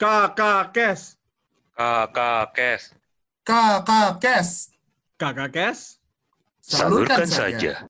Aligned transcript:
Kakak 0.00 0.72
Kes. 0.72 1.20
Kakak 1.76 2.56
Kes. 2.56 2.96
Kakak 3.44 4.16
Kes. 4.16 4.72
Kakak 5.20 5.52
Kes. 5.52 6.00
Salurkan 6.64 7.28
saja. 7.28 7.84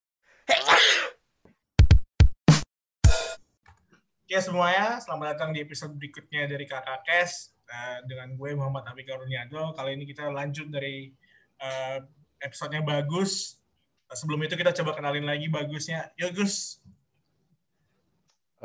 Oke 4.27 4.39
semuanya, 4.43 4.99
selamat 4.99 5.39
datang 5.39 5.55
di 5.55 5.63
episode 5.63 5.95
berikutnya 5.95 6.51
dari 6.51 6.67
Kakak 6.67 7.07
Kes 7.07 7.55
uh, 7.71 8.03
dengan 8.03 8.35
gue 8.35 8.59
Muhammad 8.59 8.91
Abi 8.91 9.07
Karuniado. 9.07 9.71
Kali 9.79 9.95
ini 9.95 10.03
kita 10.03 10.35
lanjut 10.35 10.67
dari 10.67 11.15
uh, 11.63 12.03
episodenya 12.43 12.83
bagus. 12.83 13.63
Uh, 14.11 14.19
sebelum 14.19 14.43
itu 14.43 14.59
kita 14.59 14.75
coba 14.83 14.99
kenalin 14.99 15.31
lagi 15.31 15.47
bagusnya. 15.47 16.11
Yo 16.19 16.35
Gus. 16.35 16.83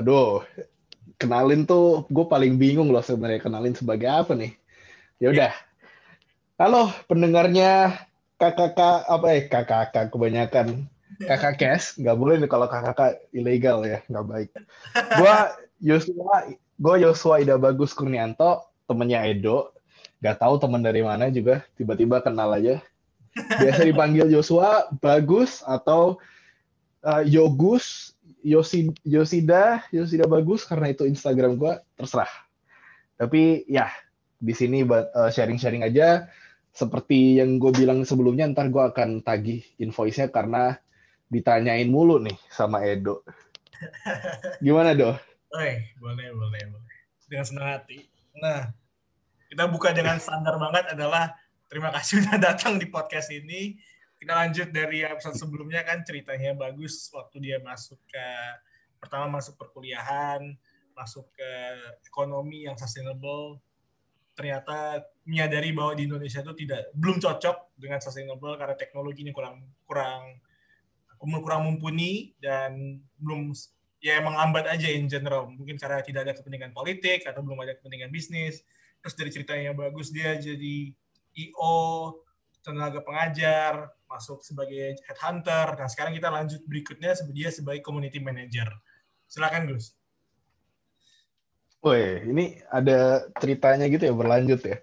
Aduh, 0.01 0.41
kenalin 1.21 1.63
tuh 1.63 2.05
gue 2.09 2.25
paling 2.27 2.57
bingung 2.59 2.89
loh 2.91 3.03
sebenarnya 3.03 3.43
kenalin 3.43 3.75
sebagai 3.75 4.09
apa 4.09 4.33
nih. 4.33 4.53
Ya 5.21 5.31
udah. 5.31 5.53
Halo 6.55 6.91
pendengarnya 7.07 7.99
kakak 8.39 9.07
apa 9.07 9.27
eh 9.31 9.43
kakak 9.47 10.11
kebanyakan 10.11 10.87
kakak 11.23 11.55
kes 11.55 11.95
nggak 11.95 12.17
boleh 12.19 12.35
nih 12.43 12.49
kalau 12.51 12.67
kakak 12.67 13.23
ilegal 13.31 13.83
ya 13.83 14.03
nggak 14.07 14.25
baik. 14.27 14.49
Gua 15.19 15.55
Yosua 15.79 16.51
gue 16.75 16.95
Yosua 17.03 17.43
Ida 17.43 17.55
Bagus 17.55 17.95
Kurnianto 17.95 18.67
temennya 18.87 19.23
Edo 19.27 19.71
nggak 20.23 20.39
tahu 20.39 20.55
teman 20.59 20.83
dari 20.83 21.03
mana 21.03 21.27
juga 21.31 21.63
tiba-tiba 21.75 22.23
kenal 22.23 22.55
aja. 22.55 22.79
Biasa 23.35 23.83
dipanggil 23.83 24.31
Yosua 24.31 24.87
Bagus 25.03 25.59
atau 25.67 26.19
uh, 27.03 27.23
Yogus 27.27 28.14
Yosi, 28.45 28.93
Yosida, 29.01 29.81
Yosida 29.89 30.29
bagus 30.29 30.69
karena 30.69 30.93
itu 30.93 31.09
Instagram 31.09 31.57
gue 31.57 31.73
terserah. 31.97 32.29
Tapi 33.17 33.65
ya 33.65 33.89
di 34.37 34.53
sini 34.53 34.85
uh, 34.85 35.33
sharing-sharing 35.33 35.81
aja. 35.81 36.29
Seperti 36.75 37.39
yang 37.39 37.55
gue 37.55 37.71
bilang 37.71 38.03
sebelumnya, 38.03 38.51
ntar 38.51 38.67
gue 38.67 38.83
akan 38.83 39.23
tagih 39.23 39.63
invoice-nya 39.79 40.27
karena 40.27 40.75
ditanyain 41.31 41.87
mulu 41.87 42.19
nih 42.19 42.35
sama 42.51 42.83
Edo. 42.83 43.23
Gimana 44.65 44.91
Do? 44.91 45.15
Oi, 45.55 45.95
boleh, 45.97 46.27
boleh, 46.35 46.61
boleh. 46.67 46.95
Dengan 47.31 47.45
senang 47.47 47.67
hati. 47.79 48.03
Nah, 48.43 48.75
kita 49.47 49.71
buka 49.71 49.95
dengan 49.95 50.19
standar 50.19 50.59
banget 50.59 50.91
adalah 50.91 51.31
terima 51.71 51.95
kasih 51.95 52.21
sudah 52.21 52.37
datang 52.37 52.75
di 52.75 52.91
podcast 52.91 53.31
ini 53.31 53.79
kita 54.25 54.41
lanjut 54.41 54.73
dari 54.73 55.05
episode 55.05 55.37
sebelumnya 55.37 55.85
kan 55.85 56.01
ceritanya 56.01 56.57
bagus 56.57 57.13
waktu 57.13 57.45
dia 57.45 57.61
masuk 57.61 58.01
ke 58.09 58.27
pertama 58.97 59.37
masuk 59.37 59.53
perkuliahan, 59.53 60.41
masuk 60.97 61.29
ke 61.29 61.51
ekonomi 62.09 62.65
yang 62.65 62.73
sustainable, 62.73 63.61
ternyata 64.33 65.05
menyadari 65.29 65.69
bahwa 65.77 65.93
di 65.93 66.09
Indonesia 66.09 66.41
itu 66.41 66.57
tidak 66.57 66.89
belum 66.97 67.21
cocok 67.21 67.77
dengan 67.77 68.01
sustainable 68.01 68.57
karena 68.57 68.73
teknologinya 68.73 69.29
kurang 69.29 69.61
kurang 69.85 70.41
kurang 71.21 71.61
mumpuni 71.69 72.33
dan 72.41 72.97
belum 73.21 73.53
ya 74.01 74.17
emang 74.17 74.41
lambat 74.41 74.73
aja 74.73 74.89
in 74.89 75.05
general. 75.05 75.53
Mungkin 75.53 75.77
karena 75.77 76.01
tidak 76.01 76.25
ada 76.25 76.33
kepentingan 76.33 76.73
politik 76.73 77.29
atau 77.29 77.45
belum 77.45 77.61
ada 77.61 77.77
kepentingan 77.77 78.09
bisnis. 78.09 78.65
Terus 79.05 79.13
dari 79.13 79.29
ceritanya 79.29 79.77
bagus 79.77 80.09
dia 80.09 80.33
jadi 80.33 80.97
IO 81.37 82.24
tenaga 82.65 82.99
pengajar 83.05 83.93
masuk 84.09 84.41
sebagai 84.41 84.97
headhunter. 85.05 85.77
Nah, 85.77 85.85
sekarang 85.85 86.17
kita 86.17 86.33
lanjut 86.33 86.65
berikutnya 86.65 87.13
dia 87.29 87.53
sebagai 87.53 87.85
community 87.85 88.17
manager. 88.17 88.65
Silakan, 89.29 89.69
Gus. 89.69 89.93
Woi, 91.85 92.25
ini 92.25 92.57
ada 92.73 93.29
ceritanya 93.37 93.85
gitu 93.85 94.09
ya 94.09 94.13
berlanjut 94.17 94.57
ya. 94.65 94.81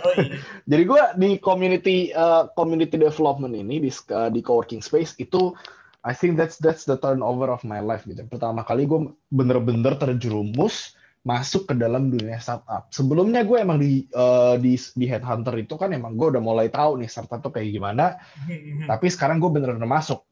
Oh, 0.00 0.16
iya. 0.24 0.40
Jadi 0.64 0.82
gue 0.88 1.02
di 1.20 1.30
community 1.36 2.16
uh, 2.16 2.48
community 2.56 2.96
development 2.96 3.52
ini 3.52 3.76
di 3.76 3.92
uh, 3.92 4.32
di 4.32 4.40
coworking 4.40 4.80
space 4.80 5.12
itu 5.20 5.52
I 6.00 6.16
think 6.16 6.40
that's 6.40 6.56
that's 6.56 6.88
the 6.88 6.96
turnover 6.96 7.52
of 7.52 7.60
my 7.60 7.84
life 7.84 8.08
gitu. 8.08 8.24
Pertama 8.24 8.64
kali 8.64 8.88
gue 8.88 9.12
bener-bener 9.28 10.00
terjerumus 10.00 10.96
masuk 11.20 11.68
ke 11.68 11.74
dalam 11.76 12.08
dunia 12.08 12.40
startup. 12.40 12.88
Sebelumnya 12.88 13.44
gue 13.44 13.60
emang 13.60 13.76
di 13.76 14.08
uh, 14.16 14.56
di 14.56 14.80
di 14.96 15.04
headhunter 15.04 15.52
itu 15.60 15.76
kan 15.76 15.92
emang 15.92 16.16
gue 16.16 16.32
udah 16.32 16.40
mulai 16.40 16.72
tahu 16.72 16.96
nih 16.96 17.12
startup 17.12 17.44
tuh 17.44 17.52
kayak 17.52 17.76
gimana. 17.76 18.16
Tapi 18.90 19.06
sekarang 19.12 19.36
gue 19.36 19.52
bener-bener 19.52 19.88
masuk. 19.88 20.24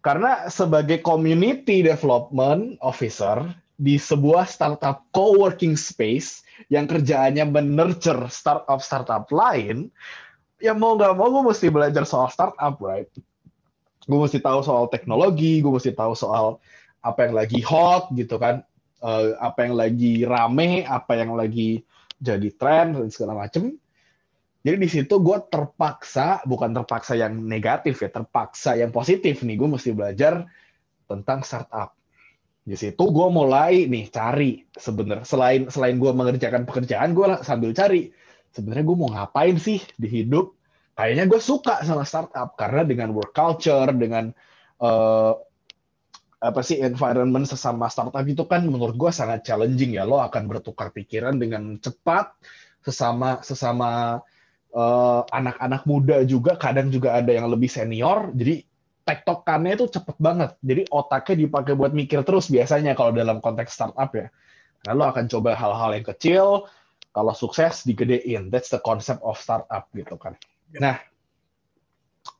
Karena 0.00 0.48
sebagai 0.48 1.02
community 1.02 1.84
development 1.84 2.78
officer 2.80 3.42
di 3.76 4.00
sebuah 4.00 4.48
startup 4.48 5.04
co-working 5.12 5.74
space 5.74 6.46
yang 6.72 6.88
kerjaannya 6.88 7.48
menurture 7.48 8.28
startup-startup 8.28 9.28
lain, 9.32 9.88
ya 10.60 10.72
mau 10.76 10.96
nggak 10.96 11.16
mau 11.16 11.28
gue 11.28 11.52
mesti 11.52 11.68
belajar 11.68 12.04
soal 12.08 12.32
startup, 12.32 12.80
right? 12.80 13.08
Gue 14.08 14.18
mesti 14.20 14.40
tahu 14.40 14.64
soal 14.64 14.88
teknologi, 14.88 15.60
gue 15.60 15.72
mesti 15.72 15.92
tahu 15.92 16.16
soal 16.16 16.60
apa 17.00 17.28
yang 17.28 17.34
lagi 17.36 17.60
hot 17.64 18.12
gitu 18.12 18.36
kan 18.36 18.60
uh, 19.00 19.36
apa 19.40 19.66
yang 19.66 19.74
lagi 19.76 20.24
rame, 20.24 20.84
apa 20.84 21.12
yang 21.16 21.34
lagi 21.36 21.82
jadi 22.20 22.48
tren 22.54 22.96
dan 22.96 23.08
segala 23.08 23.36
macem. 23.36 23.76
Jadi 24.60 24.76
di 24.76 24.88
situ 24.92 25.14
gue 25.24 25.38
terpaksa, 25.48 26.44
bukan 26.44 26.76
terpaksa 26.76 27.16
yang 27.16 27.32
negatif 27.32 28.04
ya, 28.04 28.12
terpaksa 28.12 28.76
yang 28.76 28.92
positif 28.92 29.40
nih. 29.40 29.56
Gue 29.56 29.68
mesti 29.72 29.90
belajar 29.96 30.44
tentang 31.08 31.40
startup. 31.40 31.96
Di 32.60 32.76
situ 32.76 33.00
gue 33.00 33.28
mulai 33.32 33.88
nih 33.88 34.12
cari 34.12 34.68
sebenarnya 34.68 35.24
selain 35.24 35.72
selain 35.72 35.96
gue 35.96 36.12
mengerjakan 36.12 36.68
pekerjaan, 36.68 37.16
gue 37.16 37.40
sambil 37.40 37.72
cari 37.72 38.12
sebenarnya 38.52 38.84
gue 38.84 38.96
mau 39.00 39.10
ngapain 39.10 39.56
sih 39.56 39.80
di 39.96 40.08
hidup. 40.20 40.52
Kayaknya 40.92 41.24
gue 41.32 41.40
suka 41.40 41.80
sama 41.80 42.04
startup 42.04 42.52
karena 42.60 42.84
dengan 42.84 43.16
work 43.16 43.32
culture, 43.32 43.88
dengan 43.96 44.28
uh, 44.84 45.32
apa 46.40 46.64
sih 46.64 46.80
environment 46.80 47.44
sesama 47.44 47.92
startup 47.92 48.24
itu 48.24 48.48
kan 48.48 48.64
menurut 48.64 48.96
gue 48.96 49.12
sangat 49.12 49.44
challenging 49.44 50.00
ya. 50.00 50.08
Lo 50.08 50.24
akan 50.24 50.48
bertukar 50.48 50.88
pikiran 50.88 51.36
dengan 51.36 51.76
cepat 51.76 52.32
sesama 52.80 53.44
sesama 53.44 54.20
uh, 54.72 55.22
anak-anak 55.28 55.84
muda 55.84 56.24
juga 56.24 56.56
kadang 56.56 56.88
juga 56.88 57.20
ada 57.20 57.28
yang 57.28 57.52
lebih 57.52 57.68
senior. 57.68 58.32
Jadi 58.32 58.64
tektokannya 59.04 59.76
itu 59.76 59.86
cepet 59.92 60.16
banget. 60.16 60.56
Jadi 60.64 60.88
otaknya 60.88 61.36
dipakai 61.44 61.76
buat 61.76 61.92
mikir 61.92 62.24
terus 62.24 62.48
biasanya 62.48 62.96
kalau 62.96 63.12
dalam 63.12 63.44
konteks 63.44 63.76
startup 63.76 64.08
ya. 64.16 64.32
Nah 64.88 64.92
lo 64.96 65.04
akan 65.12 65.28
coba 65.28 65.52
hal-hal 65.52 65.92
yang 65.92 66.06
kecil 66.08 66.64
kalau 67.12 67.36
sukses 67.36 67.84
digedein. 67.84 68.48
That's 68.48 68.72
the 68.72 68.80
concept 68.80 69.20
of 69.20 69.36
startup 69.36 69.92
gitu 69.92 70.16
kan. 70.16 70.40
Nah 70.72 70.96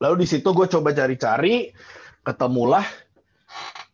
lalu 0.00 0.24
di 0.24 0.26
situ 0.32 0.56
gue 0.56 0.64
coba 0.72 0.96
cari-cari 0.96 1.68
ketemulah 2.24 2.84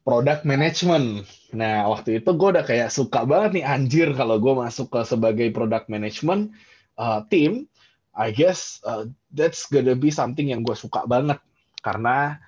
product 0.07 0.47
management. 0.47 1.27
Nah, 1.51 1.91
waktu 1.91 2.23
itu 2.23 2.31
gue 2.31 2.49
udah 2.55 2.63
kayak 2.63 2.95
suka 2.95 3.27
banget 3.27 3.59
nih 3.59 3.65
anjir 3.67 4.09
kalau 4.15 4.39
gue 4.39 4.55
masuk 4.55 4.95
ke 4.95 5.03
sebagai 5.03 5.51
product 5.51 5.91
management 5.91 6.55
uh, 6.95 7.27
team. 7.27 7.67
I 8.17 8.31
guess 8.33 8.81
uh, 8.87 9.11
that's 9.35 9.67
gonna 9.69 9.99
be 9.99 10.15
something 10.15 10.49
yang 10.49 10.63
gue 10.63 10.79
suka 10.79 11.05
banget 11.05 11.43
karena 11.85 12.39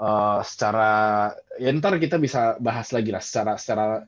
uh, 0.00 0.40
secara 0.42 1.30
ya 1.60 1.70
ntar 1.76 2.00
kita 2.00 2.18
bisa 2.18 2.58
bahas 2.58 2.90
lagi 2.90 3.14
lah 3.14 3.22
secara 3.22 3.54
secara 3.60 4.02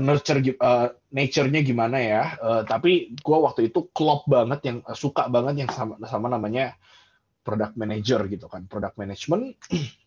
nurture 0.00 0.42
uh, 0.58 0.90
nature-nya 1.12 1.60
gimana 1.60 2.00
ya. 2.00 2.22
Uh, 2.40 2.62
tapi 2.64 3.14
gue 3.14 3.38
waktu 3.38 3.68
itu 3.68 3.92
klop 3.92 4.24
banget 4.26 4.64
yang 4.64 4.78
suka 4.96 5.28
banget 5.28 5.68
yang 5.68 5.70
sama 5.70 6.00
sama 6.08 6.32
namanya 6.32 6.74
product 7.44 7.76
manager 7.76 8.24
gitu 8.32 8.48
kan, 8.48 8.64
product 8.64 8.96
management. 8.96 9.60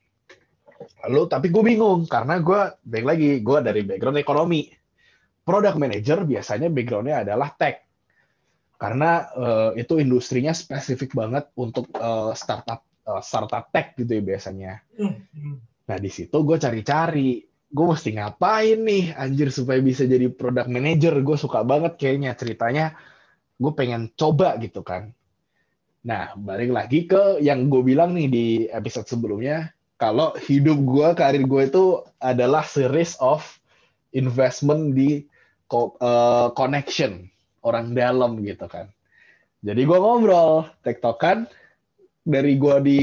Lalu 1.06 1.22
tapi 1.30 1.48
gue 1.53 1.64
bingung 1.64 2.03
karena 2.09 2.42
gue 2.42 2.62
baik 2.84 3.06
lagi 3.06 3.30
gue 3.40 3.58
dari 3.62 3.81
background 3.86 4.20
ekonomi. 4.20 4.68
Product 5.48 5.78
manager 5.80 6.28
biasanya 6.28 6.68
backgroundnya 6.68 7.24
adalah 7.24 7.56
tech. 7.56 7.88
Karena 8.78 9.25
uh, 9.34 9.72
itu 9.74 9.98
industrinya 9.98 10.54
spesifik 10.54 11.18
banget 11.18 11.50
untuk 11.57 11.89
uh, 11.98 12.36
startup 12.36 12.84
uh, 13.07 13.24
startup 13.24 13.72
tech 13.72 13.95
gitu 13.95 14.19
ya 14.19 14.24
biasanya. 14.24 14.72
Nah 15.88 15.98
di 15.98 16.12
situ 16.12 16.38
gue 16.44 16.57
cari-cari 16.60 17.42
gue 17.68 17.86
mesti 17.86 18.16
ngapain 18.16 18.80
nih 18.80 19.12
anjir 19.16 19.51
supaya 19.51 19.80
bisa 19.80 20.04
jadi 20.04 20.28
product 20.31 20.69
manager? 20.72 21.16
Gue 21.24 21.38
suka 21.39 21.63
banget 21.63 21.95
kayaknya 21.95 22.36
ceritanya. 22.36 22.95
Gue 23.57 23.72
pengen 23.74 24.13
coba 24.13 24.60
gitu 24.62 24.84
kan. 24.84 25.16
Nah 26.06 26.36
balik 26.38 26.72
lagi 26.72 27.07
ke 27.07 27.39
yang 27.39 27.72
gue 27.72 27.81
bilang 27.81 28.13
nih 28.13 28.28
di 28.28 28.45
episode 28.69 29.07
sebelumnya 29.10 29.76
kalau 29.98 30.38
hidup 30.38 30.78
gue, 30.86 31.08
karir 31.18 31.44
gue 31.44 31.64
itu 31.66 31.86
adalah 32.22 32.62
series 32.62 33.18
of 33.18 33.42
investment 34.14 34.94
di 34.94 35.26
uh, 35.74 36.54
connection 36.54 37.26
orang 37.66 37.98
dalam 37.98 38.40
gitu 38.46 38.70
kan. 38.70 38.94
Jadi 39.66 39.82
gue 39.84 39.98
ngobrol, 39.98 40.70
tektokan 40.86 41.50
dari 42.22 42.62
gue 42.62 42.78
di 42.86 43.02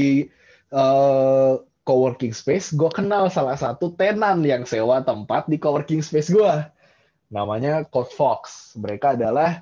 uh, 0.71 1.59
coworking 1.85 2.31
space, 2.31 2.73
gue 2.73 2.89
kenal 2.89 3.27
salah 3.27 3.59
satu 3.59 3.93
tenan 3.93 4.41
yang 4.41 4.63
sewa 4.63 5.03
tempat 5.03 5.51
di 5.51 5.59
coworking 5.59 6.01
space 6.01 6.31
gue. 6.31 6.53
Namanya 7.29 7.83
Code 7.91 8.15
Fox. 8.15 8.73
Mereka 8.79 9.19
adalah 9.19 9.61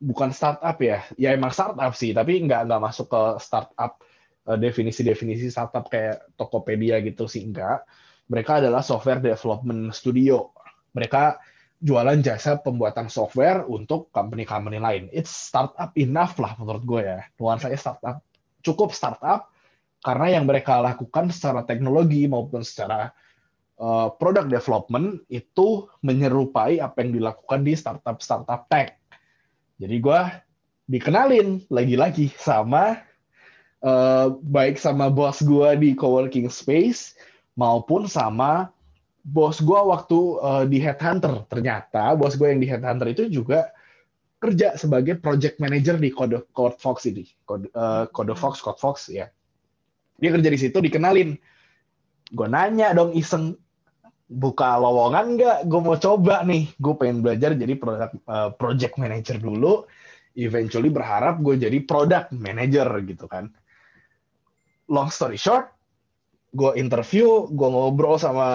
bukan 0.00 0.32
startup 0.32 0.80
ya, 0.80 1.04
ya 1.20 1.36
emang 1.36 1.52
startup 1.52 1.92
sih, 1.92 2.16
tapi 2.16 2.40
nggak 2.40 2.66
nggak 2.66 2.82
masuk 2.82 3.06
ke 3.12 3.22
startup 3.38 4.00
definisi-definisi 4.44 5.48
startup 5.48 5.88
kayak 5.88 6.36
Tokopedia 6.36 7.00
gitu 7.00 7.24
sih 7.24 7.44
enggak. 7.48 7.88
Mereka 8.28 8.60
adalah 8.60 8.84
software 8.84 9.20
development 9.20 9.92
studio. 9.96 10.52
Mereka 10.92 11.40
jualan 11.80 12.20
jasa 12.24 12.60
pembuatan 12.60 13.12
software 13.12 13.64
untuk 13.68 14.08
company-company 14.12 14.80
lain. 14.80 15.04
It's 15.12 15.32
startup 15.32 15.92
enough 15.96 16.36
lah 16.40 16.56
menurut 16.60 16.84
gue 16.84 17.02
ya. 17.04 17.20
Nuansanya 17.40 17.76
startup. 17.76 18.24
Cukup 18.64 18.96
startup 18.96 19.52
karena 20.04 20.40
yang 20.40 20.44
mereka 20.44 20.80
lakukan 20.84 21.32
secara 21.32 21.64
teknologi 21.64 22.28
maupun 22.28 22.60
secara 22.60 23.12
uh, 23.80 24.12
product 24.12 24.52
development 24.52 25.24
itu 25.32 25.88
menyerupai 26.04 26.80
apa 26.80 27.00
yang 27.00 27.16
dilakukan 27.16 27.64
di 27.64 27.72
startup-startup 27.72 28.68
tech. 28.68 29.00
Jadi 29.80 29.96
gue 30.00 30.20
dikenalin 30.84 31.64
lagi-lagi 31.72 32.28
sama 32.36 33.00
uh, 33.84 34.34
baik 34.40 34.80
sama 34.80 35.12
bos 35.12 35.44
gue 35.44 35.68
di 35.76 35.92
coworking 35.92 36.48
space 36.48 37.14
maupun 37.54 38.08
sama 38.08 38.72
bos 39.22 39.60
gue 39.60 39.76
waktu 39.76 40.18
uh, 40.40 40.64
di 40.64 40.80
headhunter. 40.80 41.44
Ternyata 41.52 42.16
bos 42.16 42.34
gue 42.34 42.48
yang 42.48 42.60
di 42.60 42.68
headhunter 42.68 43.06
itu 43.12 43.28
juga 43.28 43.70
kerja 44.40 44.76
sebagai 44.76 45.16
project 45.16 45.56
manager 45.56 45.96
di 45.96 46.12
Code, 46.12 46.52
Code 46.52 46.76
Fox 46.76 47.08
ini, 47.08 47.24
Code, 47.48 47.72
uh, 47.72 48.04
Code 48.12 48.36
Fox, 48.36 48.60
Code 48.60 48.80
Fox 48.80 49.08
ya. 49.08 49.32
Dia 50.20 50.30
kerja 50.36 50.48
di 50.52 50.58
situ 50.60 50.78
dikenalin. 50.84 51.32
Gue 52.28 52.48
nanya 52.48 52.92
dong 52.92 53.16
iseng, 53.16 53.56
buka 54.28 54.76
lowongan 54.76 55.40
nggak? 55.40 55.58
Gue 55.64 55.80
mau 55.80 55.96
coba 55.96 56.44
nih. 56.44 56.68
Gue 56.76 56.92
pengen 57.00 57.24
belajar 57.24 57.56
jadi 57.56 57.72
product, 57.80 58.20
uh, 58.28 58.52
project 58.52 59.00
manager 59.00 59.40
dulu. 59.40 59.88
Eventually 60.36 60.92
berharap 60.92 61.40
gue 61.40 61.56
jadi 61.56 61.78
product 61.80 62.34
manager 62.36 62.90
gitu 63.06 63.24
kan. 63.24 63.48
Long 64.90 65.08
story 65.08 65.40
short, 65.40 65.72
gue 66.52 66.76
interview, 66.76 67.48
gue 67.48 67.68
ngobrol 67.68 68.20
sama 68.20 68.48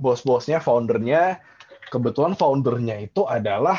bos-bosnya, 0.00 0.58
foundernya. 0.58 1.38
Kebetulan 1.92 2.34
foundernya 2.34 3.04
itu 3.04 3.28
adalah 3.28 3.78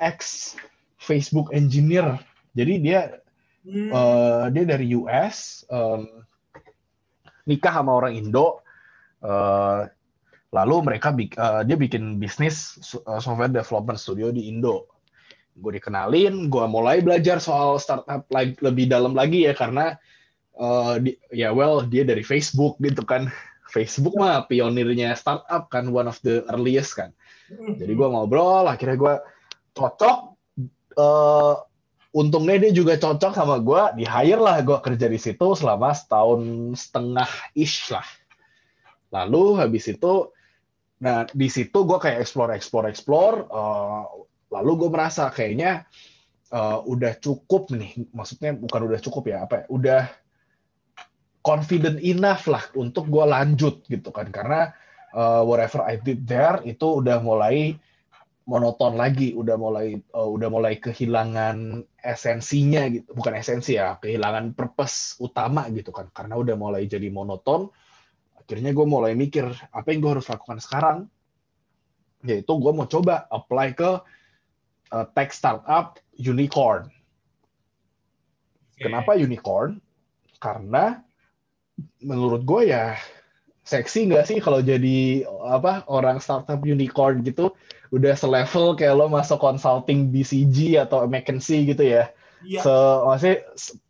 ex 0.00 0.52
Facebook 0.98 1.52
engineer. 1.52 2.18
Jadi 2.56 2.74
dia 2.82 3.20
hmm. 3.68 3.90
uh, 3.92 4.44
dia 4.50 4.64
dari 4.64 4.96
US, 4.96 5.68
um, 5.68 6.08
nikah 7.44 7.74
sama 7.78 8.00
orang 8.00 8.16
Indo. 8.16 8.64
Uh, 9.22 9.86
lalu 10.50 10.92
mereka 10.92 11.14
uh, 11.14 11.62
dia 11.62 11.76
bikin 11.78 12.18
bisnis 12.18 12.76
software 12.82 13.52
development 13.52 13.96
studio 13.96 14.34
di 14.34 14.50
Indo 14.50 14.92
gue 15.52 15.72
dikenalin 15.76 16.48
gue 16.48 16.64
mulai 16.64 17.04
belajar 17.04 17.36
soal 17.36 17.76
startup 17.76 18.24
lagi, 18.32 18.56
lebih 18.64 18.88
dalam 18.88 19.12
lagi 19.12 19.44
ya 19.44 19.52
karena 19.52 20.00
uh, 20.58 20.98
di, 21.00 21.16
ya 21.32 21.52
well 21.52 21.84
dia 21.84 22.02
dari 22.02 22.24
Facebook 22.24 22.80
gitu 22.82 23.04
kan 23.04 23.28
Facebook 23.72 24.16
mah 24.16 24.44
pionirnya 24.48 25.16
startup 25.16 25.72
kan 25.72 25.88
one 25.88 26.08
of 26.08 26.18
the 26.24 26.44
earliest 26.52 26.96
kan 26.96 27.10
jadi 27.52 27.92
gue 27.92 28.08
ngobrol 28.08 28.68
akhirnya 28.68 28.96
gue 28.96 29.14
cocok 29.76 30.18
uh, 30.96 31.54
untungnya 32.12 32.68
dia 32.68 32.72
juga 32.72 33.00
cocok 33.00 33.32
sama 33.32 33.60
gue 33.60 34.02
di 34.02 34.04
hire 34.04 34.40
lah 34.40 34.60
gue 34.60 34.76
kerja 34.80 35.06
di 35.08 35.20
situ 35.20 35.46
selama 35.56 35.96
setahun 35.96 36.72
setengah 36.76 37.28
ish 37.56 37.92
lah 37.92 38.04
lalu 39.12 39.60
habis 39.60 39.88
itu 39.88 40.32
Nah, 41.02 41.26
di 41.34 41.50
situ 41.50 41.74
gue 41.82 41.98
kayak 41.98 42.22
explore, 42.22 42.54
explore, 42.54 42.86
explore. 42.86 43.36
Uh, 43.50 44.06
lalu 44.54 44.86
gue 44.86 44.90
merasa 44.94 45.26
kayaknya 45.34 45.82
uh, 46.54 46.78
udah 46.86 47.18
cukup 47.18 47.74
nih. 47.74 48.06
Maksudnya 48.14 48.54
bukan 48.54 48.86
udah 48.86 49.00
cukup 49.02 49.26
ya, 49.26 49.42
apa 49.42 49.54
ya? 49.54 49.64
Udah 49.66 50.02
confident 51.42 51.98
enough 52.02 52.46
lah 52.46 52.62
untuk 52.78 53.10
gue 53.10 53.24
lanjut 53.26 53.82
gitu 53.86 54.10
kan. 54.14 54.30
Karena 54.30 54.70
uh, 55.14 55.42
whatever 55.42 55.82
I 55.84 55.98
did 55.98 56.26
there 56.26 56.62
itu 56.64 57.02
udah 57.02 57.22
mulai 57.22 57.76
monoton 58.42 58.98
lagi, 58.98 59.34
udah 59.34 59.54
mulai 59.54 59.98
uh, 60.14 60.26
udah 60.26 60.48
mulai 60.50 60.78
kehilangan 60.78 61.86
esensinya 62.02 62.86
gitu. 62.90 63.10
Bukan 63.14 63.34
esensi 63.38 63.78
ya, 63.78 63.98
kehilangan 63.98 64.54
purpose 64.54 65.18
utama 65.22 65.66
gitu 65.70 65.94
kan. 65.94 66.10
Karena 66.10 66.38
udah 66.38 66.54
mulai 66.58 66.86
jadi 66.86 67.10
monoton 67.10 67.70
akhirnya 68.42 68.74
gue 68.74 68.84
mulai 68.84 69.14
mikir 69.14 69.46
apa 69.70 69.86
yang 69.94 70.02
gue 70.02 70.12
harus 70.18 70.26
lakukan 70.26 70.58
sekarang 70.58 70.98
yaitu 72.26 72.52
gue 72.58 72.72
mau 72.74 72.90
coba 72.90 73.30
apply 73.30 73.72
ke 73.72 73.90
uh, 74.92 75.06
tech 75.14 75.30
startup 75.30 76.02
unicorn 76.18 76.90
kenapa 78.76 79.14
unicorn 79.14 79.78
karena 80.42 81.06
menurut 82.02 82.42
gue 82.42 82.72
ya 82.72 82.96
seksi 83.62 84.10
nggak 84.10 84.26
sih 84.26 84.38
kalau 84.42 84.58
jadi 84.58 85.22
apa 85.46 85.86
orang 85.86 86.18
startup 86.18 86.58
unicorn 86.66 87.22
gitu 87.22 87.54
udah 87.94 88.16
selevel 88.18 88.74
kayak 88.74 88.98
lo 88.98 89.06
masuk 89.06 89.38
consulting 89.38 90.10
BCG 90.10 90.82
atau 90.82 91.06
McKinsey 91.06 91.68
gitu 91.68 91.86
ya 91.86 92.10
Iya. 92.42 92.60
So, 92.62 92.72
maksudnya 93.06 93.38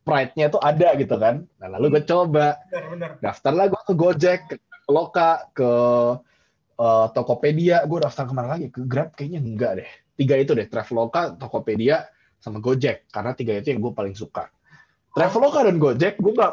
pride-nya 0.05 0.47
tuh 0.53 0.61
ada 0.61 0.93
gitu 1.00 1.17
kan. 1.17 1.49
Nah, 1.56 1.69
lalu 1.73 1.99
gue 1.99 2.03
coba. 2.05 2.61
Daftar 3.25 3.53
lah 3.53 3.67
gue 3.73 3.83
ke 3.89 3.94
Gojek, 3.97 4.41
ke 4.53 4.56
Loka, 4.93 5.49
ke 5.56 5.71
uh, 6.77 7.06
Tokopedia. 7.17 7.85
Gue 7.89 8.05
daftar 8.05 8.29
ke 8.29 8.33
mana 8.37 8.56
lagi? 8.56 8.69
Ke 8.69 8.85
Grab 8.85 9.17
kayaknya 9.17 9.41
enggak 9.41 9.73
deh. 9.83 9.91
Tiga 10.21 10.37
itu 10.37 10.53
deh, 10.53 10.69
Traveloka, 10.69 11.33
Tokopedia, 11.41 12.05
sama 12.39 12.61
Gojek. 12.61 13.09
Karena 13.09 13.33
tiga 13.33 13.56
itu 13.56 13.73
yang 13.73 13.81
gue 13.81 13.93
paling 13.97 14.12
suka. 14.12 14.53
Traveloka 15.12 15.65
dan 15.65 15.77
Gojek, 15.77 16.21
gue 16.21 16.33
gak, 16.37 16.53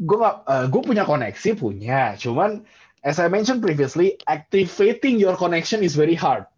gue 0.00 0.16
uh, 0.16 0.66
gue 0.66 0.82
punya 0.82 1.04
koneksi 1.04 1.60
punya. 1.60 2.16
Cuman, 2.16 2.64
as 3.04 3.20
I 3.20 3.28
mentioned 3.28 3.60
previously, 3.60 4.16
activating 4.24 5.20
your 5.20 5.36
connection 5.36 5.84
is 5.84 5.92
very 5.92 6.16
hard. 6.16 6.48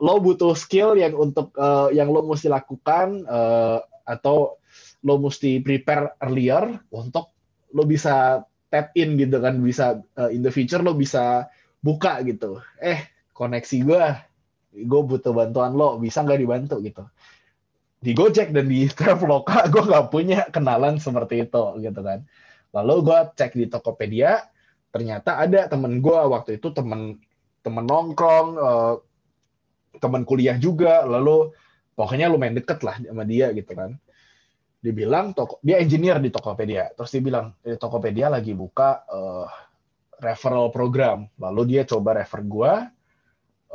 Lo 0.00 0.18
butuh 0.18 0.56
skill 0.56 0.96
yang 0.96 1.14
untuk 1.14 1.52
uh, 1.60 1.92
yang 1.92 2.08
lo 2.08 2.24
mesti 2.24 2.48
lakukan 2.48 3.28
uh, 3.28 3.84
atau 4.08 4.56
lo 5.04 5.14
mesti 5.20 5.60
prepare 5.60 6.16
earlier 6.24 6.80
untuk 6.90 7.30
lo 7.76 7.84
bisa 7.84 8.42
tap 8.72 8.96
in 8.96 9.20
gitu 9.20 9.36
kan 9.38 9.60
bisa 9.60 10.00
uh, 10.16 10.32
in 10.32 10.40
the 10.40 10.50
future 10.50 10.80
lo 10.80 10.96
bisa 10.96 11.46
buka 11.84 12.24
gitu. 12.24 12.64
Eh 12.80 13.04
koneksi 13.36 13.76
gue 13.84 14.04
gue 14.72 15.00
butuh 15.04 15.36
bantuan 15.36 15.76
lo 15.76 16.00
bisa 16.00 16.24
nggak 16.24 16.40
dibantu 16.40 16.80
gitu? 16.80 17.04
Di 18.02 18.16
Gojek 18.16 18.50
dan 18.50 18.66
di 18.66 18.88
Traveloka 18.98 19.68
gue 19.68 19.82
nggak 19.86 20.08
punya 20.08 20.48
kenalan 20.48 20.98
seperti 20.98 21.46
itu 21.46 21.62
gitu 21.78 22.00
kan 22.00 22.24
lalu 22.72 22.94
gue 23.06 23.18
cek 23.36 23.52
di 23.54 23.66
Tokopedia 23.68 24.40
ternyata 24.92 25.40
ada 25.40 25.68
temen 25.68 26.00
gue 26.04 26.20
waktu 26.28 26.60
itu 26.60 26.68
temen 26.72 27.20
temen 27.64 27.84
nongkrong 27.86 28.48
uh, 28.58 28.94
teman 30.00 30.24
kuliah 30.24 30.56
juga 30.56 31.04
lalu 31.04 31.52
pokoknya 31.94 32.32
lumayan 32.32 32.56
deket 32.56 32.80
lah 32.82 32.96
sama 32.98 33.24
dia 33.28 33.52
gitu 33.52 33.72
kan. 33.76 33.96
Dia 34.82 34.90
bilang 34.90 35.30
toko 35.30 35.62
dia 35.62 35.78
engineer 35.78 36.18
di 36.18 36.32
Tokopedia 36.32 36.90
terus 36.96 37.12
dia 37.14 37.22
bilang 37.22 37.54
di 37.62 37.78
Tokopedia 37.78 38.32
lagi 38.32 38.52
buka 38.56 39.04
uh, 39.06 39.46
referral 40.18 40.74
program. 40.74 41.28
Lalu 41.38 41.76
dia 41.76 41.82
coba 41.86 42.18
refer 42.18 42.42
gue 42.42 42.72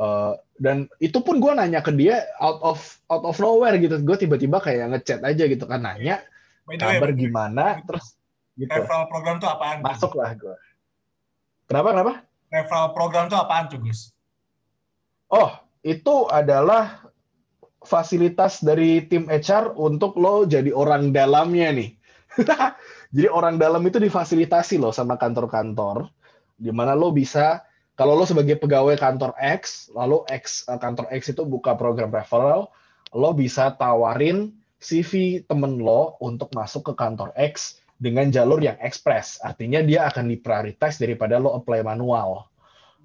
uh, 0.02 0.34
dan 0.58 0.90
itu 1.00 1.22
pun 1.24 1.40
gue 1.40 1.54
nanya 1.54 1.80
ke 1.80 1.94
dia 1.96 2.28
out 2.44 2.60
of 2.60 2.80
out 3.08 3.24
of 3.24 3.38
nowhere 3.40 3.78
gitu. 3.80 4.02
Gue 4.04 4.18
tiba-tiba 4.20 4.60
kayak 4.60 4.92
ngechat 4.92 5.22
aja 5.24 5.44
gitu 5.48 5.64
kan 5.64 5.86
nanya 5.86 6.22
kabar 6.68 7.16
gimana 7.16 7.80
terus 7.88 8.17
gitu. 8.58 8.70
Referral 8.74 9.06
program 9.08 9.38
tuh 9.38 9.50
apaan 9.50 9.86
masuk 9.86 10.18
lah 10.18 10.34
gue 10.34 10.58
kenapa 11.70 11.88
kenapa? 11.94 12.14
Referral 12.50 12.90
program 12.96 13.26
tuh 13.30 13.38
apaan 13.38 13.70
tuh 13.70 13.80
Gus? 13.80 14.12
Oh 15.30 15.52
itu 15.86 16.26
adalah 16.32 17.08
fasilitas 17.84 18.60
dari 18.60 19.06
tim 19.06 19.30
HR 19.32 19.78
untuk 19.80 20.18
lo 20.20 20.44
jadi 20.44 20.72
orang 20.74 21.16
dalamnya 21.16 21.72
nih. 21.72 21.92
jadi 23.16 23.28
orang 23.32 23.56
dalam 23.56 23.84
itu 23.88 24.02
difasilitasi 24.02 24.82
lo 24.82 24.92
sama 24.92 25.16
kantor-kantor, 25.16 26.12
di 26.60 26.72
mana 26.76 26.98
lo 26.98 27.16
bisa 27.16 27.64
kalau 27.98 28.14
lo 28.14 28.30
sebagai 28.30 28.62
pegawai 28.62 28.94
kantor 28.94 29.34
X, 29.42 29.90
lalu 29.96 30.22
X 30.30 30.70
eh, 30.70 30.78
kantor 30.78 31.10
X 31.10 31.34
itu 31.34 31.42
buka 31.48 31.74
program 31.74 32.14
referral, 32.14 32.70
lo 33.16 33.32
bisa 33.34 33.74
tawarin 33.74 34.54
CV 34.78 35.42
temen 35.50 35.82
lo 35.82 36.14
untuk 36.22 36.54
masuk 36.54 36.92
ke 36.92 36.94
kantor 36.94 37.34
X 37.34 37.82
dengan 37.98 38.30
jalur 38.30 38.62
yang 38.62 38.78
ekspres. 38.78 39.42
Artinya 39.42 39.82
dia 39.82 40.06
akan 40.06 40.30
diprioritas 40.30 41.02
daripada 41.02 41.42
lo 41.42 41.58
apply 41.58 41.82
manual. 41.82 42.46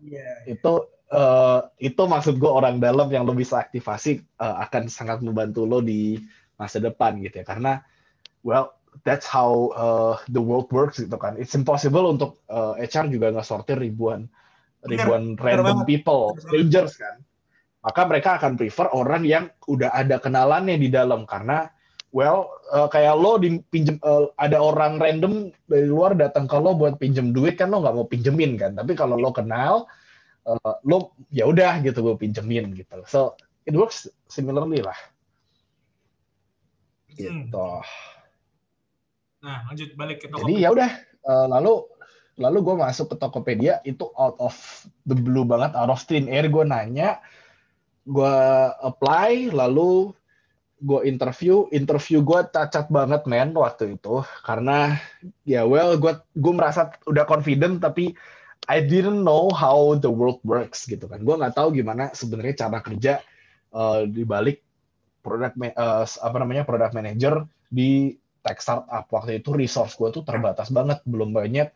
Yeah. 0.05 0.45
Itu 0.47 0.93
uh, 1.13 1.61
itu 1.79 2.03
maksud 2.03 2.41
gue 2.41 2.49
orang 2.49 2.81
dalam 2.81 3.13
yang 3.13 3.29
lo 3.29 3.37
bisa 3.37 3.61
aktivasi 3.61 4.25
uh, 4.41 4.65
akan 4.69 4.89
sangat 4.89 5.21
membantu 5.21 5.69
lo 5.69 5.85
di 5.85 6.17
masa 6.57 6.81
depan 6.81 7.21
gitu 7.21 7.43
ya 7.43 7.47
karena 7.47 7.83
well 8.47 8.73
that's 9.05 9.29
how 9.29 9.73
uh, 9.77 10.15
the 10.33 10.41
world 10.41 10.69
works 10.73 11.01
gitu 11.01 11.17
kan 11.17 11.37
it's 11.37 11.57
impossible 11.57 12.09
untuk 12.09 12.41
uh, 12.49 12.77
HR 12.77 13.09
juga 13.13 13.33
nggak 13.33 13.47
sortir 13.47 13.81
ribuan 13.81 14.29
ribuan 14.85 15.39
bener, 15.39 15.63
random 15.63 15.83
bener 15.83 15.89
people 15.89 16.37
strangers 16.39 16.95
kan 16.99 17.19
maka 17.83 18.01
mereka 18.07 18.39
akan 18.39 18.55
prefer 18.55 18.87
orang 18.95 19.27
yang 19.27 19.51
udah 19.67 19.91
ada 19.91 20.23
kenalannya 20.23 20.79
di 20.79 20.87
dalam 20.87 21.27
karena 21.27 21.67
well 22.13 22.53
uh, 22.71 22.87
kayak 22.87 23.17
lo 23.17 23.41
dipinjem 23.41 23.97
uh, 24.05 24.29
ada 24.37 24.61
orang 24.61 25.01
random 25.01 25.51
dari 25.67 25.89
luar 25.89 26.13
datang 26.15 26.45
ke 26.45 26.57
lo 26.61 26.77
buat 26.77 27.01
pinjem 27.01 27.33
duit 27.33 27.57
kan 27.57 27.73
lo 27.73 27.81
nggak 27.81 27.97
mau 27.97 28.07
pinjemin 28.07 28.61
kan? 28.61 28.77
Tapi 28.77 28.93
kalau 28.93 29.17
lo 29.17 29.33
kenal 29.33 29.89
uh, 30.47 30.75
lo 30.85 31.17
ya 31.33 31.49
udah 31.49 31.81
gitu 31.81 32.05
gue 32.05 32.17
pinjemin 32.21 32.77
gitu. 32.77 33.03
So 33.09 33.35
it 33.65 33.73
works 33.73 34.07
similarly 34.29 34.85
lah. 34.85 34.97
Hmm. 37.13 37.49
gitu. 37.49 37.69
Nah, 39.43 39.67
lanjut 39.67 39.91
balik 39.99 40.23
ke 40.23 40.27
jadi 40.31 40.55
ya 40.55 40.69
udah 40.71 40.91
uh, 41.27 41.47
lalu 41.51 41.83
lalu 42.41 42.59
gue 42.65 42.75
masuk 42.79 43.13
ke 43.13 43.17
Tokopedia 43.21 43.85
itu 43.85 44.09
out 44.17 44.39
of 44.41 44.55
the 45.05 45.13
blue 45.13 45.45
banget 45.45 45.77
out 45.77 45.93
of 45.93 46.01
thin 46.07 46.31
air 46.31 46.49
gue 46.49 46.65
nanya 46.65 47.21
gue 48.09 48.37
apply 48.81 49.53
lalu 49.53 50.17
gue 50.83 51.01
interview 51.07 51.71
interview 51.71 52.27
gue 52.27 52.41
cacat 52.51 52.91
banget 52.91 53.23
men 53.31 53.55
waktu 53.55 53.95
itu. 53.97 54.27
Karena 54.43 54.99
ya 55.47 55.63
well 55.63 55.95
gue 55.97 56.19
gue 56.35 56.53
merasa 56.53 56.91
udah 57.07 57.25
confident 57.25 57.79
tapi 57.79 58.13
I 58.67 58.79
didn't 58.83 59.27
know 59.27 59.51
how 59.51 59.99
the 59.99 60.11
world 60.11 60.43
works 60.43 60.87
gitu 60.87 61.07
kan. 61.07 61.23
Gue 61.23 61.39
nggak 61.39 61.55
tahu 61.55 61.75
gimana 61.75 62.11
sebenarnya 62.15 62.67
cara 62.67 62.79
kerja 62.83 63.13
uh, 63.75 64.07
di 64.07 64.23
balik 64.27 64.63
produk 65.23 65.55
uh, 65.55 66.07
apa 66.07 66.37
namanya 66.43 66.67
product 66.67 66.95
manager 66.95 67.47
di 67.71 68.19
tech 68.43 68.59
startup. 68.59 69.07
Waktu 69.11 69.43
itu 69.43 69.55
resource 69.55 69.95
gue 69.95 70.11
tuh 70.11 70.23
terbatas 70.27 70.71
banget 70.71 71.03
belum 71.07 71.35
banyak 71.35 71.71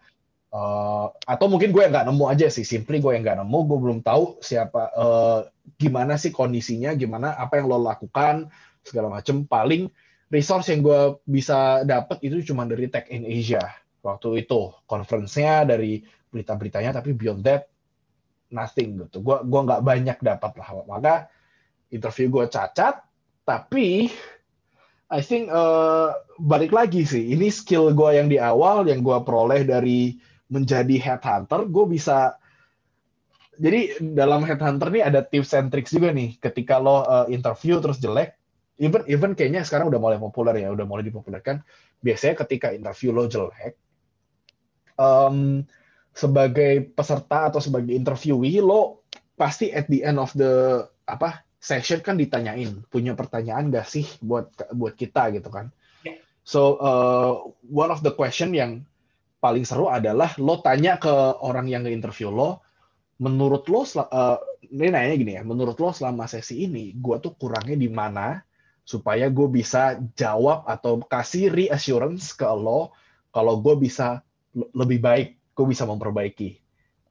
uh, 0.54 1.10
atau 1.26 1.46
mungkin 1.46 1.74
gue 1.74 1.82
yang 1.82 1.94
nggak 1.94 2.06
nemu 2.06 2.24
aja 2.26 2.46
sih. 2.50 2.62
Simply 2.62 3.02
gue 3.02 3.14
yang 3.14 3.22
nggak 3.26 3.42
nemu 3.42 3.58
gue 3.66 3.78
belum 3.82 3.98
tahu 4.06 4.38
siapa 4.42 4.94
uh, 4.94 5.40
gimana 5.78 6.14
sih 6.14 6.30
kondisinya 6.30 6.94
gimana 6.94 7.34
apa 7.34 7.58
yang 7.58 7.66
lo 7.66 7.82
lakukan 7.82 8.46
segala 8.86 9.10
macem. 9.10 9.42
Paling 9.42 9.90
resource 10.30 10.70
yang 10.70 10.86
gue 10.86 11.18
bisa 11.26 11.82
dapat 11.82 12.22
itu 12.22 12.42
cuma 12.46 12.66
dari 12.66 12.86
Tech 12.86 13.10
in 13.10 13.26
Asia. 13.26 13.62
Waktu 14.02 14.46
itu 14.46 14.70
conference-nya 14.86 15.66
dari 15.66 16.02
berita-beritanya 16.30 16.94
tapi 17.02 17.10
beyond 17.14 17.42
that 17.42 17.66
nothing 18.54 19.02
gitu. 19.02 19.22
Gue 19.22 19.42
gua 19.42 19.60
nggak 19.66 19.82
banyak 19.82 20.18
dapat 20.22 20.52
lah. 20.58 20.68
Maka 20.86 21.14
interview 21.90 22.30
gue 22.30 22.46
cacat 22.50 23.02
tapi 23.46 24.10
I 25.06 25.22
think 25.22 25.46
uh, 25.50 26.10
balik 26.42 26.74
lagi 26.74 27.06
sih 27.06 27.30
ini 27.30 27.46
skill 27.46 27.94
gue 27.94 28.10
yang 28.18 28.26
di 28.26 28.42
awal 28.42 28.90
yang 28.90 29.06
gue 29.06 29.18
peroleh 29.22 29.62
dari 29.62 30.18
menjadi 30.50 30.98
headhunter 30.98 31.66
gue 31.70 31.86
bisa 31.86 32.34
jadi 33.56 34.02
dalam 34.02 34.42
headhunter 34.42 34.90
nih 34.90 35.06
ada 35.06 35.24
tips 35.24 35.56
and 35.56 35.72
tricks 35.72 35.94
juga 35.94 36.12
nih. 36.12 36.36
Ketika 36.36 36.76
lo 36.76 37.02
uh, 37.02 37.26
interview 37.32 37.80
terus 37.80 38.02
jelek 38.02 38.36
even 38.76 39.02
even 39.08 39.32
kayaknya 39.32 39.64
sekarang 39.64 39.88
udah 39.88 40.00
mulai 40.00 40.18
populer 40.20 40.60
ya 40.60 40.68
udah 40.72 40.84
mulai 40.84 41.04
dipopulerkan. 41.04 41.64
Biasanya 42.00 42.34
ketika 42.44 42.72
interview 42.76 43.10
lo 43.12 43.24
jelek 43.28 43.74
um, 45.00 45.64
sebagai 46.16 46.92
peserta 46.96 47.52
atau 47.52 47.60
sebagai 47.60 47.92
interviewee 47.92 48.60
lo 48.64 49.04
pasti 49.36 49.68
at 49.68 49.84
the 49.92 50.00
end 50.00 50.16
of 50.16 50.32
the 50.32 50.84
apa 51.04 51.44
session 51.60 52.00
kan 52.00 52.16
ditanyain 52.16 52.84
punya 52.88 53.12
pertanyaan 53.12 53.68
gak 53.68 53.84
sih 53.84 54.08
buat 54.24 54.48
buat 54.72 54.96
kita 54.96 55.36
gitu 55.36 55.52
kan. 55.52 55.68
Ya. 56.04 56.16
so 56.40 56.80
uh, 56.80 57.52
one 57.68 57.92
of 57.92 58.00
the 58.00 58.12
question 58.12 58.56
yang 58.56 58.86
paling 59.42 59.68
seru 59.68 59.92
adalah 59.92 60.32
lo 60.40 60.64
tanya 60.64 60.96
ke 60.96 61.12
orang 61.44 61.68
yang 61.68 61.84
nge-interview 61.84 62.32
lo 62.32 62.64
menurut 63.20 63.68
lo 63.68 63.84
uh, 63.84 64.40
ini 64.64 64.88
nanya 64.88 65.14
gini 65.16 65.32
ya 65.36 65.42
menurut 65.44 65.76
lo 65.76 65.92
selama 65.92 66.24
sesi 66.24 66.64
ini 66.64 66.96
gue 66.96 67.16
tuh 67.20 67.36
kurangnya 67.36 67.76
di 67.76 67.88
mana 67.92 68.40
supaya 68.86 69.26
gue 69.26 69.50
bisa 69.50 69.98
jawab 70.14 70.62
atau 70.70 71.02
kasih 71.02 71.50
reassurance 71.50 72.30
ke 72.30 72.46
lo 72.46 72.94
kalau 73.34 73.58
gue 73.58 73.74
bisa 73.82 74.22
lebih 74.54 75.02
baik 75.02 75.28
gue 75.58 75.66
bisa 75.66 75.82
memperbaiki. 75.82 76.62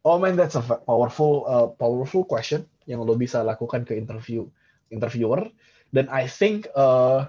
Oh 0.08 0.16
man 0.16 0.40
that's 0.40 0.56
a 0.56 0.64
powerful 0.64 1.44
uh, 1.44 1.68
powerful 1.76 2.24
question 2.24 2.64
yang 2.88 3.04
lo 3.04 3.20
bisa 3.20 3.44
lakukan 3.44 3.84
ke 3.84 4.00
interview 4.00 4.48
interviewer. 4.88 5.52
Dan 5.92 6.08
I 6.08 6.32
think 6.32 6.72
uh, 6.80 7.28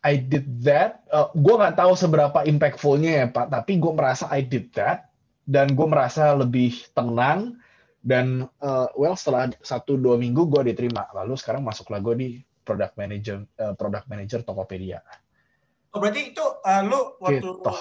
I 0.00 0.16
did 0.16 0.64
that 0.64 1.04
uh, 1.12 1.28
gue 1.36 1.54
nggak 1.60 1.76
tahu 1.76 1.92
seberapa 1.92 2.40
impactfulnya 2.48 3.10
ya 3.20 3.26
pak 3.28 3.52
tapi 3.52 3.76
gue 3.76 3.92
merasa 3.92 4.32
I 4.32 4.48
did 4.48 4.72
that 4.80 5.12
dan 5.44 5.76
gue 5.76 5.84
merasa 5.84 6.32
lebih 6.32 6.88
tenang 6.96 7.60
dan 8.00 8.48
uh, 8.64 8.88
well 8.96 9.12
setelah 9.12 9.52
satu 9.60 10.00
dua 10.00 10.16
minggu 10.16 10.48
gue 10.48 10.72
diterima. 10.72 11.04
Lalu 11.12 11.36
sekarang 11.36 11.60
masuklah 11.60 12.00
gue 12.00 12.14
di 12.16 12.30
product 12.70 12.94
manager 12.94 13.42
uh, 13.58 13.74
product 13.74 14.06
manager 14.06 14.46
Tokopedia 14.46 15.02
Oh, 15.90 15.98
berarti 15.98 16.30
itu 16.30 16.44
uh, 16.46 16.82
lu 16.86 17.18
waktu 17.18 17.42
Gitu. 17.42 17.72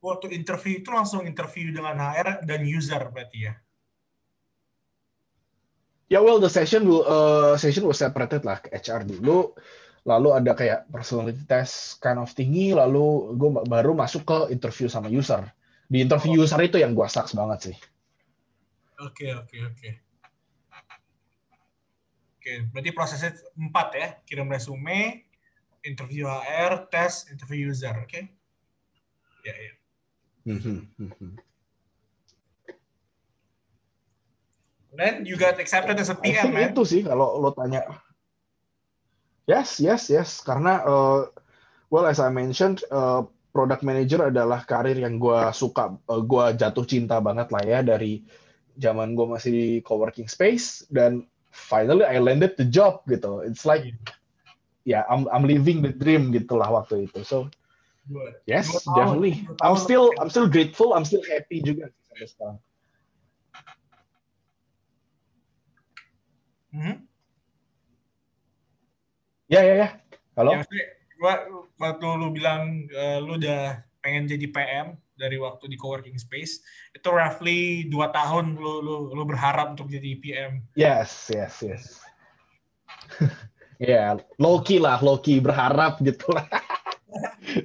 waktu 0.00 0.26
interview 0.36 0.80
itu 0.80 0.88
langsung 0.92 1.24
interview 1.28 1.72
dengan 1.72 1.96
HR 1.96 2.44
dan 2.44 2.60
user 2.64 3.00
berarti 3.08 3.38
ya? 3.48 3.54
Ya 6.12 6.20
well 6.20 6.40
the 6.40 6.52
session 6.52 6.84
will 6.84 7.04
uh, 7.04 7.56
session 7.56 7.88
was 7.88 8.00
separated 8.00 8.44
lah 8.44 8.60
ke 8.60 8.68
HR 8.76 9.08
dulu, 9.08 9.56
lalu 10.04 10.28
ada 10.36 10.52
kayak 10.52 10.80
personality 10.92 11.40
test 11.48 12.00
kind 12.04 12.20
of 12.20 12.28
tinggi, 12.36 12.76
lalu 12.76 13.32
gue 13.32 13.50
baru 13.64 13.96
masuk 13.96 14.28
ke 14.28 14.38
interview 14.52 14.88
sama 14.92 15.08
user. 15.08 15.48
Di 15.88 16.04
interview 16.04 16.44
user 16.44 16.60
itu 16.60 16.76
yang 16.76 16.92
gue 16.92 17.08
sucks 17.08 17.32
banget 17.32 17.72
sih. 17.72 17.76
Oke 19.00 19.32
oke 19.32 19.56
oke. 19.72 20.03
Oke, 22.44 22.68
berarti 22.68 22.92
prosesnya 22.92 23.32
empat 23.56 23.88
ya, 23.96 24.20
kirim 24.28 24.52
resume, 24.52 25.24
interview 25.80 26.28
HR, 26.28 26.92
tes, 26.92 27.24
interview 27.32 27.72
user, 27.72 27.96
oke? 27.96 28.20
Ya 29.48 29.54
ya. 29.56 29.72
Then 34.92 35.24
you 35.24 35.40
got 35.40 35.56
accepted 35.56 35.96
as 35.96 36.12
a 36.12 36.20
PM, 36.20 36.52
man. 36.52 36.76
itu 36.76 36.84
sih 36.84 37.00
kalau 37.00 37.40
lo 37.40 37.56
tanya. 37.56 37.80
Yes, 39.48 39.80
yes, 39.80 40.12
yes. 40.12 40.44
Karena 40.44 40.84
uh, 40.84 41.24
well 41.88 42.04
as 42.04 42.20
I 42.20 42.28
mentioned, 42.28 42.84
uh, 42.92 43.24
product 43.56 43.80
manager 43.80 44.28
adalah 44.28 44.68
karir 44.68 45.00
yang 45.00 45.16
gue 45.16 45.48
suka, 45.56 45.96
uh, 45.96 46.20
gue 46.20 46.60
jatuh 46.60 46.84
cinta 46.84 47.24
banget 47.24 47.48
lah 47.48 47.64
ya 47.64 47.80
dari 47.80 48.20
zaman 48.76 49.16
gue 49.16 49.32
masih 49.32 49.48
di 49.48 49.68
coworking 49.80 50.28
space 50.28 50.84
dan 50.92 51.24
finally 51.54 52.02
I 52.02 52.18
landed 52.18 52.58
the 52.58 52.66
job 52.66 53.06
gitu. 53.06 53.46
It's 53.46 53.62
like 53.62 53.94
ya 54.84 55.00
yeah, 55.00 55.02
I'm 55.06 55.30
I'm 55.30 55.46
living 55.46 55.80
the 55.80 55.94
dream 55.94 56.34
gitulah 56.34 56.68
waktu 56.68 57.06
itu. 57.06 57.22
So 57.22 57.48
Good. 58.04 58.36
yes, 58.44 58.68
definitely. 58.92 59.46
I'm 59.62 59.78
still 59.78 60.12
I'm 60.20 60.28
still 60.28 60.50
grateful. 60.50 60.92
I'm 60.92 61.06
still 61.08 61.24
happy 61.24 61.62
juga 61.64 61.88
sampai 62.10 62.26
sekarang. 62.28 62.58
Mhm. 66.74 66.94
Ya 69.48 69.60
ya 69.62 69.74
ya. 69.78 69.88
Halo. 70.34 70.50
Ya, 70.52 70.56
maksudnya, 70.60 70.86
gua 71.22 71.34
waktu 71.78 72.06
lu 72.18 72.28
bilang 72.34 72.62
eh, 72.90 73.18
lu 73.22 73.38
udah 73.38 73.86
pengen 74.02 74.26
jadi 74.28 74.46
PM 74.50 74.98
dari 75.14 75.38
waktu 75.38 75.70
di 75.70 75.78
coworking 75.78 76.18
space, 76.18 76.60
itu 76.90 77.08
roughly 77.08 77.86
dua 77.86 78.10
tahun 78.10 78.58
lu 78.58 78.82
lu 78.82 78.96
lu 79.14 79.24
berharap 79.26 79.78
untuk 79.78 79.90
jadi 79.90 80.10
PM. 80.18 80.52
Yes, 80.74 81.30
yes, 81.32 81.54
yes. 81.62 81.84
Ya, 83.82 84.14
Loki 84.38 84.78
lah, 84.78 85.02
Loki 85.02 85.42
berharap 85.42 85.98
gitu 85.98 86.30
lah. 86.30 86.46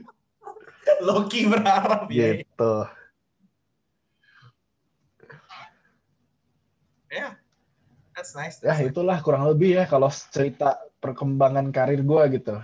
Loki 1.08 1.46
berharap 1.46 2.10
ya. 2.10 2.42
Gitu. 2.42 2.74
Ya. 7.14 7.38
That's 8.18 8.34
nice. 8.34 8.58
Ya, 8.58 8.74
That's 8.74 8.82
nice. 8.84 8.90
itulah 8.90 9.22
kurang 9.22 9.46
lebih 9.54 9.78
ya 9.78 9.86
kalau 9.86 10.10
cerita 10.10 10.82
perkembangan 10.98 11.70
karir 11.70 12.02
gua 12.02 12.26
gitu. 12.26 12.58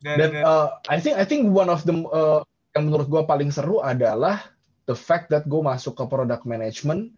Dan- 0.00 0.40
uh, 0.40 0.80
I 0.88 1.00
think 1.04 1.20
I 1.20 1.28
think 1.28 1.52
one 1.52 1.68
of 1.68 1.84
the 1.84 1.94
uh, 2.12 2.40
yang 2.74 2.90
menurut 2.90 3.06
gua 3.06 3.22
paling 3.22 3.54
seru 3.54 3.78
adalah 3.78 4.50
the 4.84 4.96
fact 4.96 5.32
that 5.32 5.48
gue 5.48 5.62
masuk 5.64 5.96
ke 5.96 6.04
product 6.04 6.44
management 6.44 7.14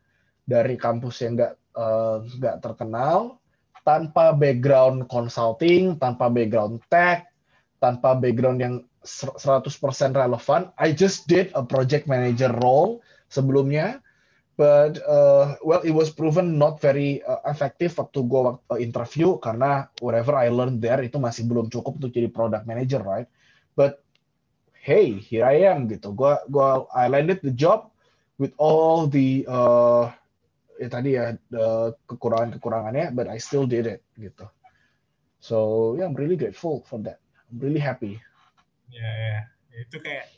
dari 0.46 0.78
kampus 0.78 1.24
yang 1.24 1.34
nggak 1.34 1.54
uh, 1.74 2.22
nggak 2.22 2.56
terkenal 2.62 3.42
tanpa 3.82 4.34
background 4.34 5.06
consulting, 5.06 5.94
tanpa 5.98 6.26
background 6.26 6.82
tech, 6.90 7.30
tanpa 7.78 8.18
background 8.18 8.58
yang 8.58 8.74
ser- 9.06 9.34
100% 9.38 9.70
relevan. 10.10 10.74
I 10.74 10.90
just 10.90 11.30
did 11.30 11.54
a 11.54 11.62
project 11.62 12.10
manager 12.10 12.50
role 12.50 12.98
sebelumnya, 13.30 14.02
but 14.58 14.98
uh, 15.06 15.54
well 15.62 15.82
it 15.86 15.94
was 15.94 16.10
proven 16.10 16.58
not 16.58 16.82
very 16.82 17.22
uh, 17.22 17.42
effective 17.46 17.94
waktu 17.94 18.26
gue 18.26 18.40
waktu 18.42 18.82
interview 18.82 19.38
karena 19.38 19.86
whatever 20.02 20.34
I 20.34 20.50
learned 20.50 20.82
there 20.82 21.02
itu 21.06 21.22
masih 21.22 21.46
belum 21.46 21.70
cukup 21.70 22.02
untuk 22.02 22.10
jadi 22.10 22.26
product 22.30 22.66
manager, 22.66 23.06
right? 23.06 23.30
But 23.78 24.02
hey, 24.86 25.18
here 25.18 25.42
I 25.42 25.66
am 25.66 25.90
gitu. 25.90 26.14
Gua 26.14 26.38
gua 26.46 26.86
I 26.94 27.10
landed 27.10 27.42
the 27.42 27.50
job 27.50 27.90
with 28.38 28.54
all 28.54 29.10
the 29.10 29.42
uh, 29.50 30.14
ya 30.78 30.86
tadi 30.86 31.18
ya 31.18 31.34
uh, 31.58 31.90
kekurangan-kekurangannya, 32.06 33.10
but 33.10 33.26
I 33.26 33.42
still 33.42 33.66
did 33.66 33.90
it 33.90 34.06
gitu. 34.14 34.46
So 35.42 35.98
yeah, 35.98 36.06
I'm 36.06 36.14
really 36.14 36.38
grateful 36.38 36.86
for 36.86 37.02
that. 37.02 37.18
I'm 37.50 37.58
really 37.58 37.82
happy. 37.82 38.22
Ya, 38.94 39.10
ya. 39.10 39.38
itu 39.76 39.98
kayak 39.98 40.30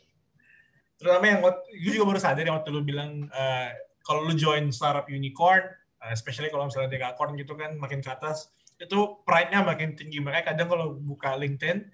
terutama 0.99 1.31
yang 1.31 1.39
gue 1.45 1.93
juga 1.95 2.11
baru 2.11 2.19
sadar 2.19 2.43
yang 2.43 2.59
waktu 2.59 2.73
lu 2.73 2.81
bilang 2.83 3.29
uh, 3.31 3.69
kalau 4.01 4.25
lu 4.25 4.33
join 4.33 4.73
startup 4.73 5.05
unicorn, 5.07 5.69
uh, 6.01 6.11
especially 6.11 6.49
kalau 6.49 6.65
misalnya 6.65 6.89
decacorn 6.89 7.37
gitu 7.37 7.53
kan 7.53 7.77
makin 7.77 8.01
ke 8.01 8.09
atas, 8.09 8.49
itu 8.81 9.21
pride-nya 9.23 9.61
makin 9.61 9.93
tinggi. 9.93 10.17
Makanya 10.19 10.51
kadang 10.57 10.67
kalau 10.67 10.97
buka 10.97 11.37
LinkedIn, 11.37 11.87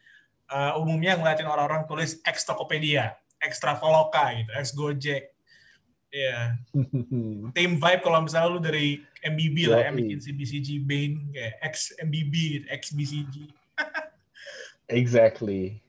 uh, 0.49 0.79
umumnya 0.81 1.17
ngeliatin 1.17 1.49
orang-orang 1.49 1.85
tulis 1.89 2.21
X 2.21 2.45
Tokopedia, 2.45 3.17
X 3.41 3.57
Traveloka 3.61 4.33
gitu, 4.35 4.51
X 4.55 4.65
Gojek. 4.75 5.23
Iya. 5.23 5.31
Yeah. 6.15 7.51
Team 7.51 7.75
vibe 7.75 8.01
kalau 8.07 8.23
misalnya 8.23 8.47
lu 8.47 8.63
dari 8.63 9.03
MBB 9.19 9.67
lah 9.67 9.83
ya, 9.83 9.91
McKinsey 9.91 10.31
BCG 10.31 10.79
Bain 10.87 11.27
kayak 11.35 11.59
X 11.75 11.91
MBB 11.99 12.33
gitu, 12.55 12.65
X 12.71 12.81
BCG. 12.95 13.35
exactly. 14.87 15.83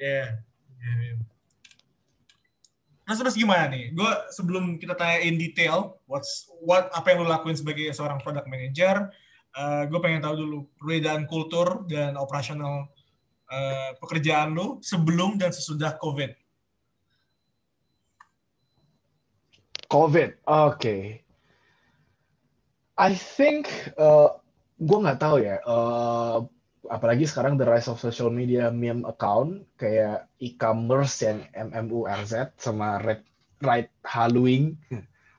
Ya. 0.00 0.08
Yeah. 0.08 0.28
yeah. 0.80 1.20
Nah 3.08 3.16
terus 3.16 3.40
gimana 3.40 3.72
nih? 3.72 3.96
Gue 3.96 4.12
sebelum 4.36 4.76
kita 4.76 4.92
tanya 4.92 5.24
in 5.24 5.40
detail, 5.40 5.96
what's 6.04 6.44
what 6.60 6.92
apa 6.92 7.16
yang 7.16 7.24
lo 7.24 7.32
lakuin 7.32 7.56
sebagai 7.56 7.88
seorang 7.96 8.20
product 8.20 8.44
manager, 8.44 9.08
uh, 9.56 9.80
eh, 9.80 9.82
gue 9.88 9.96
pengen 10.04 10.20
tahu 10.20 10.36
dulu 10.36 10.58
perbedaan 10.76 11.24
kultur 11.24 11.88
dan 11.88 12.20
operasional 12.20 12.92
uh, 13.48 13.90
pekerjaan 13.98 14.54
lo 14.54 14.78
sebelum 14.84 15.40
dan 15.40 15.50
sesudah 15.52 15.96
COVID. 15.96 16.36
COVID, 19.88 20.30
oke. 20.44 20.76
Okay. 20.76 21.02
I 22.98 23.14
think 23.16 23.70
uh, 23.96 24.36
gue 24.76 24.98
nggak 25.00 25.20
tahu 25.22 25.40
ya. 25.40 25.62
Uh, 25.64 26.44
apalagi 26.92 27.24
sekarang 27.28 27.56
the 27.56 27.64
rise 27.64 27.88
of 27.88 28.00
social 28.00 28.28
media 28.32 28.72
meme 28.72 29.04
account 29.08 29.64
kayak 29.76 30.28
e-commerce 30.40 31.20
yang 31.24 31.44
MMURZ 31.52 32.56
sama 32.56 33.00
Red 33.00 33.22
Right 33.60 33.92
Halloween 34.02 34.76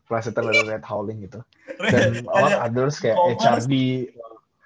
Plesetan 0.09 0.49
ada 0.49 0.65
Red 0.65 0.85
Howling 0.85 1.29
gitu 1.29 1.45
dan 1.93 2.25
orang 2.25 2.57
others 2.65 2.97
kayak 2.97 3.17
HRD 3.37 3.73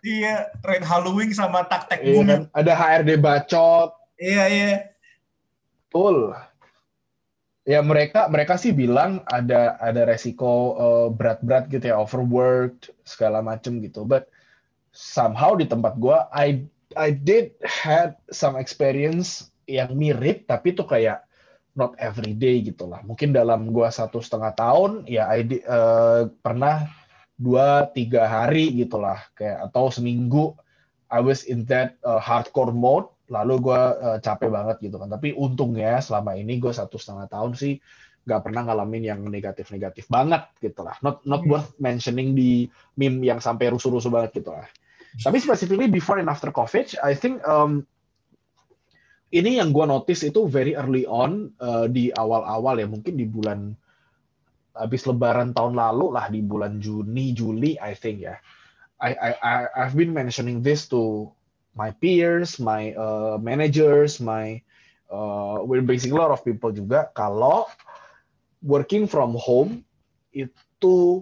iya 0.04 0.52
Red 0.62 0.84
Halloween 0.84 1.32
sama 1.32 1.66
Tak 1.66 1.90
Tek 1.90 2.04
iya, 2.04 2.22
kan? 2.22 2.42
ada 2.52 2.72
HRD 2.76 3.10
bacot. 3.18 3.90
Iya 4.20 4.44
iya. 4.52 4.72
Betul. 5.88 6.36
Ya 7.64 7.80
mereka 7.80 8.28
mereka 8.28 8.60
sih 8.60 8.76
bilang 8.76 9.24
ada 9.32 9.80
ada 9.80 10.04
resiko 10.04 10.76
uh, 10.76 11.08
berat-berat 11.08 11.72
gitu 11.72 11.90
ya 11.90 11.96
overworked 11.96 12.92
segala 13.08 13.40
macem 13.40 13.80
gitu. 13.80 14.04
But 14.04 14.28
somehow 14.92 15.56
di 15.56 15.66
tempat 15.66 15.96
gue 15.98 16.18
I 16.36 16.68
I 16.94 17.16
did 17.16 17.56
had 17.64 18.20
some 18.30 18.60
experience 18.60 19.50
yang 19.66 19.96
mirip 19.96 20.44
tapi 20.46 20.76
itu 20.76 20.84
kayak 20.84 21.24
not 21.74 21.98
every 21.98 22.38
day 22.38 22.62
gitu 22.62 22.86
lah. 22.86 23.02
Mungkin 23.02 23.34
dalam 23.34 23.74
gua 23.74 23.90
satu 23.90 24.22
setengah 24.22 24.54
tahun 24.54 25.10
ya 25.10 25.26
I 25.26 25.42
did, 25.42 25.62
uh, 25.66 26.30
pernah 26.46 26.86
dua 27.44 27.92
tiga 27.92 28.24
hari 28.24 28.72
gitulah 28.72 29.20
kayak 29.36 29.68
atau 29.68 29.92
seminggu 29.92 30.56
I 31.12 31.20
was 31.20 31.44
in 31.44 31.68
that 31.68 32.00
uh, 32.08 32.18
hardcore 32.18 32.72
mode 32.72 33.12
lalu 33.28 33.60
gue 33.70 33.82
uh, 34.00 34.18
capek 34.24 34.50
banget 34.50 34.80
gitu 34.80 34.96
kan. 34.96 35.12
Tapi 35.12 35.36
untungnya 35.36 36.00
selama 36.00 36.40
ini 36.40 36.58
gue 36.58 36.72
satu 36.72 36.96
setengah 36.96 37.28
tahun 37.28 37.54
sih 37.60 37.78
nggak 38.24 38.40
pernah 38.40 38.64
ngalamin 38.64 39.04
yang 39.04 39.20
negatif-negatif 39.28 40.08
banget 40.08 40.48
gitu 40.64 40.80
lah 40.80 40.96
not 41.04 41.20
not 41.28 41.44
hmm. 41.44 41.52
worth 41.52 41.76
mentioning 41.76 42.32
di 42.32 42.72
meme 42.96 43.20
yang 43.20 43.44
sampai 43.44 43.68
rusuh-rusuh 43.68 44.08
banget 44.08 44.40
gitu 44.40 44.56
lah 44.56 44.64
tapi 45.22 45.38
specifically 45.38 45.86
before 45.86 46.18
and 46.18 46.26
after 46.26 46.50
COVID, 46.50 46.98
I 47.06 47.14
think 47.14 47.46
um, 47.46 47.86
ini 49.30 49.62
yang 49.62 49.70
gue 49.70 49.86
notice 49.86 50.26
itu 50.26 50.50
very 50.50 50.74
early 50.74 51.06
on 51.06 51.54
uh, 51.62 51.86
di 51.86 52.10
awal-awal 52.10 52.82
ya 52.82 52.90
mungkin 52.90 53.14
di 53.14 53.30
bulan 53.30 53.78
habis 54.74 55.06
Lebaran 55.06 55.54
tahun 55.54 55.78
lalu 55.78 56.06
lah 56.14 56.26
di 56.30 56.42
bulan 56.42 56.82
Juni 56.82 57.34
Juli 57.34 57.78
I 57.78 57.94
think 57.94 58.26
ya. 58.26 58.38
I 59.04 59.12
I 59.20 59.68
I've 59.76 59.98
been 60.00 60.16
mentioning 60.16 60.64
this 60.64 60.88
to 60.96 61.28
my 61.76 61.92
peers, 61.92 62.56
my 62.56 62.96
uh, 62.96 63.36
managers, 63.36 64.24
my 64.24 64.64
uh, 65.12 65.60
we're 65.66 65.84
basically 65.84 66.16
a 66.16 66.24
lot 66.24 66.32
of 66.32 66.46
people 66.46 66.72
juga 66.72 67.12
kalau 67.12 67.68
working 68.64 69.04
from 69.10 69.36
home 69.36 69.84
itu 70.32 71.22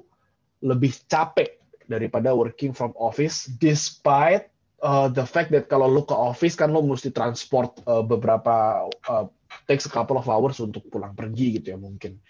lebih 0.61 0.93
capek 1.09 1.57
daripada 1.89 2.31
working 2.31 2.71
from 2.71 2.93
office 2.95 3.49
despite 3.59 4.47
uh, 4.85 5.09
the 5.09 5.25
fact 5.25 5.49
that 5.51 5.67
kalau 5.67 5.89
lu 5.89 6.05
ke 6.05 6.13
office 6.13 6.53
kan 6.53 6.69
lu 6.69 6.85
mesti 6.85 7.09
transport 7.09 7.81
uh, 7.89 8.05
beberapa 8.05 8.87
uh, 9.09 9.25
takes 9.65 9.89
a 9.89 9.91
couple 9.91 10.15
of 10.15 10.29
hours 10.29 10.61
untuk 10.61 10.85
pulang 10.87 11.17
pergi 11.17 11.59
gitu 11.59 11.75
ya 11.75 11.79
mungkin. 11.81 12.21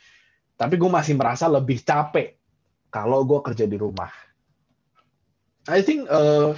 Tapi 0.62 0.78
gue 0.78 0.92
masih 0.94 1.18
merasa 1.18 1.50
lebih 1.50 1.82
capek 1.82 2.38
kalau 2.94 3.26
gue 3.26 3.42
kerja 3.42 3.66
di 3.66 3.82
rumah. 3.82 4.14
I 5.66 5.82
think 5.82 6.06
uh, 6.06 6.54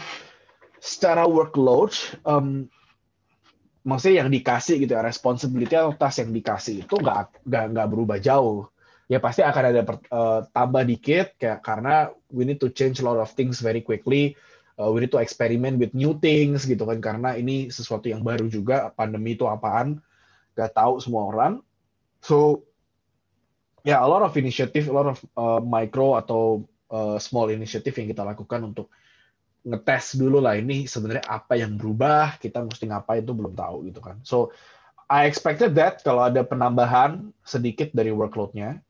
secara 0.83 1.23
workload, 1.23 1.95
um, 2.27 2.67
maksudnya 3.87 4.27
yang 4.27 4.31
dikasih 4.31 4.83
gitu 4.83 4.99
ya, 4.99 5.07
responsibility 5.07 5.71
atau 5.79 5.95
task 5.95 6.19
yang 6.19 6.35
dikasih 6.35 6.83
itu 6.83 6.95
nggak 6.99 7.47
nggak 7.47 7.87
berubah 7.87 8.19
jauh. 8.19 8.67
Ya 9.07 9.23
pasti 9.23 9.39
akan 9.39 9.63
ada 9.71 9.81
uh, 10.11 10.43
tambah 10.51 10.83
dikit 10.83 11.39
kayak 11.39 11.63
karena 11.63 12.11
we 12.27 12.43
need 12.43 12.59
to 12.59 12.67
change 12.75 12.99
a 12.99 13.07
lot 13.07 13.15
of 13.15 13.31
things 13.31 13.63
very 13.63 13.79
quickly. 13.79 14.35
Uh, 14.75 14.91
we 14.91 14.99
need 14.99 15.13
to 15.15 15.21
experiment 15.23 15.79
with 15.79 15.95
new 15.95 16.19
things 16.19 16.67
gitu 16.67 16.83
kan 16.83 16.99
karena 16.99 17.39
ini 17.39 17.71
sesuatu 17.71 18.11
yang 18.11 18.19
baru 18.19 18.51
juga 18.51 18.91
pandemi 18.91 19.39
itu 19.39 19.47
apaan 19.47 20.03
gak 20.59 20.75
tahu 20.75 20.99
semua 20.99 21.29
orang. 21.29 21.53
So 22.19 22.67
ya 23.83 23.95
yeah, 23.95 23.99
a 23.99 24.07
lot 24.07 24.23
of 24.23 24.31
initiative 24.39 24.87
a 24.87 24.95
lot 24.95 25.07
of 25.07 25.17
uh, 25.35 25.59
micro 25.59 26.15
atau 26.17 26.63
uh, 26.89 27.19
small 27.19 27.51
initiative 27.51 27.93
yang 27.99 28.07
kita 28.09 28.23
lakukan 28.23 28.73
untuk 28.73 28.87
ngetes 29.63 30.19
dulu 30.19 30.43
lah 30.43 30.59
ini 30.59 30.87
sebenarnya 30.87 31.23
apa 31.23 31.55
yang 31.55 31.79
berubah 31.79 32.35
kita 32.39 32.63
mesti 32.63 32.87
ngapain 32.91 33.23
itu 33.23 33.31
belum 33.31 33.53
tahu 33.55 33.87
gitu 33.87 33.99
kan 34.03 34.19
so 34.23 34.51
I 35.07 35.27
expected 35.27 35.75
that 35.75 36.03
kalau 36.03 36.27
ada 36.27 36.43
penambahan 36.43 37.31
sedikit 37.43 37.91
dari 37.91 38.11
workloadnya 38.11 38.83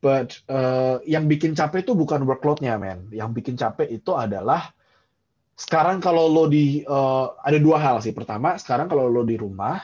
But 0.00 0.40
uh, 0.48 1.04
yang 1.04 1.28
bikin 1.28 1.52
capek 1.52 1.84
itu 1.84 1.92
bukan 1.92 2.24
workloadnya, 2.24 2.80
men. 2.80 3.12
Yang 3.12 3.30
bikin 3.36 3.54
capek 3.60 4.00
itu 4.00 4.16
adalah 4.16 4.72
sekarang 5.60 6.00
kalau 6.00 6.24
lo 6.24 6.48
di 6.48 6.80
uh, 6.88 7.36
ada 7.44 7.60
dua 7.60 7.76
hal 7.76 8.00
sih. 8.00 8.16
Pertama, 8.16 8.56
sekarang 8.56 8.88
kalau 8.88 9.12
lo 9.12 9.28
di 9.28 9.36
rumah, 9.36 9.76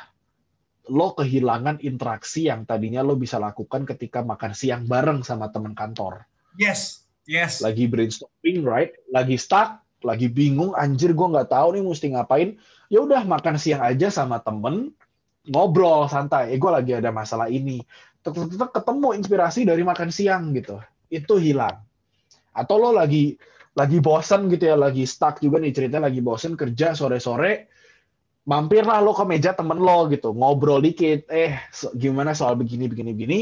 lo 0.86 1.14
kehilangan 1.18 1.82
interaksi 1.82 2.46
yang 2.46 2.62
tadinya 2.62 3.02
lo 3.02 3.18
bisa 3.18 3.36
lakukan 3.42 3.82
ketika 3.84 4.22
makan 4.22 4.52
siang 4.54 4.86
bareng 4.86 5.26
sama 5.26 5.50
teman 5.50 5.74
kantor. 5.74 6.26
Yes, 6.56 7.06
yes. 7.26 7.60
Lagi 7.60 7.90
brainstorming, 7.90 8.62
right? 8.62 8.94
Lagi 9.10 9.34
stuck, 9.36 9.82
lagi 10.06 10.30
bingung, 10.30 10.72
anjir 10.78 11.12
gue 11.12 11.26
nggak 11.26 11.50
tahu 11.50 11.76
nih 11.76 11.82
mesti 11.82 12.06
ngapain. 12.14 12.54
Ya 12.86 13.02
udah 13.02 13.26
makan 13.26 13.58
siang 13.58 13.82
aja 13.82 14.08
sama 14.08 14.38
temen, 14.40 14.94
ngobrol 15.50 16.06
santai. 16.06 16.54
Eh 16.54 16.58
gue 16.58 16.70
lagi 16.70 16.94
ada 16.94 17.10
masalah 17.10 17.50
ini 17.50 17.82
tetap 18.32 18.74
ketemu 18.74 19.14
inspirasi 19.14 19.62
dari 19.62 19.86
makan 19.86 20.10
siang 20.10 20.50
gitu 20.56 20.82
itu 21.06 21.38
hilang 21.38 21.78
atau 22.50 22.76
lo 22.80 22.90
lagi 22.90 23.38
lagi 23.76 24.00
bosen 24.02 24.48
gitu 24.50 24.72
ya 24.72 24.74
lagi 24.74 25.06
stuck 25.06 25.38
juga 25.38 25.62
nih 25.62 25.70
cerita 25.70 26.02
lagi 26.02 26.18
bosen 26.24 26.58
kerja 26.58 26.96
sore-sore 26.96 27.70
mampirlah 28.46 29.02
lo 29.02 29.12
ke 29.12 29.26
meja 29.26 29.52
temen 29.52 29.82
lo 29.82 30.06
gitu 30.06 30.30
ngobrol 30.30 30.78
dikit 30.78 31.26
eh 31.28 31.58
so, 31.74 31.90
gimana 31.98 32.32
soal 32.32 32.54
begini 32.54 32.86
begini 32.86 33.10
begini. 33.12 33.40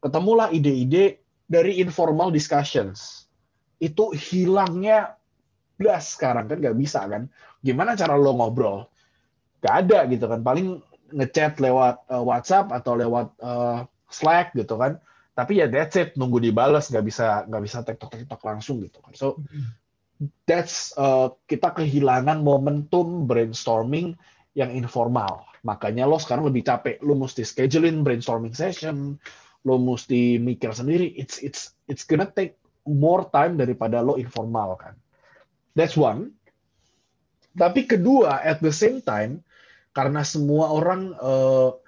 Ketemulah 0.00 0.48
ide-ide 0.54 1.20
dari 1.44 1.82
informal 1.84 2.32
discussions. 2.32 3.28
Itu 3.76 4.14
hilangnya 4.16 5.18
blas 5.78 6.16
sekarang 6.16 6.48
kan 6.48 6.58
nggak 6.58 6.78
bisa 6.78 7.04
kan? 7.06 7.28
Gimana 7.60 7.94
cara 7.94 8.14
lo 8.16 8.34
ngobrol? 8.34 8.88
Gak 9.58 9.74
ada 9.86 10.06
gitu 10.06 10.30
kan. 10.30 10.40
Paling 10.46 10.78
ngechat 11.12 11.58
lewat 11.58 12.06
uh, 12.08 12.22
WhatsApp 12.22 12.70
atau 12.70 12.94
lewat 12.94 13.34
uh, 13.42 13.84
Slack 14.08 14.54
gitu 14.54 14.78
kan. 14.78 15.02
Tapi 15.34 15.62
ya 15.62 15.66
that's 15.70 15.94
it 15.94 16.14
nunggu 16.18 16.42
dibalas 16.42 16.90
nggak 16.90 17.04
bisa 17.06 17.46
nggak 17.46 17.62
bisa 17.62 17.78
tektok 17.86 18.10
tektok 18.10 18.42
langsung 18.42 18.82
gitu 18.82 18.98
kan. 19.02 19.12
So 19.14 19.38
that's 20.46 20.94
uh, 20.98 21.34
kita 21.46 21.74
kehilangan 21.74 22.42
momentum 22.42 23.26
brainstorming 23.30 24.18
yang 24.58 24.74
informal. 24.74 25.46
Makanya 25.62 26.10
lo 26.10 26.18
sekarang 26.18 26.50
lebih 26.50 26.66
capek. 26.66 26.98
Lo 27.06 27.14
mesti 27.14 27.46
schedulein 27.46 28.02
brainstorming 28.02 28.58
session. 28.58 29.14
Lo 29.62 29.78
mesti 29.78 30.42
mikir 30.42 30.74
sendiri. 30.74 31.14
It's 31.14 31.38
it's 31.38 31.78
it's 31.86 32.02
gonna 32.02 32.26
take 32.26 32.58
more 32.82 33.30
time 33.30 33.54
daripada 33.54 34.02
lo 34.02 34.18
informal 34.18 34.74
kan? 34.74 34.98
That's 35.78 35.94
one. 35.94 36.34
Tapi 37.54 37.86
kedua 37.86 38.42
at 38.42 38.58
the 38.58 38.74
same 38.74 38.98
time 38.98 39.46
karena 39.94 40.26
semua 40.26 40.74
orang 40.74 41.14
uh, 41.22 41.78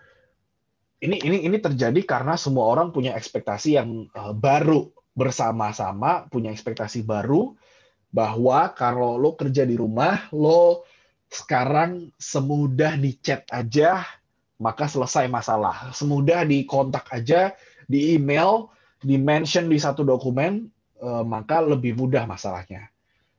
ini 1.03 1.19
ini 1.27 1.39
ini 1.51 1.59
terjadi 1.59 1.99
karena 2.07 2.39
semua 2.39 2.71
orang 2.71 2.95
punya 2.95 3.19
ekspektasi 3.19 3.79
yang 3.83 4.07
uh, 4.15 4.31
baru 4.31 4.95
bersama-sama 5.11 6.31
punya 6.31 6.55
ekspektasi 6.55 7.03
baru 7.03 7.59
bahwa 8.11 8.75
kalau 8.75 9.15
lo 9.15 9.39
kerja 9.39 9.63
di 9.63 9.79
rumah, 9.79 10.27
lo 10.35 10.83
sekarang 11.31 12.11
semudah 12.19 12.99
di 12.99 13.15
chat 13.23 13.47
aja, 13.55 14.03
maka 14.59 14.91
selesai 14.91 15.31
masalah. 15.31 15.95
Semudah 15.95 16.43
di 16.43 16.67
kontak 16.67 17.07
aja, 17.15 17.55
di 17.87 18.19
email, 18.19 18.67
di 18.99 19.15
mention 19.17 19.71
di 19.71 19.79
satu 19.79 20.03
dokumen, 20.03 20.67
eh, 21.01 21.25
maka 21.25 21.63
lebih 21.63 21.95
mudah 21.97 22.27
masalahnya. 22.27 22.91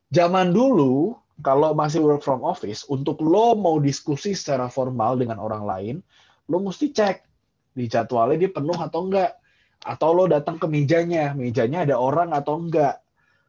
Zaman 0.08 0.56
dulu, 0.56 1.16
kalau 1.44 1.76
masih 1.76 2.00
work 2.00 2.24
from 2.24 2.40
office, 2.42 2.84
untuk 2.88 3.20
lo 3.20 3.52
mau 3.56 3.76
diskusi 3.76 4.32
secara 4.32 4.72
formal 4.72 5.20
dengan 5.20 5.36
orang 5.36 5.64
lain, 5.64 5.96
lo 6.48 6.64
mesti 6.64 6.92
cek 6.92 7.16
di 7.72 7.88
jadwalnya 7.88 8.48
dia 8.48 8.50
penuh 8.52 8.76
atau 8.76 9.08
enggak. 9.08 9.36
Atau 9.82 10.14
lo 10.14 10.30
datang 10.30 10.56
ke 10.56 10.66
mejanya, 10.70 11.34
mejanya 11.34 11.84
ada 11.84 11.96
orang 11.98 12.30
atau 12.32 12.56
enggak. 12.56 13.02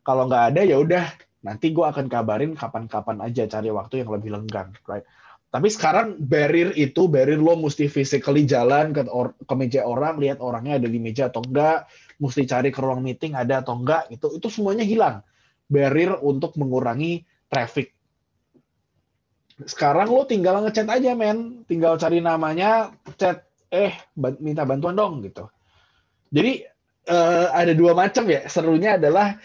Kalau 0.03 0.27
nggak 0.27 0.43
ada 0.51 0.61
ya 0.67 0.81
udah 0.81 1.05
nanti 1.43 1.75
gue 1.75 1.83
akan 1.83 2.07
kabarin 2.07 2.55
kapan-kapan 2.55 3.19
aja 3.19 3.43
cari 3.45 3.69
waktu 3.69 4.01
yang 4.01 4.09
lebih 4.15 4.31
lenggang, 4.31 4.71
right? 4.87 5.03
Tapi 5.53 5.69
sekarang 5.69 6.17
barrier 6.17 6.73
itu, 6.73 7.05
barrier 7.05 7.37
lo 7.37 7.53
mesti 7.53 7.85
physically 7.85 8.49
jalan 8.49 8.89
ke, 8.89 9.05
or, 9.05 9.37
ke 9.37 9.53
meja 9.53 9.85
orang, 9.85 10.17
lihat 10.17 10.41
orangnya 10.41 10.81
ada 10.81 10.89
di 10.89 10.97
meja 10.97 11.29
atau 11.29 11.45
enggak, 11.45 11.85
mesti 12.17 12.41
cari 12.49 12.73
ke 12.73 12.81
ruang 12.81 13.05
meeting 13.05 13.37
ada 13.37 13.61
atau 13.61 13.77
enggak, 13.77 14.09
itu 14.09 14.33
itu 14.33 14.49
semuanya 14.49 14.81
hilang. 14.81 15.21
Barrier 15.69 16.17
untuk 16.25 16.57
mengurangi 16.57 17.21
traffic. 17.53 17.93
Sekarang 19.69 20.09
lo 20.09 20.25
tinggal 20.25 20.65
ngechat 20.65 20.89
aja, 20.89 21.13
men. 21.13 21.61
Tinggal 21.69 22.01
cari 22.01 22.17
namanya, 22.17 22.89
chat, 23.21 23.45
eh, 23.69 23.93
minta 24.41 24.65
bantuan 24.65 24.97
dong, 24.97 25.21
gitu. 25.21 25.45
Jadi, 26.33 26.65
uh, 27.13 27.53
ada 27.53 27.77
dua 27.77 27.93
macam 27.93 28.25
ya. 28.25 28.49
Serunya 28.49 28.97
adalah 28.97 29.37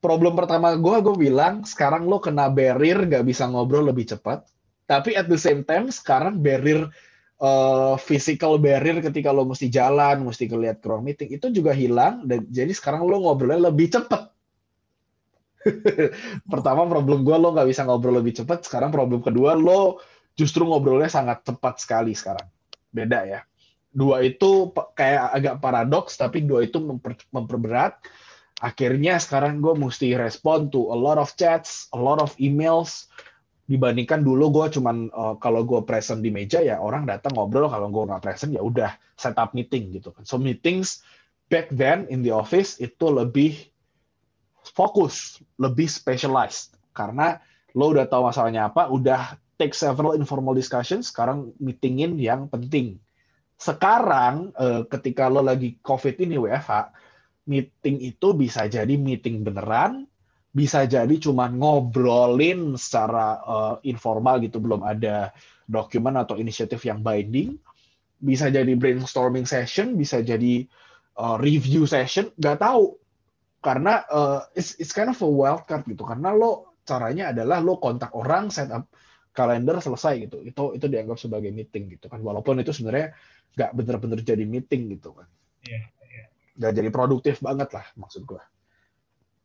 problem 0.00 0.32
pertama 0.32 0.72
gue, 0.74 0.96
gue 1.04 1.16
bilang 1.16 1.62
sekarang 1.68 2.08
lo 2.08 2.18
kena 2.18 2.48
barrier 2.48 3.04
gak 3.06 3.24
bisa 3.24 3.44
ngobrol 3.46 3.92
lebih 3.92 4.08
cepat. 4.08 4.48
Tapi 4.88 5.14
at 5.14 5.30
the 5.30 5.38
same 5.38 5.62
time 5.62 5.92
sekarang 5.92 6.42
barrier 6.42 6.90
uh, 7.38 7.94
physical 8.00 8.58
barrier 8.58 8.98
ketika 8.98 9.30
lo 9.30 9.46
mesti 9.46 9.70
jalan, 9.70 10.26
mesti 10.26 10.50
ngeliat 10.50 10.82
ruang 10.82 11.06
meeting 11.06 11.30
itu 11.30 11.46
juga 11.54 11.70
hilang 11.76 12.26
dan 12.26 12.48
jadi 12.50 12.72
sekarang 12.72 13.06
lo 13.06 13.22
ngobrolnya 13.22 13.70
lebih 13.70 13.92
cepat. 13.92 14.32
Pertama 16.52 16.88
problem 16.88 17.20
gue 17.22 17.36
lo 17.36 17.52
nggak 17.52 17.68
bisa 17.68 17.84
ngobrol 17.84 18.18
lebih 18.18 18.42
cepat. 18.42 18.64
Sekarang 18.64 18.90
problem 18.90 19.20
kedua 19.20 19.52
lo 19.54 20.00
justru 20.32 20.64
ngobrolnya 20.64 21.12
sangat 21.12 21.44
cepat 21.44 21.78
sekali 21.78 22.16
sekarang. 22.16 22.48
Beda 22.88 23.28
ya. 23.28 23.40
Dua 23.90 24.22
itu 24.22 24.70
kayak 24.96 25.34
agak 25.34 25.54
paradoks 25.58 26.14
tapi 26.14 26.46
dua 26.46 26.62
itu 26.62 26.78
memper, 26.78 27.18
memperberat 27.34 28.00
akhirnya 28.60 29.16
sekarang 29.16 29.64
gue 29.64 29.72
mesti 29.72 30.12
respon 30.20 30.68
to 30.68 30.92
a 30.92 30.96
lot 30.96 31.16
of 31.16 31.32
chats, 31.34 31.88
a 31.96 31.98
lot 31.98 32.20
of 32.20 32.36
emails, 32.36 33.08
dibandingkan 33.70 34.20
dulu 34.20 34.50
gue 34.50 34.76
cuman 34.76 35.08
uh, 35.14 35.34
kalau 35.40 35.62
gue 35.62 35.80
present 35.86 36.20
di 36.20 36.28
meja 36.28 36.58
ya 36.58 36.82
orang 36.82 37.06
datang 37.06 37.38
ngobrol 37.38 37.70
kalau 37.70 37.86
gue 37.86 38.02
nggak 38.02 38.18
present 38.18 38.50
ya 38.50 38.60
udah 38.60 38.92
set 39.14 39.38
up 39.38 39.56
meeting 39.56 39.94
gitu 39.94 40.12
kan. 40.12 40.26
So 40.28 40.36
meetings 40.36 41.00
back 41.48 41.72
then 41.72 42.10
in 42.12 42.20
the 42.20 42.34
office 42.34 42.82
itu 42.82 43.06
lebih 43.08 43.56
fokus 44.74 45.40
lebih 45.56 45.86
specialized. 45.86 46.76
Karena 46.92 47.40
lo 47.78 47.94
udah 47.94 48.10
tahu 48.10 48.26
masalahnya 48.26 48.68
apa 48.68 48.90
udah 48.90 49.38
take 49.54 49.72
several 49.72 50.18
informal 50.18 50.52
discussions 50.52 51.08
sekarang 51.14 51.54
meetingin 51.62 52.18
yang 52.18 52.50
penting. 52.50 52.98
Sekarang 53.54 54.50
uh, 54.58 54.82
ketika 54.90 55.30
lo 55.30 55.46
lagi 55.46 55.78
covid 55.78 56.18
ini 56.18 56.42
WFH 56.42 56.90
meeting 57.48 58.00
itu 58.02 58.36
bisa 58.36 58.68
jadi 58.68 58.94
meeting 58.96 59.46
beneran, 59.46 60.04
bisa 60.50 60.84
jadi 60.84 61.14
cuma 61.22 61.46
ngobrolin 61.46 62.74
secara 62.74 63.38
uh, 63.42 63.74
informal 63.86 64.42
gitu, 64.42 64.58
belum 64.58 64.82
ada 64.82 65.30
dokumen 65.70 66.18
atau 66.18 66.36
inisiatif 66.36 66.82
yang 66.84 67.00
binding, 67.00 67.56
bisa 68.20 68.50
jadi 68.50 68.68
brainstorming 68.74 69.46
session, 69.46 69.94
bisa 69.94 70.20
jadi 70.20 70.66
uh, 71.16 71.38
review 71.38 71.86
session, 71.86 72.28
nggak 72.36 72.60
tahu. 72.60 72.98
Karena 73.60 74.02
uh, 74.08 74.40
it's, 74.56 74.74
it's 74.80 74.96
kind 74.96 75.12
of 75.12 75.20
a 75.20 75.28
wild 75.28 75.68
card 75.68 75.84
gitu, 75.84 76.02
karena 76.02 76.32
lo 76.32 76.74
caranya 76.82 77.30
adalah 77.30 77.60
lo 77.60 77.76
kontak 77.76 78.10
orang, 78.16 78.48
set 78.48 78.72
up 78.72 78.88
kalender 79.30 79.78
selesai 79.78 80.26
gitu. 80.26 80.42
Itu 80.42 80.74
itu 80.74 80.90
dianggap 80.90 81.20
sebagai 81.20 81.54
meeting 81.54 81.92
gitu 81.92 82.10
kan. 82.10 82.18
Walaupun 82.18 82.58
itu 82.64 82.72
sebenarnya 82.74 83.14
nggak 83.54 83.70
bener-bener 83.76 84.18
jadi 84.24 84.42
meeting 84.48 84.90
gitu 84.96 85.14
kan. 85.14 85.28
Yeah 85.62 85.86
nggak 86.60 86.72
jadi 86.76 86.90
produktif 86.92 87.40
banget 87.40 87.72
lah 87.72 87.86
maksud 87.96 88.28
gue 88.28 88.42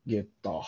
gitu. 0.06 0.60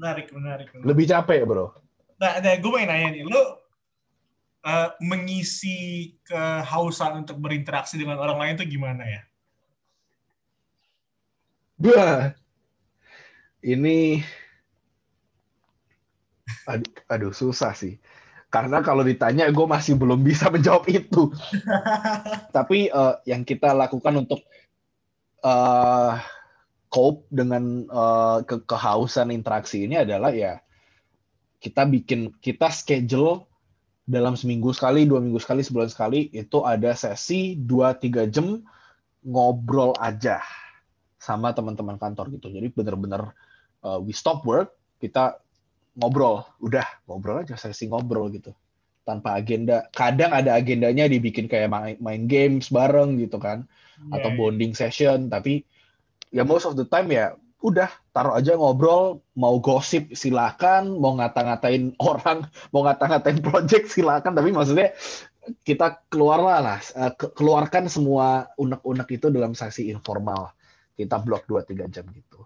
Menarik 0.00 0.32
menarik, 0.32 0.68
menarik. 0.72 0.88
lebih 0.88 1.04
capek 1.06 1.40
bro. 1.44 1.70
Nah, 2.16 2.40
nah 2.40 2.54
gue 2.56 2.70
mau 2.70 2.80
nanya 2.80 3.08
nih. 3.14 3.22
Lu 3.22 3.38
uh, 3.38 4.88
mengisi 5.04 6.10
kehausan 6.26 7.22
untuk 7.22 7.38
berinteraksi 7.38 8.00
dengan 8.00 8.18
orang 8.18 8.40
lain 8.40 8.54
itu 8.58 8.78
gimana 8.78 9.04
ya? 9.06 9.22
Bah, 11.82 12.34
ini 13.62 14.22
aduh, 16.66 16.92
aduh 17.10 17.32
susah 17.34 17.74
sih 17.74 17.98
karena 18.52 18.84
kalau 18.84 19.00
ditanya 19.00 19.48
gue 19.48 19.64
masih 19.64 19.96
belum 19.96 20.20
bisa 20.20 20.52
menjawab 20.52 20.84
itu. 20.92 21.32
Tapi 22.56 22.92
uh, 22.92 23.16
yang 23.24 23.48
kita 23.48 23.72
lakukan 23.72 24.12
untuk 24.28 24.44
uh, 25.40 26.20
cope 26.92 27.24
dengan 27.32 27.88
uh, 27.88 28.44
ke 28.44 28.60
kehausan 28.68 29.32
interaksi 29.32 29.88
ini 29.88 30.04
adalah 30.04 30.36
ya 30.36 30.60
kita 31.64 31.88
bikin 31.88 32.36
kita 32.44 32.68
schedule 32.68 33.48
dalam 34.04 34.36
seminggu 34.36 34.68
sekali, 34.76 35.08
dua 35.08 35.24
minggu 35.24 35.40
sekali, 35.40 35.64
sebulan 35.64 35.88
sekali 35.88 36.28
itu 36.36 36.60
ada 36.60 36.92
sesi 36.92 37.56
dua 37.56 37.96
tiga 37.96 38.28
jam 38.28 38.60
ngobrol 39.24 39.96
aja 39.96 40.44
sama 41.16 41.56
teman-teman 41.56 41.96
kantor 41.96 42.28
gitu. 42.36 42.52
Jadi 42.52 42.68
benar-benar 42.68 43.32
uh, 43.80 43.96
we 43.96 44.12
stop 44.12 44.44
work, 44.44 44.76
kita 45.00 45.40
ngobrol, 45.96 46.44
udah 46.64 46.84
ngobrol 47.04 47.44
aja 47.44 47.56
sesi 47.60 47.88
ngobrol 47.88 48.32
gitu 48.32 48.52
tanpa 49.02 49.38
agenda. 49.38 49.90
Kadang 49.92 50.30
ada 50.32 50.56
agendanya 50.56 51.10
dibikin 51.10 51.50
kayak 51.50 51.70
main, 51.70 51.96
main 51.98 52.24
games 52.30 52.70
bareng 52.70 53.18
gitu 53.18 53.38
kan, 53.38 53.66
yeah. 53.98 54.18
atau 54.18 54.30
iya. 54.32 54.38
bonding 54.38 54.72
session. 54.72 55.28
Tapi 55.28 55.66
ya 56.32 56.46
most 56.46 56.64
of 56.64 56.78
the 56.78 56.86
time 56.86 57.10
ya 57.12 57.34
udah 57.62 57.90
taruh 58.10 58.34
aja 58.38 58.58
ngobrol, 58.58 59.22
mau 59.38 59.58
gosip 59.62 60.14
silakan, 60.14 60.98
mau 60.98 61.14
ngata-ngatain 61.18 61.94
orang, 62.10 62.46
mau 62.74 62.82
ngata-ngatain 62.86 63.38
project 63.42 63.90
silakan. 63.90 64.34
Tapi 64.34 64.50
maksudnya 64.54 64.94
kita 65.66 66.06
keluarlah 66.06 66.58
lah, 66.62 66.78
eh, 66.78 67.12
keluarkan 67.14 67.90
semua 67.90 68.50
unek-unek 68.58 69.08
itu 69.18 69.26
dalam 69.30 69.54
sesi 69.58 69.90
informal. 69.90 70.54
Kita 70.94 71.18
blok 71.18 71.48
2-3 71.50 71.90
jam 71.90 72.06
gitu. 72.14 72.40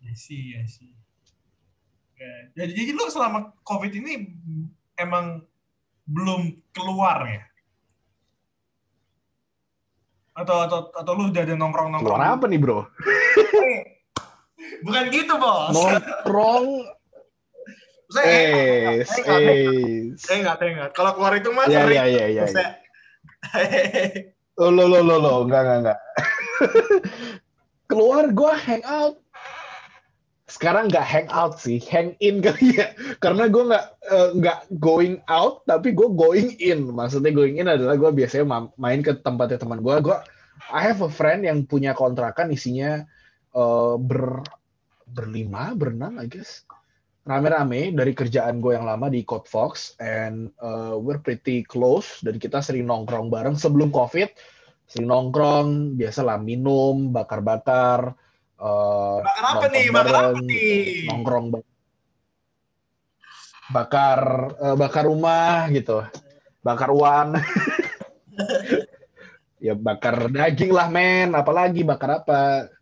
Ya 0.00 0.16
sih, 0.16 0.56
ya 2.20 2.32
sih. 2.44 2.52
Jadi, 2.56 2.72
jadi 2.76 2.90
lu 2.92 3.04
selama 3.08 3.38
COVID 3.64 3.92
ini 3.96 4.12
emang 5.00 5.40
belum 6.04 6.60
keluar 6.76 7.24
ya? 7.24 7.42
Atau 10.36 10.56
atau 10.68 10.78
atau 10.92 11.12
lu 11.16 11.32
udah 11.32 11.42
ada 11.42 11.54
nongkrong 11.56 11.88
nongkrong? 11.96 12.20
Keluar 12.20 12.36
apa 12.36 12.44
nih 12.46 12.60
bro? 12.60 12.84
Bukan 14.86 15.04
gitu 15.12 15.34
bos. 15.40 15.74
Nongkrong. 15.74 16.66
saya 18.10 18.26
eh, 18.26 19.06
saya 19.06 19.22
nggak, 20.42 20.56
saya 20.58 20.70
nggak. 20.74 20.90
Kalau 20.98 21.14
keluar 21.14 21.38
itu 21.38 21.46
mas, 21.54 21.70
ya, 21.70 21.86
ya, 21.86 22.04
ya, 22.10 22.26
ya, 22.26 22.42
ya. 22.42 22.66
Oh, 24.58 24.66
lo, 24.66 24.90
lo, 24.90 24.98
lo, 24.98 25.16
lo, 25.22 25.46
enggak, 25.46 25.62
enggak, 25.62 25.78
enggak. 25.78 25.98
keluar 27.90 28.24
gue 28.30 28.52
hangout 28.54 29.18
sekarang 30.50 30.90
nggak 30.90 31.06
hang 31.06 31.28
out 31.30 31.62
sih, 31.62 31.78
hang 31.86 32.18
in 32.18 32.42
kali 32.46 32.74
ya. 32.74 32.90
Karena 33.22 33.46
gue 33.46 33.70
nggak 33.70 33.86
uh, 34.10 34.30
nggak 34.34 34.58
going 34.82 35.22
out, 35.30 35.62
tapi 35.70 35.94
gue 35.94 36.10
going 36.10 36.58
in. 36.58 36.90
Maksudnya 36.90 37.30
going 37.30 37.62
in 37.62 37.70
adalah 37.70 37.94
gue 37.94 38.10
biasanya 38.10 38.66
main 38.74 39.00
ke 39.00 39.14
tempatnya 39.22 39.62
teman 39.62 39.78
gue. 39.78 39.94
Gue 40.02 40.18
I 40.74 40.82
have 40.90 41.06
a 41.06 41.08
friend 41.08 41.46
yang 41.46 41.64
punya 41.70 41.94
kontrakan 41.94 42.50
isinya 42.50 43.06
uh, 43.54 43.94
ber 43.94 44.42
berlima, 45.06 45.72
berenam, 45.78 46.18
I 46.18 46.26
guess. 46.26 46.66
Rame-rame 47.20 47.94
dari 47.94 48.10
kerjaan 48.10 48.58
gue 48.58 48.74
yang 48.74 48.90
lama 48.90 49.06
di 49.06 49.22
Code 49.22 49.46
Fox, 49.46 49.94
and 50.02 50.50
uh, 50.58 50.98
we're 50.98 51.22
pretty 51.22 51.62
close. 51.62 52.18
Dan 52.22 52.42
kita 52.42 52.58
sering 52.58 52.90
nongkrong 52.90 53.30
bareng 53.30 53.54
sebelum 53.54 53.94
COVID. 53.94 54.34
Sering 54.90 55.06
nongkrong, 55.06 55.94
biasalah 55.94 56.42
minum, 56.42 57.14
bakar-bakar 57.14 58.18
uh, 58.60 59.24
bakar 59.24 59.44
apa 59.44 59.66
nih 59.72 59.84
bakar 59.88 60.14
apa 60.14 60.40
nih 60.44 61.08
nongkrong 61.08 61.46
bakar 63.70 64.20
uh, 64.60 64.76
bakar 64.76 65.04
rumah 65.08 65.66
gitu 65.72 66.04
bakar 66.60 66.92
uang 66.92 67.34
Ya 69.60 69.76
bakar 69.76 70.32
daging 70.32 70.72
lah 70.72 70.88
men, 70.88 71.36
apalagi 71.36 71.84
bakar 71.84 72.24
apa? 72.24 72.72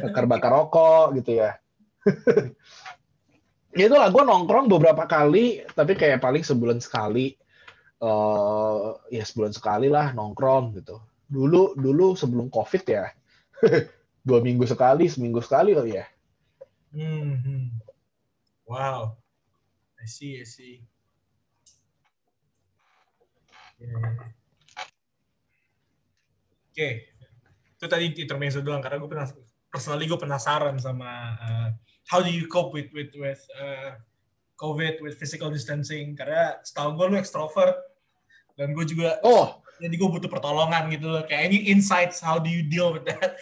Bakar-bakar 0.00 0.48
rokok 0.48 1.20
gitu 1.20 1.36
ya. 1.36 1.52
ya 3.76 3.84
itulah 3.92 4.08
gue 4.08 4.24
nongkrong 4.24 4.72
beberapa 4.72 5.04
kali, 5.04 5.60
tapi 5.76 5.92
kayak 5.92 6.24
paling 6.24 6.40
sebulan 6.40 6.80
sekali. 6.80 7.36
Uh, 8.02 8.98
ya 9.14 9.22
sebulan 9.22 9.52
sekali 9.52 9.92
lah 9.92 10.16
nongkrong 10.16 10.80
gitu. 10.80 10.96
Dulu 11.28 11.76
dulu 11.76 12.16
sebelum 12.16 12.48
covid 12.48 12.82
ya, 12.88 13.06
dua 14.22 14.38
minggu 14.38 14.64
sekali, 14.64 15.10
seminggu 15.10 15.42
sekali 15.42 15.74
kali 15.74 15.98
ya. 15.98 16.06
Hmm. 16.94 17.38
hmm. 17.42 17.66
Wow. 18.66 19.18
I 20.02 20.06
see, 20.06 20.38
I 20.40 20.46
see. 20.46 20.82
Yeah. 23.82 24.32
Oke, 26.72 26.88
itu 27.76 27.84
tadi 27.90 28.06
intermezzo 28.14 28.62
doang 28.64 28.80
karena 28.80 28.96
gue 28.96 29.10
pernah 29.10 29.28
personally 29.68 30.06
gue 30.06 30.16
penasaran 30.16 30.78
sama 30.78 31.36
uh, 31.36 31.68
how 32.06 32.22
do 32.22 32.30
you 32.30 32.46
cope 32.46 32.72
with 32.72 32.88
with 32.94 33.12
with 33.18 33.42
uh, 33.58 33.98
COVID 34.58 35.02
with 35.02 35.18
physical 35.18 35.50
distancing 35.50 36.14
karena 36.14 36.62
setahu 36.62 36.94
gue 36.94 37.06
lu 37.12 37.16
extrovert 37.18 37.74
dan 38.54 38.70
gue 38.76 38.86
juga 38.86 39.18
oh 39.26 39.61
jadi 39.82 39.94
gue 39.98 40.08
butuh 40.08 40.30
pertolongan 40.30 40.86
gitu 40.94 41.10
loh 41.10 41.22
kayak 41.26 41.50
any 41.50 41.66
insights 41.66 42.22
how 42.22 42.38
do 42.38 42.46
you 42.46 42.62
deal 42.62 42.94
with 42.94 43.02
that 43.02 43.34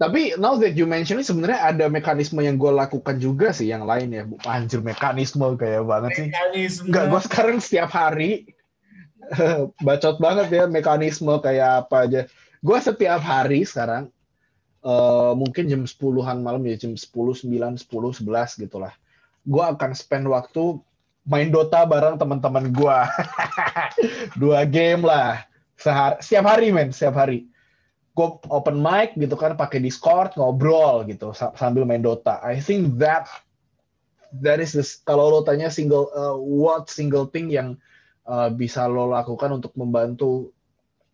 Tapi 0.00 0.32
now 0.40 0.56
that 0.56 0.72
you 0.80 0.88
mention 0.88 1.20
ini 1.20 1.28
sebenarnya 1.28 1.60
ada 1.60 1.84
mekanisme 1.92 2.40
yang 2.40 2.56
gue 2.56 2.72
lakukan 2.72 3.20
juga 3.20 3.52
sih 3.52 3.68
yang 3.68 3.84
lain 3.84 4.08
ya. 4.08 4.24
Anjir 4.48 4.80
mekanisme 4.80 5.44
kayak 5.60 5.84
banget 5.84 6.10
sih. 6.16 6.26
Mekanisme. 6.32 6.88
Enggak, 6.88 7.04
gue 7.12 7.20
sekarang 7.28 7.56
setiap 7.60 7.92
hari 7.92 8.48
bacot 9.84 10.16
banget 10.16 10.48
ya 10.56 10.64
mekanisme 10.64 11.36
kayak 11.44 11.84
apa 11.84 11.96
aja. 12.08 12.20
Gue 12.64 12.80
setiap 12.80 13.20
hari 13.20 13.68
sekarang 13.68 14.08
uh, 14.88 15.36
mungkin 15.36 15.68
jam 15.68 15.84
10-an 15.84 16.40
malam 16.40 16.64
ya 16.64 16.80
jam 16.80 16.96
10, 16.96 17.04
9, 17.44 17.44
10, 17.44 18.24
11 18.24 18.64
gitu 18.64 18.76
lah. 18.80 18.96
Gue 19.44 19.64
akan 19.68 19.92
spend 19.92 20.32
waktu 20.32 20.80
main 21.30 21.48
Dota 21.54 21.86
bareng 21.86 22.18
teman-teman 22.18 22.74
gue. 22.74 22.98
Dua 24.42 24.66
game 24.66 25.06
lah. 25.06 25.46
Sehari, 25.78 26.18
setiap 26.18 26.44
hari 26.50 26.74
men, 26.74 26.90
setiap 26.90 27.22
hari. 27.22 27.46
Gue 28.12 28.36
open 28.50 28.82
mic 28.82 29.14
gitu 29.14 29.38
kan, 29.38 29.54
pakai 29.54 29.78
Discord, 29.78 30.34
ngobrol 30.34 31.06
gitu 31.06 31.30
sambil 31.54 31.86
main 31.86 32.02
Dota. 32.02 32.42
I 32.42 32.58
think 32.58 32.98
that 32.98 33.30
that 34.42 34.58
is 34.58 34.74
kalau 35.06 35.30
lo 35.30 35.40
tanya 35.46 35.70
single 35.70 36.10
uh, 36.14 36.34
what 36.38 36.86
single 36.90 37.30
thing 37.30 37.50
yang 37.50 37.78
uh, 38.26 38.50
bisa 38.50 38.86
lo 38.86 39.10
lakukan 39.10 39.58
untuk 39.58 39.74
membantu 39.74 40.54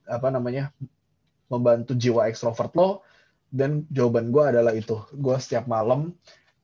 apa 0.05 0.29
namanya 0.29 0.71
membantu 1.49 1.97
jiwa 1.97 2.29
ekstrovert 2.29 2.77
lo 2.77 3.01
dan 3.49 3.89
jawaban 3.89 4.29
gue 4.29 4.45
adalah 4.45 4.77
itu 4.77 5.01
gue 5.17 5.37
setiap 5.41 5.65
malam 5.65 6.13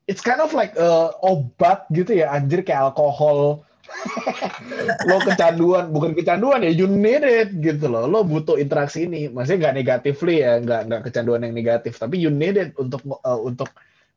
it's 0.07 0.23
kind 0.25 0.43
of 0.43 0.51
like 0.55 0.75
uh, 0.79 1.15
obat 1.23 1.87
gitu 1.95 2.23
ya 2.23 2.33
anjir 2.35 2.65
kayak 2.67 2.93
alkohol 2.93 3.63
lo 5.09 5.21
kecanduan 5.21 5.93
bukan 5.93 6.17
kecanduan 6.17 6.65
ya 6.65 6.73
you 6.73 6.89
need 6.89 7.21
it 7.23 7.53
gitu 7.61 7.91
loh 7.91 8.09
lo 8.09 8.25
butuh 8.25 8.57
interaksi 8.57 9.05
ini 9.05 9.29
maksudnya 9.29 9.69
nggak 9.69 9.77
negatifly 9.85 10.41
ya 10.41 10.59
nggak 10.63 10.81
nggak 10.89 11.03
kecanduan 11.11 11.45
yang 11.45 11.53
negatif 11.53 12.01
tapi 12.01 12.17
you 12.17 12.33
need 12.33 12.57
it 12.57 12.73
untuk 12.81 13.05
uh, 13.05 13.41
untuk 13.43 13.69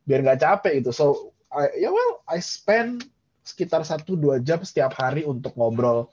biar 0.08 0.24
nggak 0.24 0.40
capek 0.40 0.80
gitu 0.80 0.90
so 0.94 1.06
I, 1.52 1.70
yeah, 1.78 1.92
well 1.92 2.22
I 2.26 2.42
spend 2.42 3.06
sekitar 3.46 3.86
satu 3.86 4.18
dua 4.18 4.42
jam 4.42 4.58
setiap 4.66 4.98
hari 4.98 5.22
untuk 5.22 5.54
ngobrol 5.54 6.10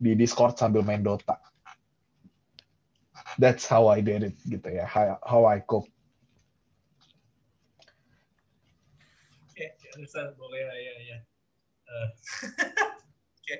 di 0.00 0.14
Discord 0.14 0.56
sambil 0.56 0.86
main 0.86 1.02
Dota. 1.02 1.36
That's 3.36 3.66
how 3.68 3.90
I 3.90 4.00
did 4.00 4.32
it 4.32 4.36
gitu 4.48 4.70
ya, 4.70 4.88
how, 4.88 5.20
how 5.20 5.42
I 5.44 5.60
cope. 5.60 5.90
Okay, 9.90 10.06
boleh 10.38 10.60
ya, 10.62 10.74
ya. 10.78 10.94
ya. 11.02 11.18
Uh. 11.90 12.08
okay. 13.42 13.58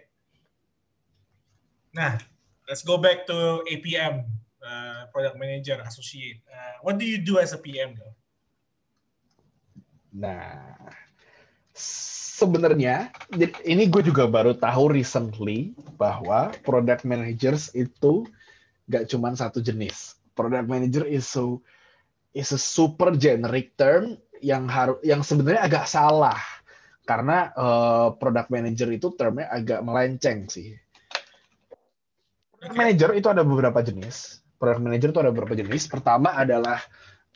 Nah, 1.90 2.22
let's 2.70 2.86
go 2.86 2.94
back 2.94 3.26
to 3.26 3.66
APM, 3.66 4.30
uh, 4.62 5.10
Product 5.10 5.34
Manager 5.34 5.82
Associate. 5.82 6.38
Uh, 6.46 6.86
what 6.86 7.02
do 7.02 7.04
you 7.04 7.18
do 7.18 7.42
as 7.42 7.50
a 7.50 7.58
PM 7.58 7.98
though? 7.98 8.14
Nah, 10.10 10.74
sebenarnya 12.40 13.14
ini 13.62 13.86
gue 13.86 14.02
juga 14.02 14.26
baru 14.26 14.54
tahu 14.54 14.94
recently 14.94 15.74
bahwa 15.94 16.50
product 16.66 17.06
managers 17.06 17.70
itu 17.78 18.26
gak 18.90 19.06
cuma 19.06 19.34
satu 19.34 19.62
jenis. 19.62 20.18
Product 20.34 20.66
manager 20.66 21.06
is 21.06 21.26
so 21.26 21.62
is 22.34 22.54
a 22.54 22.58
super 22.58 23.14
generic 23.18 23.74
term 23.74 24.18
yang 24.40 24.68
harus 24.68 24.98
yang 25.04 25.20
sebenarnya 25.24 25.62
agak 25.64 25.86
salah 25.88 26.36
karena 27.04 27.50
uh, 27.56 28.08
product 28.14 28.48
manager 28.52 28.88
itu 28.92 29.12
termnya 29.16 29.50
agak 29.50 29.80
melenceng 29.82 30.46
sih. 30.46 30.76
Product 32.60 32.76
manager 32.76 33.10
itu 33.16 33.28
ada 33.32 33.42
beberapa 33.42 33.80
jenis. 33.80 34.44
Product 34.60 34.82
manager 34.84 35.08
itu 35.10 35.20
ada 35.20 35.32
beberapa 35.32 35.56
jenis. 35.56 35.88
Pertama 35.88 36.36
adalah 36.36 36.78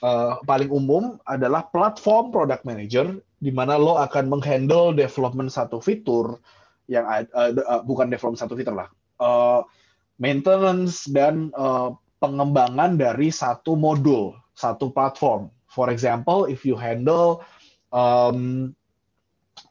uh, 0.04 0.38
paling 0.44 0.68
umum 0.68 1.16
adalah 1.24 1.66
platform 1.68 2.30
product 2.30 2.62
manager 2.68 3.18
di 3.40 3.52
mana 3.52 3.76
lo 3.76 4.00
akan 4.00 4.32
menghandle 4.32 4.96
development 4.96 5.52
satu 5.52 5.80
fitur 5.80 6.40
yang 6.88 7.04
uh, 7.08 7.24
uh, 7.52 7.80
bukan 7.84 8.12
development 8.12 8.40
satu 8.40 8.56
fitur 8.56 8.76
lah, 8.76 8.88
uh, 9.20 9.64
maintenance 10.20 11.08
dan 11.08 11.48
uh, 11.56 11.96
pengembangan 12.20 12.96
dari 12.96 13.32
satu 13.32 13.76
modul, 13.76 14.36
satu 14.56 14.92
platform. 14.92 15.48
For 15.74 15.90
example, 15.90 16.46
if 16.46 16.62
you 16.62 16.78
handle, 16.78 17.42
um, 17.90 18.72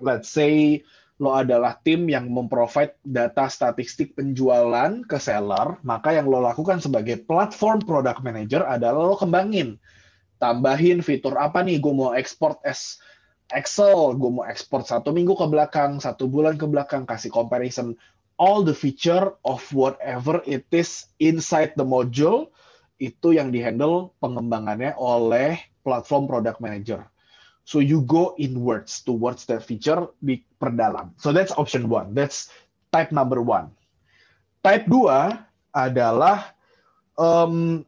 let's 0.04 0.28
say 0.28 0.84
lo 1.24 1.32
adalah 1.32 1.80
tim 1.80 2.12
yang 2.12 2.28
memprovide 2.28 3.00
data 3.08 3.48
statistik 3.48 4.12
penjualan 4.20 5.08
ke 5.08 5.16
seller, 5.16 5.80
maka 5.88 6.12
yang 6.12 6.28
lo 6.28 6.44
lakukan 6.44 6.84
sebagai 6.84 7.24
platform 7.24 7.80
product 7.88 8.20
manager 8.20 8.68
adalah 8.68 9.08
lo 9.08 9.16
kembangin, 9.16 9.80
tambahin 10.44 11.00
fitur 11.00 11.40
apa 11.40 11.64
nih, 11.64 11.80
gue 11.80 11.94
mau 11.96 12.12
export 12.12 12.60
as 12.68 13.00
Excel, 13.54 14.18
gue 14.18 14.32
mau 14.34 14.48
ekspor 14.48 14.82
satu 14.82 15.14
minggu 15.14 15.38
ke 15.38 15.46
belakang, 15.46 16.02
satu 16.02 16.26
bulan 16.26 16.58
ke 16.58 16.66
belakang, 16.66 17.06
kasih 17.06 17.30
comparison 17.30 17.94
all 18.42 18.66
the 18.66 18.74
feature 18.74 19.38
of 19.46 19.62
whatever 19.76 20.42
it 20.50 20.66
is 20.74 21.06
inside 21.22 21.78
the 21.78 21.86
module 21.86 22.50
itu 22.98 23.36
yang 23.36 23.54
dihandle 23.54 24.16
pengembangannya 24.18 24.98
oleh 24.98 25.60
platform 25.84 26.26
product 26.26 26.64
manager. 26.64 27.04
So 27.64 27.80
you 27.80 28.04
go 28.04 28.36
inwards 28.36 29.00
towards 29.08 29.48
that 29.48 29.64
feature 29.64 30.12
di 30.20 30.44
perdalam. 30.60 31.16
So 31.16 31.32
that's 31.32 31.56
option 31.56 31.88
one. 31.88 32.12
That's 32.12 32.52
type 32.92 33.16
number 33.16 33.40
one. 33.40 33.72
Type 34.60 34.84
dua 34.88 35.48
adalah 35.72 36.52
um, 37.16 37.88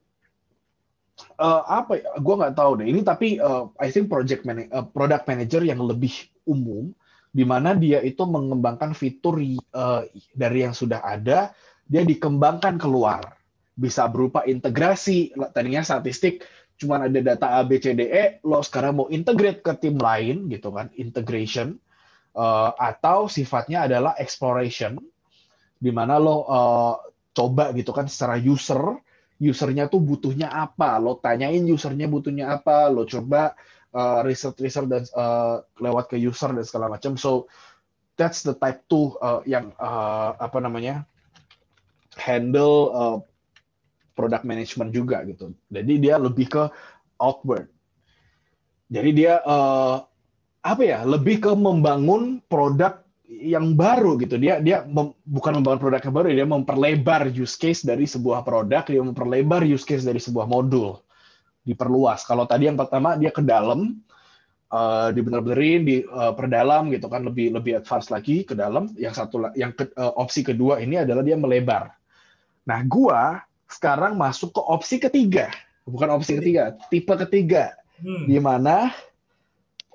uh, 1.36 1.64
apa 1.68 2.00
ya? 2.00 2.08
Gue 2.24 2.36
nggak 2.40 2.56
tahu 2.56 2.80
deh. 2.80 2.88
Ini 2.88 3.04
tapi 3.04 3.36
uh, 3.40 3.68
I 3.80 3.92
think 3.92 4.08
project 4.08 4.48
man 4.48 4.72
uh, 4.72 4.88
product 4.88 5.28
manager 5.28 5.60
yang 5.60 5.84
lebih 5.84 6.12
umum, 6.48 6.96
di 7.36 7.44
mana 7.44 7.76
dia 7.76 8.00
itu 8.00 8.24
mengembangkan 8.24 8.96
fitur 8.96 9.44
uh, 9.76 10.08
dari 10.32 10.64
yang 10.64 10.72
sudah 10.72 11.04
ada, 11.04 11.52
dia 11.84 12.04
dikembangkan 12.08 12.80
keluar. 12.80 13.36
Bisa 13.76 14.08
berupa 14.08 14.48
integrasi. 14.48 15.36
Tadinya 15.52 15.84
statistik 15.84 16.48
cuma 16.76 17.00
ada 17.00 17.20
data 17.20 17.60
A, 17.60 17.64
B, 17.64 17.80
C, 17.80 17.96
D, 17.96 18.08
E, 18.08 18.44
lo 18.44 18.60
sekarang 18.60 18.94
mau 19.00 19.08
integrate 19.08 19.64
ke 19.64 19.74
tim 19.80 19.96
lain 19.96 20.52
gitu 20.52 20.72
kan, 20.76 20.92
integration. 21.00 21.80
Uh, 22.36 22.76
atau 22.76 23.32
sifatnya 23.32 23.88
adalah 23.88 24.20
exploration, 24.20 25.00
di 25.80 25.88
mana 25.88 26.20
lo 26.20 26.44
uh, 26.44 27.00
coba 27.32 27.72
gitu 27.72 27.96
kan 27.96 28.12
secara 28.12 28.36
user 28.36 29.00
usernya 29.40 29.92
tuh 29.92 30.00
butuhnya 30.00 30.48
apa, 30.48 30.96
lo 30.96 31.20
tanyain 31.20 31.64
usernya 31.68 32.08
butuhnya 32.08 32.56
apa, 32.56 32.88
lo 32.88 33.04
coba 33.04 33.56
uh, 33.92 34.24
research 34.24 34.64
research 34.64 34.88
dan 34.88 35.04
uh, 35.12 35.60
lewat 35.80 36.12
ke 36.12 36.16
user 36.16 36.56
dan 36.56 36.64
segala 36.64 36.88
macam. 36.88 37.20
So 37.20 37.52
that's 38.16 38.48
the 38.48 38.56
type 38.56 38.88
two 38.88 39.20
uh, 39.20 39.44
yang 39.44 39.76
uh, 39.76 40.40
apa 40.40 40.64
namanya 40.64 41.04
handle 42.16 42.76
uh, 42.96 43.18
product 44.16 44.48
management 44.48 44.90
juga 44.96 45.22
gitu. 45.28 45.52
Jadi 45.70 45.94
dia 46.00 46.16
lebih 46.16 46.48
ke 46.48 46.64
outward. 47.20 47.68
Jadi 48.88 49.10
dia 49.12 49.44
uh, 49.44 50.02
apa 50.66 50.82
ya 50.82 51.04
lebih 51.06 51.44
ke 51.44 51.52
membangun 51.54 52.42
produk 52.48 53.04
yang 53.28 53.76
baru 53.76 54.18
gitu. 54.22 54.40
Dia 54.40 54.64
dia 54.64 54.88
mem, 54.88 55.14
bukan 55.28 55.62
membangun 55.62 55.82
produk 55.82 56.02
yang 56.02 56.16
baru 56.16 56.28
dia 56.32 56.48
memperlebar 56.48 57.22
use 57.30 57.58
case 57.60 57.84
dari 57.84 58.08
sebuah 58.08 58.42
produk 58.42 58.88
dia 58.88 59.02
memperlebar 59.04 59.68
use 59.68 59.86
case 59.86 60.08
dari 60.08 60.18
sebuah 60.18 60.48
modul. 60.48 61.02
Diperluas. 61.66 62.24
Kalau 62.24 62.46
tadi 62.46 62.70
yang 62.70 62.78
pertama 62.78 63.18
dia 63.18 63.34
ke 63.34 63.42
dalam 63.42 63.98
uh, 64.70 65.10
dibener-benerin 65.10 65.82
di 65.82 65.96
uh, 66.06 66.32
perdalam 66.38 66.94
gitu 66.94 67.10
kan. 67.10 67.26
Lebih 67.26 67.58
lebih 67.58 67.82
advance 67.82 68.14
lagi 68.14 68.46
ke 68.46 68.54
dalam. 68.54 68.94
Yang 68.94 69.26
satu 69.26 69.50
yang 69.58 69.74
ke, 69.74 69.90
uh, 69.98 70.14
opsi 70.22 70.46
kedua 70.46 70.78
ini 70.78 71.02
adalah 71.02 71.26
dia 71.26 71.34
melebar. 71.34 71.90
Nah, 72.70 72.82
gua 72.86 73.42
sekarang 73.76 74.16
masuk 74.16 74.56
ke 74.56 74.62
opsi 74.64 74.96
ketiga, 75.04 75.52
bukan 75.84 76.16
opsi 76.16 76.40
ketiga, 76.40 76.80
tipe 76.88 77.12
ketiga, 77.28 77.76
Hmm. 77.96 78.28
di 78.28 78.36
mana 78.44 78.92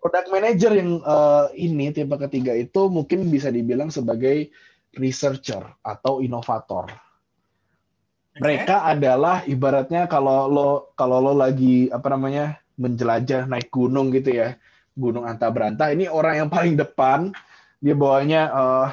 product 0.01 0.33
manager 0.33 0.73
yang 0.73 1.05
eh, 1.05 1.47
ini 1.69 1.93
tipe 1.93 2.17
ketiga 2.17 2.57
itu 2.57 2.89
mungkin 2.89 3.29
bisa 3.29 3.53
dibilang 3.53 3.93
sebagai 3.93 4.49
researcher 4.97 5.61
atau 5.85 6.25
inovator. 6.25 6.89
Oke. 6.89 8.41
Mereka 8.41 8.89
adalah 8.89 9.45
ibaratnya 9.45 10.09
kalau 10.09 10.49
lo 10.49 10.69
kalau 10.97 11.21
lo 11.21 11.37
lagi 11.37 11.93
apa 11.93 12.09
namanya 12.09 12.57
menjelajah 12.81 13.45
naik 13.45 13.69
gunung 13.69 14.09
gitu 14.17 14.33
ya, 14.33 14.57
gunung 14.97 15.29
anta 15.29 15.53
berantah. 15.53 15.93
Ini 15.93 16.09
orang 16.09 16.41
yang 16.41 16.49
paling 16.49 16.81
depan, 16.81 17.37
dia 17.85 17.93
bawanya 17.93 18.49
eh, 18.49 18.87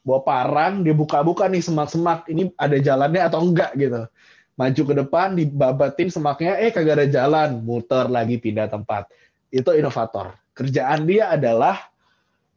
bawa 0.00 0.20
parang, 0.24 0.80
dia 0.80 0.96
buka-buka 0.96 1.52
nih 1.52 1.60
semak-semak. 1.60 2.32
Ini 2.32 2.48
ada 2.56 2.80
jalannya 2.80 3.22
atau 3.28 3.44
enggak 3.44 3.76
gitu. 3.76 4.08
Maju 4.54 4.82
ke 4.86 4.94
depan, 4.94 5.34
dibabatin 5.34 6.08
semaknya, 6.14 6.54
eh 6.62 6.70
kagak 6.70 7.02
ada 7.02 7.06
jalan, 7.10 7.58
muter 7.66 8.06
lagi 8.06 8.38
pindah 8.38 8.70
tempat. 8.70 9.10
Itu 9.50 9.74
inovator. 9.74 10.38
Kerjaan 10.54 11.10
dia 11.10 11.34
adalah 11.34 11.90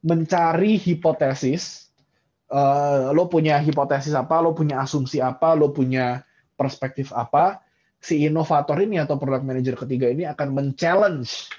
mencari 0.05 0.77
hipotesis. 0.77 1.89
Eh, 2.47 3.01
lo 3.11 3.25
punya 3.27 3.57
hipotesis 3.57 4.13
apa, 4.13 4.37
lo 4.39 4.53
punya 4.53 4.85
asumsi 4.85 5.17
apa, 5.19 5.57
lo 5.57 5.73
punya 5.73 6.21
perspektif 6.53 7.09
apa, 7.11 7.65
si 7.97 8.23
inovator 8.25 8.77
ini 8.77 9.01
atau 9.01 9.17
product 9.17 9.45
manager 9.45 9.75
ketiga 9.85 10.07
ini 10.07 10.23
akan 10.29 10.53
men-challenge. 10.53 11.49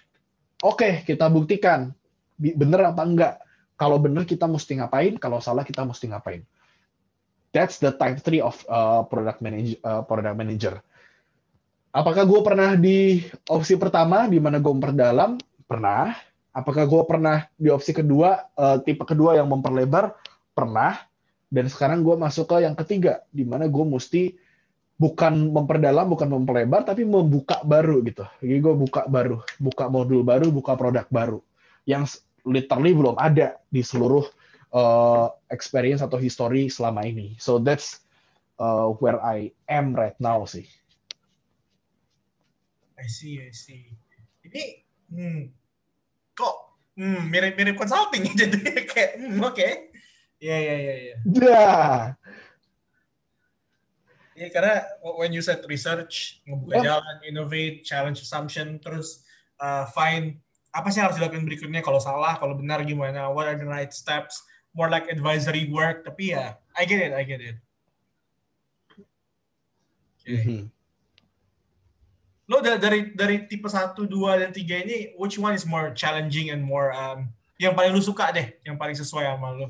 Oke, 0.63 1.03
kita 1.07 1.31
buktikan. 1.31 1.95
Bener 2.39 2.95
apa 2.95 3.03
enggak? 3.03 3.35
Kalau 3.79 3.99
bener 4.03 4.27
kita 4.27 4.47
mesti 4.51 4.79
ngapain, 4.79 5.19
kalau 5.23 5.39
salah 5.39 5.63
kita 5.63 5.87
mesti 5.87 6.11
ngapain. 6.11 6.43
That's 7.53 7.81
the 7.81 7.97
type 7.97 8.21
3 8.21 8.45
of 8.45 8.57
uh, 8.69 9.03
product 9.09 9.41
manager. 9.41 9.81
Uh, 9.81 10.03
product 10.05 10.37
manager. 10.37 10.75
Apakah 11.89 12.29
gue 12.29 12.41
pernah 12.45 12.77
di 12.77 13.25
opsi 13.49 13.81
pertama, 13.81 14.29
di 14.29 14.37
mana 14.37 14.61
gue 14.61 14.69
memperdalam? 14.69 15.41
Pernah. 15.65 16.13
Apakah 16.53 16.85
gue 16.85 17.03
pernah 17.09 17.49
di 17.57 17.73
opsi 17.73 17.97
kedua, 17.97 18.53
uh, 18.53 18.77
tipe 18.85 19.03
kedua 19.09 19.41
yang 19.41 19.49
memperlebar? 19.49 20.13
Pernah. 20.53 21.01
Dan 21.49 21.73
sekarang 21.73 22.05
gue 22.05 22.13
masuk 22.21 22.45
ke 22.53 22.69
yang 22.69 22.77
ketiga, 22.77 23.25
di 23.33 23.49
mana 23.49 23.65
gue 23.65 23.85
mesti 23.89 24.37
bukan 25.01 25.49
memperdalam, 25.49 26.11
bukan 26.11 26.29
memperlebar, 26.29 26.85
tapi 26.85 27.09
membuka 27.09 27.65
baru 27.65 28.05
gitu. 28.05 28.29
Jadi 28.45 28.59
gue 28.61 28.75
buka 28.77 29.09
baru, 29.09 29.41
buka 29.57 29.89
modul 29.89 30.21
baru, 30.21 30.53
buka 30.53 30.77
produk 30.77 31.09
baru, 31.09 31.41
yang 31.89 32.05
literally 32.45 32.93
belum 32.93 33.17
ada 33.17 33.57
di 33.73 33.81
seluruh 33.81 34.27
uh, 34.73 35.33
experience 35.53 36.05
atau 36.05 36.21
history 36.21 36.69
selama 36.69 37.05
ini. 37.07 37.37
So 37.41 37.61
that's 37.61 38.03
uh, 38.61 38.93
where 38.99 39.21
I 39.23 39.53
am 39.69 39.95
right 39.95 40.17
now 40.21 40.45
sih. 40.45 40.67
I 42.99 43.07
see, 43.07 43.39
I 43.39 43.55
see. 43.55 43.95
Ini 44.43 44.65
hmm, 45.15 45.43
kok 46.35 46.55
hmm, 46.99 47.31
mirip-mirip 47.31 47.79
consulting 47.79 48.27
ya 48.29 48.35
jadinya 48.47 48.83
kayak 48.85 49.11
hmm, 49.23 49.39
oke. 49.45 49.69
Iya, 50.39 50.57
iya, 50.59 50.75
iya, 50.79 50.95
iya. 50.95 51.17
Yeah. 51.27 51.99
Iya, 54.39 54.49
karena 54.55 54.75
when 55.19 55.35
you 55.35 55.43
said 55.43 55.67
research, 55.67 56.39
ngebuka 56.47 56.79
Yep. 56.79 56.87
jalan, 56.87 57.17
innovate, 57.27 57.83
challenge 57.83 58.23
assumption, 58.23 58.79
terus 58.79 59.27
uh, 59.59 59.83
find 59.91 60.39
apa 60.71 60.95
sih 60.95 61.03
yang 61.03 61.11
harus 61.11 61.19
dilakukan 61.19 61.43
berikutnya 61.43 61.83
kalau 61.83 61.99
salah, 61.99 62.39
kalau 62.39 62.55
benar 62.55 62.87
gimana, 62.87 63.27
what 63.35 63.51
are 63.51 63.59
the 63.59 63.67
right 63.67 63.91
steps, 63.91 64.47
more 64.73 64.89
like 64.89 65.09
advisory 65.09 65.69
work, 65.69 66.05
tapi 66.05 66.37
ya, 66.37 66.57
I 66.77 66.85
get 66.85 67.01
it, 67.01 67.13
I 67.13 67.23
get 67.25 67.41
it. 67.41 67.57
Oke. 70.19 70.29
Mhm. 70.29 70.61
Lo 72.49 72.65
da- 72.65 72.81
dari 72.81 73.13
dari 73.13 73.45
tipe 73.45 73.69
1, 73.69 74.09
2, 74.09 74.41
dan 74.41 74.51
3 74.53 74.81
ini, 74.81 75.13
which 75.21 75.37
one 75.37 75.53
is 75.53 75.69
more 75.69 75.93
challenging 75.93 76.49
and 76.49 76.65
more, 76.65 76.97
um, 76.97 77.29
yang 77.61 77.77
paling 77.77 77.93
lu 77.93 78.01
suka 78.01 78.33
deh, 78.33 78.57
yang 78.65 78.81
paling 78.81 78.97
sesuai 78.97 79.29
sama 79.29 79.53
lu? 79.53 79.69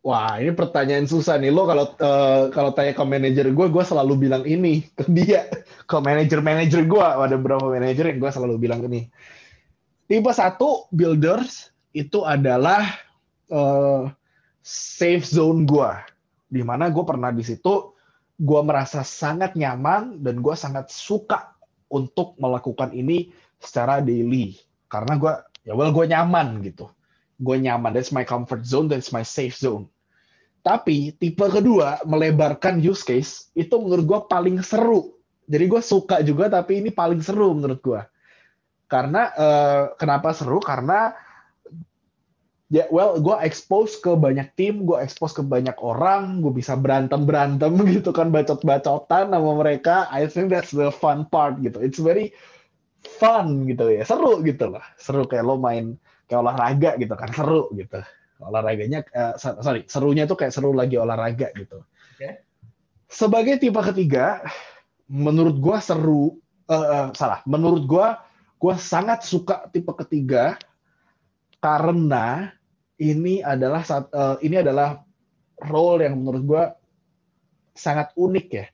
Wah, 0.00 0.40
ini 0.40 0.56
pertanyaan 0.56 1.04
susah 1.04 1.36
nih. 1.36 1.52
Lo 1.52 1.68
kalau 1.68 1.92
eh, 1.92 2.44
kalau 2.56 2.72
tanya 2.72 2.96
ke 2.96 3.04
manajer 3.04 3.46
gue, 3.52 3.66
gue 3.68 3.84
selalu 3.84 4.12
bilang 4.16 4.42
ini 4.48 4.88
ke 4.96 5.04
dia, 5.12 5.44
ke 5.90 5.96
manajer-manajer 6.00 6.88
gue. 6.88 7.04
Ada 7.04 7.36
beberapa 7.36 7.68
manajer 7.68 8.08
yang 8.08 8.18
gue 8.18 8.30
selalu 8.32 8.54
bilang 8.56 8.80
ini. 8.88 9.12
Tipe 10.08 10.32
satu 10.32 10.90
builders 10.90 11.69
itu 11.90 12.22
adalah 12.22 12.86
eh, 13.50 14.04
safe 14.62 15.26
zone 15.26 15.66
gue, 15.66 15.92
di 16.46 16.62
mana 16.62 16.88
gue 16.88 17.04
pernah 17.06 17.34
di 17.34 17.42
situ, 17.42 17.94
gue 18.40 18.60
merasa 18.62 19.04
sangat 19.04 19.58
nyaman 19.58 20.22
dan 20.22 20.40
gue 20.40 20.54
sangat 20.56 20.88
suka 20.88 21.56
untuk 21.90 22.38
melakukan 22.38 22.94
ini 22.94 23.34
secara 23.60 23.98
daily, 24.00 24.56
karena 24.86 25.14
gue 25.18 25.32
ya 25.68 25.76
well 25.76 25.92
gue 25.92 26.06
nyaman 26.08 26.64
gitu 26.64 26.88
gue 27.40 27.56
nyaman. 27.56 27.96
That's 27.96 28.12
my 28.12 28.22
comfort 28.28 28.62
zone, 28.68 28.86
that's 28.92 29.10
my 29.10 29.24
safe 29.24 29.56
zone. 29.56 29.88
Tapi 30.60 31.16
tipe 31.16 31.40
kedua 31.48 32.04
melebarkan 32.04 32.84
use 32.84 33.00
case 33.00 33.48
itu 33.56 33.72
menurut 33.80 34.04
gue 34.04 34.20
paling 34.28 34.60
seru. 34.60 35.16
Jadi 35.48 35.64
gue 35.66 35.82
suka 35.82 36.20
juga, 36.20 36.52
tapi 36.52 36.84
ini 36.84 36.92
paling 36.92 37.24
seru 37.24 37.56
menurut 37.56 37.80
gue. 37.80 38.02
Karena 38.86 39.32
eh, 39.32 39.84
kenapa 39.96 40.36
seru? 40.36 40.60
Karena 40.60 41.16
ya 42.70 42.86
well 42.94 43.18
gue 43.18 43.36
expose 43.42 43.98
ke 43.98 44.14
banyak 44.14 44.54
tim, 44.54 44.86
gue 44.86 44.96
expose 45.02 45.34
ke 45.34 45.42
banyak 45.42 45.74
orang, 45.82 46.40
gue 46.40 46.54
bisa 46.54 46.78
berantem 46.78 47.26
berantem 47.26 47.74
gitu 47.94 48.14
kan 48.14 48.30
bacot-bacotan 48.30 49.34
sama 49.34 49.52
mereka. 49.58 50.06
I 50.08 50.30
think 50.30 50.54
that's 50.54 50.70
the 50.70 50.94
fun 50.94 51.26
part 51.26 51.58
gitu. 51.60 51.82
It's 51.82 51.98
very 51.98 52.32
fun 53.02 53.66
gitu 53.66 53.90
ya, 53.90 54.06
seru 54.06 54.40
gitu 54.46 54.70
lah. 54.70 54.86
Seru 54.96 55.26
kayak 55.26 55.44
lo 55.44 55.58
main 55.58 55.98
kayak 56.30 56.46
olahraga 56.46 56.90
gitu 56.94 57.14
kan 57.18 57.28
seru 57.34 57.66
gitu 57.74 57.98
olahraganya 58.38 59.02
so- 59.34 59.58
sorry 59.60 59.84
serunya 59.90 60.24
tuh 60.30 60.38
kayak 60.38 60.54
seru 60.54 60.70
lagi 60.70 60.94
olahraga 60.94 61.50
gitu 61.58 61.82
Oke. 61.82 62.46
sebagai 63.10 63.58
tipe 63.58 63.82
ketiga 63.82 64.46
menurut 65.10 65.58
gua 65.58 65.82
seru 65.82 66.38
eh, 66.70 66.78
eh, 66.78 67.06
salah 67.18 67.42
menurut 67.44 67.82
gua 67.84 68.22
gua 68.62 68.78
sangat 68.78 69.26
suka 69.26 69.66
tipe 69.74 69.90
ketiga 70.06 70.54
karena 71.58 72.54
ini 73.00 73.40
adalah 73.40 73.82
sat- 73.82 74.12
eh, 74.12 74.36
ini 74.44 74.60
adalah 74.60 75.00
role 75.66 76.04
yang 76.04 76.20
menurut 76.20 76.42
gua 76.44 76.64
sangat 77.72 78.12
unik 78.14 78.46
ya. 78.52 78.66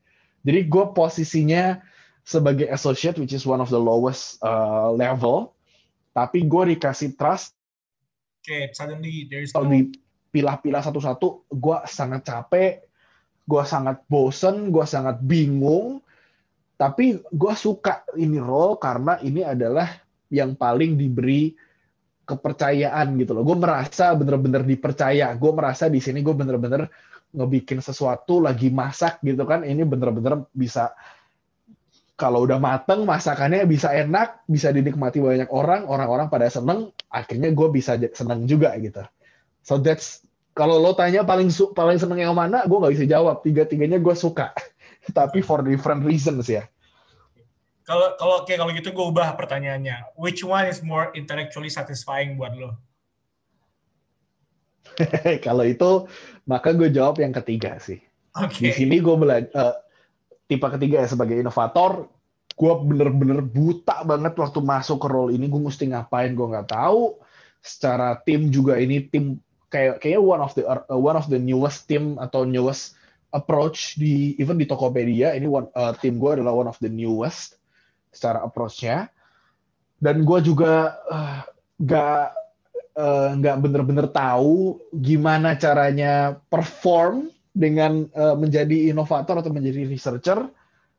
Jadi 0.46 0.60
gua 0.66 0.90
posisinya 0.90 1.78
sebagai 2.26 2.66
associate 2.74 3.22
which 3.22 3.32
is 3.32 3.46
one 3.46 3.62
of 3.62 3.70
the 3.70 3.78
lowest 3.78 4.42
uh, 4.42 4.90
level 4.90 5.54
tapi 6.10 6.48
gue 6.48 6.74
dikasih 6.74 7.12
trust. 7.14 7.52
Oke, 8.40 8.72
suddenly 8.72 9.28
there's 9.28 9.52
no, 9.52 9.68
dipilah-pilah 9.68 10.80
satu-satu 10.80 11.44
gue 11.52 11.78
sangat 11.86 12.24
capek 12.24 12.86
gue 13.46 13.62
sangat 13.62 14.02
bosen 14.10 14.74
gue 14.74 14.82
sangat 14.82 15.22
bingung. 15.22 16.02
Tapi 16.76 17.16
gue 17.20 17.54
suka 17.56 18.04
ini 18.20 18.36
role 18.36 18.76
karena 18.76 19.16
ini 19.24 19.40
adalah 19.40 19.88
yang 20.28 20.52
paling 20.58 20.98
diberi 20.98 21.56
kepercayaan 22.26 23.14
gitu 23.22 23.32
loh. 23.38 23.46
Gue 23.46 23.56
merasa 23.56 24.12
bener-bener 24.18 24.66
dipercaya. 24.66 25.30
Gue 25.38 25.54
merasa 25.54 25.86
di 25.86 26.02
sini 26.02 26.20
gue 26.20 26.34
bener-bener 26.34 26.90
ngebikin 27.30 27.78
sesuatu 27.78 28.42
lagi 28.42 28.68
masak 28.74 29.22
gitu 29.22 29.46
kan. 29.46 29.62
Ini 29.62 29.86
bener-bener 29.86 30.50
bisa 30.50 30.90
kalau 32.18 32.42
udah 32.42 32.58
mateng 32.58 33.06
masakannya 33.06 33.68
bisa 33.68 33.92
enak 33.92 34.42
bisa 34.48 34.72
dinikmati 34.72 35.20
banyak 35.20 35.52
orang 35.52 35.84
orang-orang 35.84 36.32
pada 36.32 36.48
seneng 36.48 36.88
akhirnya 37.12 37.52
gue 37.54 37.68
bisa 37.70 37.94
seneng 38.12 38.50
juga 38.50 38.74
gitu. 38.82 39.06
So 39.62 39.78
that's 39.78 40.26
kalau 40.56 40.80
lo 40.82 40.96
tanya 40.96 41.22
paling 41.22 41.53
paling 41.76 42.01
seneng 42.03 42.26
yang 42.26 42.34
mana 42.34 42.66
gue 42.66 42.74
nggak 42.74 42.94
bisa 42.98 43.07
jawab. 43.07 43.46
Tiga 43.46 43.64
tiganya 43.70 44.03
gue 44.03 44.16
suka. 44.18 44.51
Tapi 45.16 45.38
for 45.46 45.62
different 45.62 46.03
reasons 46.03 46.51
ya 46.51 46.66
kalau 47.87 48.18
kalau 48.18 48.34
oke 48.43 48.51
kalau 48.51 48.74
gitu 48.74 48.91
gue 48.91 49.07
ubah 49.14 49.39
pertanyaannya. 49.39 50.18
Which 50.18 50.43
one 50.43 50.66
is 50.66 50.82
more 50.82 51.14
intellectually 51.14 51.70
satisfying 51.70 52.34
buat 52.34 52.59
lo? 52.59 52.74
kalau 55.47 55.64
itu 55.66 56.09
maka 56.49 56.72
gue 56.72 56.89
jawab 56.89 57.20
yang 57.20 57.34
ketiga 57.34 57.76
sih 57.76 58.01
Oke. 58.37 58.68
di 58.68 58.70
sini 58.72 59.01
gue 59.01 59.16
belajar 59.16 59.82
tipe 60.47 60.66
ketiga 60.78 61.05
ya 61.05 61.09
sebagai 61.09 61.37
inovator 61.37 62.09
gue 62.57 62.72
bener-bener 62.87 63.45
buta 63.45 64.07
banget 64.07 64.32
waktu 64.39 64.61
masuk 64.64 65.05
ke 65.05 65.09
role 65.11 65.34
ini 65.34 65.51
gue 65.51 65.61
mesti 65.61 65.93
ngapain 65.93 66.32
gue 66.32 66.47
nggak 66.47 66.72
tahu 66.72 67.20
secara 67.61 68.16
tim 68.24 68.49
juga 68.49 68.80
ini 68.80 69.05
tim 69.05 69.37
kayak 69.68 70.01
kayak 70.01 70.22
one 70.22 70.41
of 70.41 70.55
the 70.57 70.62
uh, 70.64 70.80
one 70.97 71.18
of 71.18 71.26
the 71.28 71.37
newest 71.37 71.84
team 71.91 72.16
atau 72.16 72.47
newest 72.47 72.97
approach 73.34 73.99
di 73.99 74.39
even 74.41 74.57
di 74.57 74.64
Tokopedia 74.64 75.34
ini 75.37 75.51
one, 75.51 75.68
uh, 75.74 75.93
tim 75.99 76.16
gue 76.16 76.41
adalah 76.41 76.55
one 76.55 76.70
of 76.70 76.78
the 76.80 76.89
newest 76.89 77.59
secara 78.16 78.40
approach-nya 78.40 79.12
dan 80.00 80.24
gue 80.24 80.38
juga 80.44 80.96
uh, 81.08 81.40
nggak 81.80 82.24
uh, 82.96 83.30
nggak 83.36 83.56
bener-bener 83.60 84.06
tahu 84.12 84.80
gimana 84.92 85.56
caranya 85.56 86.36
perform 86.48 87.32
dengan 87.56 88.04
uh, 88.12 88.36
menjadi 88.36 88.92
inovator 88.92 89.40
atau 89.40 89.52
menjadi 89.52 89.88
researcher. 89.88 90.44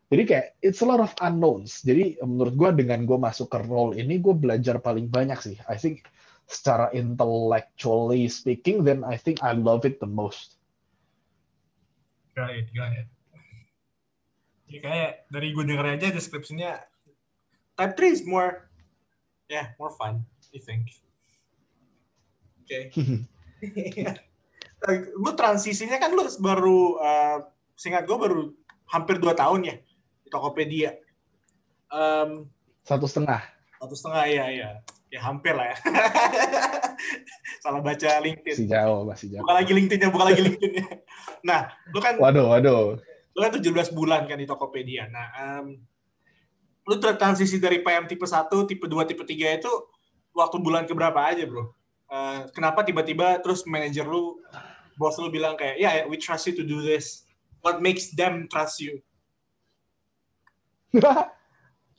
Jadi 0.08 0.24
kayak 0.24 0.48
it's 0.64 0.80
a 0.82 0.88
lot 0.88 1.04
of 1.04 1.12
unknowns. 1.20 1.84
Jadi 1.84 2.18
menurut 2.24 2.56
gue 2.56 2.70
dengan 2.82 3.04
gue 3.04 3.20
masuk 3.20 3.52
ke 3.52 3.60
role 3.68 3.94
ini 3.94 4.18
gue 4.18 4.34
belajar 4.34 4.80
paling 4.80 5.12
banyak 5.12 5.38
sih. 5.44 5.58
I 5.68 5.76
think 5.76 6.08
secara 6.48 6.90
intellectually 6.96 8.32
speaking, 8.32 8.88
then 8.88 9.04
I 9.04 9.20
think 9.20 9.44
I 9.44 9.52
love 9.52 9.84
it 9.84 10.00
the 10.00 10.08
most. 10.08 10.58
Got 12.34 12.56
it, 12.56 12.72
got 12.72 12.96
it. 12.96 13.06
Ya 14.72 14.80
kayak 14.80 15.12
dari 15.28 15.52
gue 15.52 15.64
denger 15.64 16.00
aja 16.00 16.08
deskripsinya 16.12 16.80
type 17.78 17.94
3 17.94 18.10
is 18.10 18.26
more 18.26 18.68
yeah, 19.48 19.72
more 19.80 19.94
fun, 19.96 20.26
I 20.52 20.60
think. 20.60 20.92
Oke. 22.64 22.92
Okay. 22.92 24.06
lu 25.18 25.32
transisinya 25.34 25.98
kan 25.98 26.14
lu 26.14 26.28
baru 26.38 27.02
uh, 27.02 27.38
singkat 27.74 28.06
gue 28.06 28.18
baru 28.18 28.54
hampir 28.86 29.18
dua 29.18 29.34
tahun 29.34 29.74
ya 29.74 29.76
di 30.22 30.30
Tokopedia. 30.30 30.94
Um, 31.90 32.52
satu 32.84 33.08
setengah. 33.08 33.42
Satu 33.80 33.96
setengah 33.96 34.24
ya 34.28 34.46
ya 34.52 34.70
ya 35.08 35.20
hampir 35.24 35.56
lah 35.56 35.72
ya. 35.72 35.78
Salah 37.64 37.82
baca 37.82 38.10
LinkedIn. 38.22 38.54
Masih 38.54 38.70
jauh, 38.70 39.02
masih 39.08 39.28
jauh. 39.34 39.44
Bukan 39.44 39.56
lagi 39.56 39.72
LinkedIn-nya, 39.74 40.10
bukan 40.12 40.28
lagi 40.30 40.42
LinkedIn-nya. 40.44 40.86
Nah, 41.48 41.62
lu 41.92 42.00
kan 42.04 42.20
Waduh, 42.20 42.46
waduh. 42.52 43.00
Lu 43.34 43.40
kan 43.40 43.52
17 43.56 43.96
bulan 43.96 44.28
kan 44.28 44.38
di 44.38 44.48
Tokopedia. 44.48 45.08
Nah, 45.08 45.28
um, 45.36 45.80
lu 46.88 46.96
transisi 47.04 47.60
dari 47.60 47.84
PM 47.84 48.08
tipe 48.08 48.24
1, 48.24 48.48
tipe 48.64 48.88
2, 48.88 49.10
tipe 49.12 49.24
3 49.28 49.60
itu 49.60 49.72
waktu 50.32 50.58
bulan 50.64 50.88
keberapa 50.88 51.20
aja, 51.20 51.44
Bro? 51.44 51.76
Uh, 52.08 52.48
kenapa 52.56 52.88
tiba-tiba 52.88 53.44
terus 53.44 53.68
manajer 53.68 54.08
lu 54.08 54.40
bos 54.96 55.20
lu 55.20 55.28
bilang 55.28 55.60
kayak 55.60 55.76
ya 55.76 55.92
yeah, 56.00 56.08
we 56.08 56.16
trust 56.16 56.48
you 56.48 56.56
to 56.56 56.64
do 56.64 56.80
this. 56.80 57.28
What 57.60 57.84
makes 57.84 58.16
them 58.16 58.48
trust 58.48 58.80
you? 58.80 59.04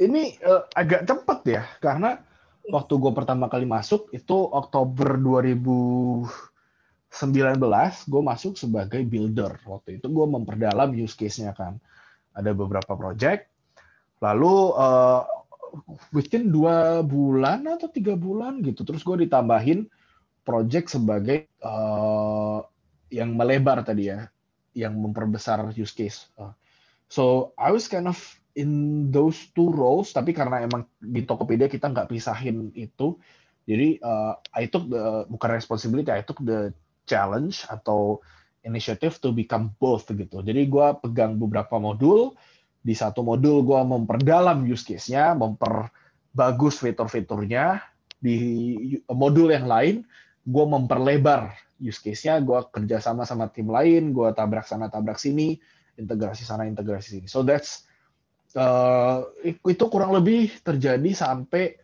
Ini 0.01 0.41
uh, 0.41 0.64
agak 0.72 1.05
cepet 1.05 1.39
ya 1.45 1.62
karena 1.84 2.24
waktu 2.72 2.93
gue 2.97 3.12
pertama 3.12 3.53
kali 3.53 3.68
masuk 3.68 4.09
itu 4.16 4.49
Oktober 4.49 5.20
2019 5.20 6.24
gue 8.09 8.22
masuk 8.24 8.57
sebagai 8.57 9.05
builder. 9.05 9.61
Waktu 9.68 10.01
itu 10.01 10.09
gue 10.09 10.24
memperdalam 10.24 10.97
use 10.97 11.12
case-nya 11.12 11.53
kan. 11.53 11.76
Ada 12.32 12.57
beberapa 12.57 12.97
project 12.97 13.57
lalu 14.18 14.74
uh, 14.74 15.22
within 16.10 16.50
dua 16.50 17.04
bulan 17.04 17.68
atau 17.68 17.92
tiga 17.92 18.16
bulan 18.16 18.64
gitu 18.64 18.82
terus 18.82 19.04
gue 19.04 19.28
ditambahin 19.28 19.86
project 20.48 20.96
sebagai 20.96 21.44
uh, 21.60 22.64
yang 23.12 23.36
melebar 23.36 23.84
tadi 23.84 24.08
ya, 24.08 24.32
yang 24.72 24.96
memperbesar 24.96 25.76
use 25.76 25.92
case. 25.92 26.32
Uh, 26.40 26.56
so 27.12 27.52
I 27.60 27.68
was 27.68 27.84
kind 27.84 28.08
of 28.08 28.16
in 28.56 29.04
those 29.12 29.52
two 29.52 29.68
roles, 29.68 30.16
tapi 30.16 30.32
karena 30.32 30.64
emang 30.64 30.88
di 30.96 31.28
Tokopedia 31.28 31.68
kita 31.68 31.92
nggak 31.92 32.08
pisahin 32.08 32.72
itu, 32.72 33.20
jadi 33.68 34.00
uh, 34.00 34.40
I 34.56 34.72
took 34.72 34.88
the 34.88 35.28
bukan 35.28 35.52
responsibility, 35.52 36.08
I 36.08 36.24
took 36.24 36.40
the 36.40 36.72
challenge 37.04 37.68
atau 37.68 38.24
initiative 38.64 39.20
to 39.20 39.36
become 39.36 39.76
both 39.76 40.08
gitu. 40.08 40.40
Jadi 40.40 40.64
gue 40.64 40.86
pegang 41.04 41.36
beberapa 41.36 41.76
modul, 41.76 42.32
di 42.83 42.95
satu 42.95 43.26
modul 43.26 43.66
gue 43.66 43.81
memperdalam 43.83 44.64
use 44.64 44.87
case-nya, 44.87 45.35
memperbagus 45.35 46.81
fitur-fiturnya, 46.81 47.83
di 48.18 48.74
modul 49.07 49.55
yang 49.55 49.70
lain 49.70 50.03
gue 50.49 50.64
memperlebar 50.64 51.55
use 51.79 52.01
case-nya, 52.01 52.41
gue 52.41 52.59
kerja 52.72 52.99
sama 52.99 53.29
sama 53.29 53.53
tim 53.53 53.68
lain, 53.68 54.16
gue 54.16 54.29
tabrak 54.33 54.64
sana 54.64 54.89
tabrak 54.89 55.20
sini, 55.20 55.61
integrasi 56.01 56.43
sana 56.47 56.64
integrasi 56.64 57.20
sini. 57.20 57.26
So 57.29 57.45
that's 57.45 57.85
uh, 58.57 59.29
itu 59.45 59.85
kurang 59.93 60.16
lebih 60.16 60.51
terjadi 60.64 61.11
sampai 61.12 61.76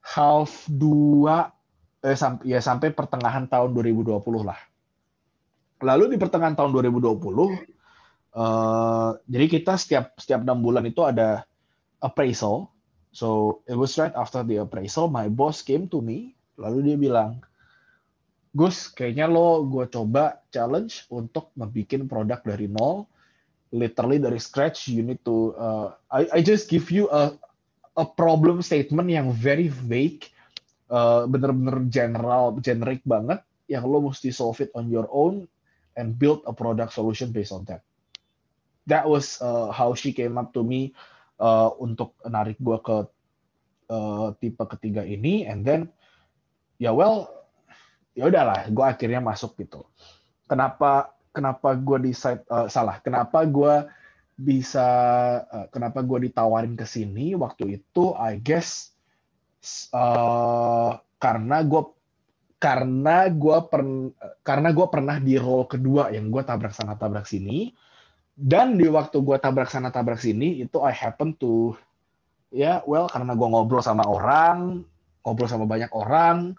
half 0.00 0.64
dua 0.70 1.52
eh, 2.00 2.16
sampai 2.16 2.48
ya 2.48 2.62
sampai 2.62 2.94
pertengahan 2.94 3.50
tahun 3.50 3.76
2020 3.76 4.18
lah. 4.46 4.58
Lalu 5.84 6.14
di 6.14 6.16
pertengahan 6.18 6.58
tahun 6.58 6.74
2020 6.74 7.77
uh, 8.34 9.16
jadi 9.28 9.46
kita 9.46 9.78
setiap 9.78 10.16
setiap 10.18 10.44
enam 10.44 10.60
bulan 10.60 10.84
itu 10.88 11.04
ada 11.04 11.46
appraisal. 12.02 12.70
So 13.14 13.60
it 13.64 13.74
was 13.74 13.96
right 13.96 14.14
after 14.14 14.44
the 14.44 14.62
appraisal, 14.62 15.08
my 15.08 15.32
boss 15.32 15.64
came 15.64 15.88
to 15.90 15.98
me, 16.04 16.36
lalu 16.60 16.92
dia 16.92 16.96
bilang, 17.00 17.40
Gus, 18.52 18.92
kayaknya 18.92 19.26
lo 19.26 19.64
gue 19.64 19.88
coba 19.88 20.44
challenge 20.52 21.08
untuk 21.08 21.50
membuat 21.56 22.04
produk 22.06 22.40
dari 22.44 22.68
nol, 22.68 23.08
literally 23.72 24.20
dari 24.20 24.38
scratch. 24.38 24.92
You 24.92 25.02
need 25.02 25.24
to, 25.24 25.56
uh, 25.56 25.86
I, 26.12 26.38
I 26.38 26.40
just 26.44 26.68
give 26.68 26.92
you 26.92 27.08
a 27.08 27.34
a 27.98 28.06
problem 28.06 28.62
statement 28.62 29.10
yang 29.10 29.34
very 29.34 29.66
vague, 29.66 30.30
uh, 30.92 31.26
bener-bener 31.26 31.90
general, 31.90 32.54
generic 32.62 33.02
banget, 33.02 33.42
yang 33.66 33.82
lo 33.82 33.98
mesti 34.04 34.30
solve 34.30 34.62
it 34.62 34.70
on 34.78 34.86
your 34.86 35.10
own 35.10 35.50
and 35.98 36.14
build 36.14 36.46
a 36.46 36.54
product 36.54 36.94
solution 36.94 37.34
based 37.34 37.50
on 37.50 37.66
that. 37.66 37.82
That 38.88 39.04
was 39.04 39.36
uh, 39.44 39.68
how 39.68 39.92
she 39.92 40.16
came 40.16 40.40
up 40.40 40.56
to 40.56 40.64
me 40.64 40.96
uh, 41.36 41.70
untuk 41.76 42.16
narik 42.24 42.56
gue 42.56 42.78
ke 42.80 42.96
uh, 43.92 44.32
tipe 44.40 44.64
ketiga 44.64 45.04
ini, 45.04 45.44
and 45.44 45.60
then 45.60 45.92
ya 46.80 46.88
yeah, 46.88 46.94
well 46.96 47.28
ya 48.16 48.26
udahlah 48.26 48.66
gue 48.72 48.84
akhirnya 48.84 49.20
masuk 49.20 49.60
gitu. 49.60 49.84
Kenapa 50.48 51.12
kenapa 51.36 51.76
gue 51.76 52.10
decide 52.10 52.42
uh, 52.48 52.66
salah? 52.66 52.98
Kenapa 53.04 53.44
gue 53.44 53.86
bisa 54.38 54.88
uh, 55.44 55.66
kenapa 55.68 56.00
gue 56.00 56.32
ditawarin 56.32 56.74
ke 56.74 56.88
sini 56.88 57.36
waktu 57.36 57.78
itu? 57.78 58.16
I 58.16 58.40
guess 58.40 58.96
uh, 59.92 60.96
karena 61.20 61.60
gue 61.62 61.82
karena 62.58 63.30
gue 63.30 63.58
per, 63.70 63.82
karena 64.42 64.68
gue 64.74 64.86
pernah 64.90 65.16
di 65.22 65.38
role 65.38 65.70
kedua 65.70 66.10
yang 66.10 66.26
gue 66.26 66.42
tabrak 66.42 66.74
sana 66.74 66.98
tabrak 66.98 67.22
sini 67.22 67.70
dan 68.38 68.78
di 68.78 68.86
waktu 68.86 69.18
gue 69.18 69.34
tabrak 69.42 69.66
sana 69.66 69.90
tabrak 69.90 70.22
sini 70.22 70.62
itu 70.62 70.78
I 70.78 70.94
happen 70.94 71.34
to 71.42 71.74
ya 72.54 72.86
well 72.86 73.10
karena 73.10 73.34
gue 73.34 73.48
ngobrol 73.50 73.82
sama 73.82 74.06
orang 74.06 74.86
ngobrol 75.26 75.50
sama 75.50 75.66
banyak 75.66 75.90
orang 75.90 76.54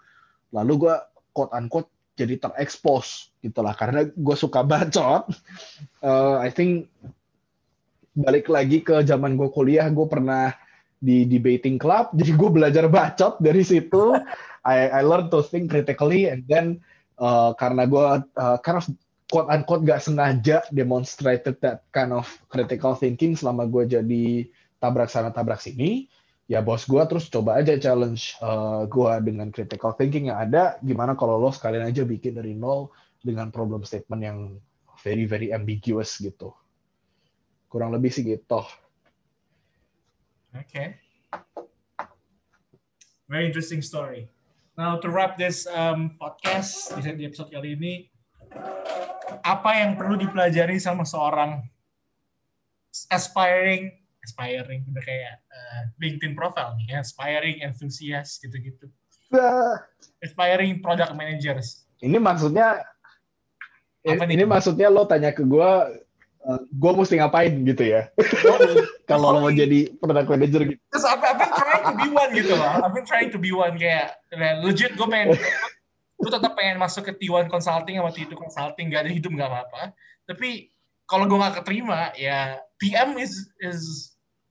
lalu 0.52 0.86
gue 0.86 0.94
quote 1.32 1.56
unquote 1.56 1.88
jadi 2.20 2.36
terekspos 2.36 3.32
gitulah 3.40 3.72
karena 3.72 4.04
gue 4.12 4.36
suka 4.36 4.60
bacot 4.70 5.32
uh, 6.04 6.36
I 6.36 6.52
think 6.52 6.92
balik 8.12 8.52
lagi 8.52 8.84
ke 8.84 9.00
zaman 9.08 9.40
gue 9.40 9.48
kuliah 9.48 9.88
gue 9.88 10.04
pernah 10.04 10.52
di 11.00 11.24
debating 11.24 11.80
club 11.80 12.12
jadi 12.18 12.36
gue 12.36 12.50
belajar 12.52 12.84
bacot 12.86 13.40
dari 13.40 13.64
situ. 13.64 14.12
I 14.60 14.92
I 14.92 15.02
learn 15.08 15.32
to 15.32 15.40
think 15.40 15.72
critically 15.72 16.28
and 16.28 16.44
then 16.44 16.84
uh, 17.16 17.56
karena 17.56 17.88
gue 17.88 18.04
uh, 18.36 18.60
kind 18.60 18.76
of 18.76 18.84
quote 19.30 19.46
unquote 19.46 19.86
gak 19.86 20.02
sengaja 20.02 20.66
demonstrated 20.74 21.56
that 21.62 21.86
kind 21.94 22.10
of 22.10 22.26
critical 22.50 22.98
thinking 22.98 23.38
selama 23.38 23.64
gue 23.70 23.86
jadi 23.86 24.50
tabrak 24.82 25.06
sana 25.06 25.30
tabrak 25.30 25.62
sini 25.62 26.10
ya 26.50 26.58
bos 26.58 26.82
gue 26.82 26.98
terus 27.06 27.30
coba 27.30 27.62
aja 27.62 27.78
challenge 27.78 28.34
uh, 28.42 28.82
eh, 28.82 28.90
gue 28.90 29.12
dengan 29.22 29.54
critical 29.54 29.94
thinking 29.94 30.34
yang 30.34 30.42
ada 30.42 30.82
gimana 30.82 31.14
kalau 31.14 31.38
lo 31.38 31.54
sekalian 31.54 31.86
aja 31.86 32.02
bikin 32.02 32.34
dari 32.34 32.58
nol 32.58 32.90
dengan 33.22 33.54
problem 33.54 33.86
statement 33.86 34.18
yang 34.18 34.38
very 35.06 35.30
very 35.30 35.54
ambiguous 35.54 36.18
gitu. 36.18 36.50
Kurang 37.70 37.94
lebih 37.94 38.10
sih 38.10 38.26
gitu. 38.26 38.66
Oke 40.50 40.66
okay. 40.66 40.86
very 43.30 43.46
interesting 43.46 43.78
story. 43.78 44.26
Now 44.74 44.98
to 44.98 45.06
wrap 45.06 45.38
this 45.38 45.70
um, 45.70 46.18
podcast 46.18 46.98
di 46.98 47.30
episode 47.30 47.54
kali 47.54 47.78
ini 47.78 48.10
apa 49.40 49.70
yang 49.78 49.94
perlu 49.94 50.18
dipelajari 50.18 50.76
sama 50.82 51.06
seorang 51.06 51.62
aspiring 53.10 54.00
aspiring 54.20 54.84
udah 54.92 55.02
kayak 55.02 55.34
uh, 55.48 55.82
LinkedIn 55.96 56.36
profile 56.36 56.76
nih 56.76 56.92
ya, 56.92 56.98
aspiring 57.00 57.64
enthusiast 57.64 58.40
gitu-gitu. 58.44 58.86
Aspiring 60.20 60.82
product 60.84 61.16
managers. 61.16 61.88
Ini 62.02 62.18
maksudnya 62.20 62.84
Apa 64.00 64.24
ini 64.24 64.44
nih? 64.44 64.48
maksudnya 64.48 64.88
lo 64.88 65.04
tanya 65.04 65.28
ke 65.32 65.44
gue 65.44 65.70
uh, 66.44 66.60
gue 66.68 66.90
mesti 66.96 67.20
ngapain 67.20 67.52
gitu 67.64 67.84
ya? 67.84 68.08
Kalau 69.10 69.36
lo 69.36 69.38
mau 69.48 69.52
jadi 69.52 69.92
product 70.00 70.28
manager 70.28 70.60
gitu. 70.68 70.80
Terus 70.92 71.04
I've, 71.04 71.20
I've 71.20 71.36
been 71.36 71.52
trying 71.52 71.84
to 71.84 71.94
be 71.96 72.08
one 72.08 72.30
gitu 72.32 72.52
loh. 72.56 72.72
I've 72.80 72.94
been 72.96 73.08
trying 73.08 73.30
to 73.32 73.38
be 73.40 73.50
one 73.52 73.74
kayak 73.76 74.20
legit 74.64 74.96
gue 74.96 75.08
pengen 75.08 75.36
gue 76.20 76.30
tetap 76.30 76.52
pengen 76.52 76.76
masuk 76.76 77.08
ke 77.08 77.12
T1 77.16 77.48
Consulting 77.48 77.96
sama 77.96 78.12
T2 78.12 78.32
Consulting 78.36 78.86
gak 78.92 79.08
ada 79.08 79.12
hidup 79.12 79.32
gak 79.32 79.48
apa-apa 79.48 79.96
tapi 80.28 80.68
kalau 81.08 81.26
gue 81.26 81.38
gak 81.40 81.64
keterima 81.64 82.12
ya 82.14 82.60
PM 82.78 83.18
is 83.18 83.50
is 83.58 84.10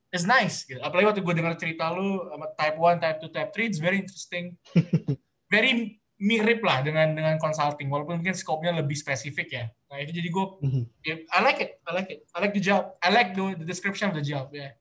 it's 0.09 0.25
nice 0.25 0.65
gitu. 0.65 0.81
Apalagi 0.81 1.05
waktu 1.13 1.21
gue 1.21 1.35
dengar 1.37 1.53
cerita 1.55 1.93
lu 1.93 2.25
sama 2.29 2.49
type 2.57 2.77
1, 2.77 2.97
type 3.01 3.17
2, 3.29 3.29
type 3.29 3.51
3, 3.53 3.69
it's 3.69 3.81
very 3.81 3.97
interesting. 4.01 4.57
very 5.53 5.97
mirip 6.19 6.59
lah 6.59 6.83
dengan 6.83 7.15
dengan 7.15 7.39
consulting 7.39 7.87
walaupun 7.87 8.19
mungkin 8.19 8.35
skopnya 8.35 8.75
lebih 8.75 8.97
spesifik 8.99 9.47
ya. 9.55 9.65
Nah 9.87 9.97
itu 10.03 10.11
jadi 10.11 10.27
gue, 10.27 10.45
Mhm. 10.59 10.83
I 11.31 11.39
like 11.39 11.59
it, 11.63 11.71
I 11.87 11.91
like 11.95 12.09
it, 12.11 12.19
I 12.35 12.37
like 12.43 12.53
the 12.53 12.59
job, 12.59 12.91
I 12.99 13.09
like 13.09 13.31
the, 13.31 13.55
the 13.55 13.63
description 13.63 14.11
of 14.11 14.15
the 14.19 14.25
job 14.25 14.51
ya. 14.51 14.75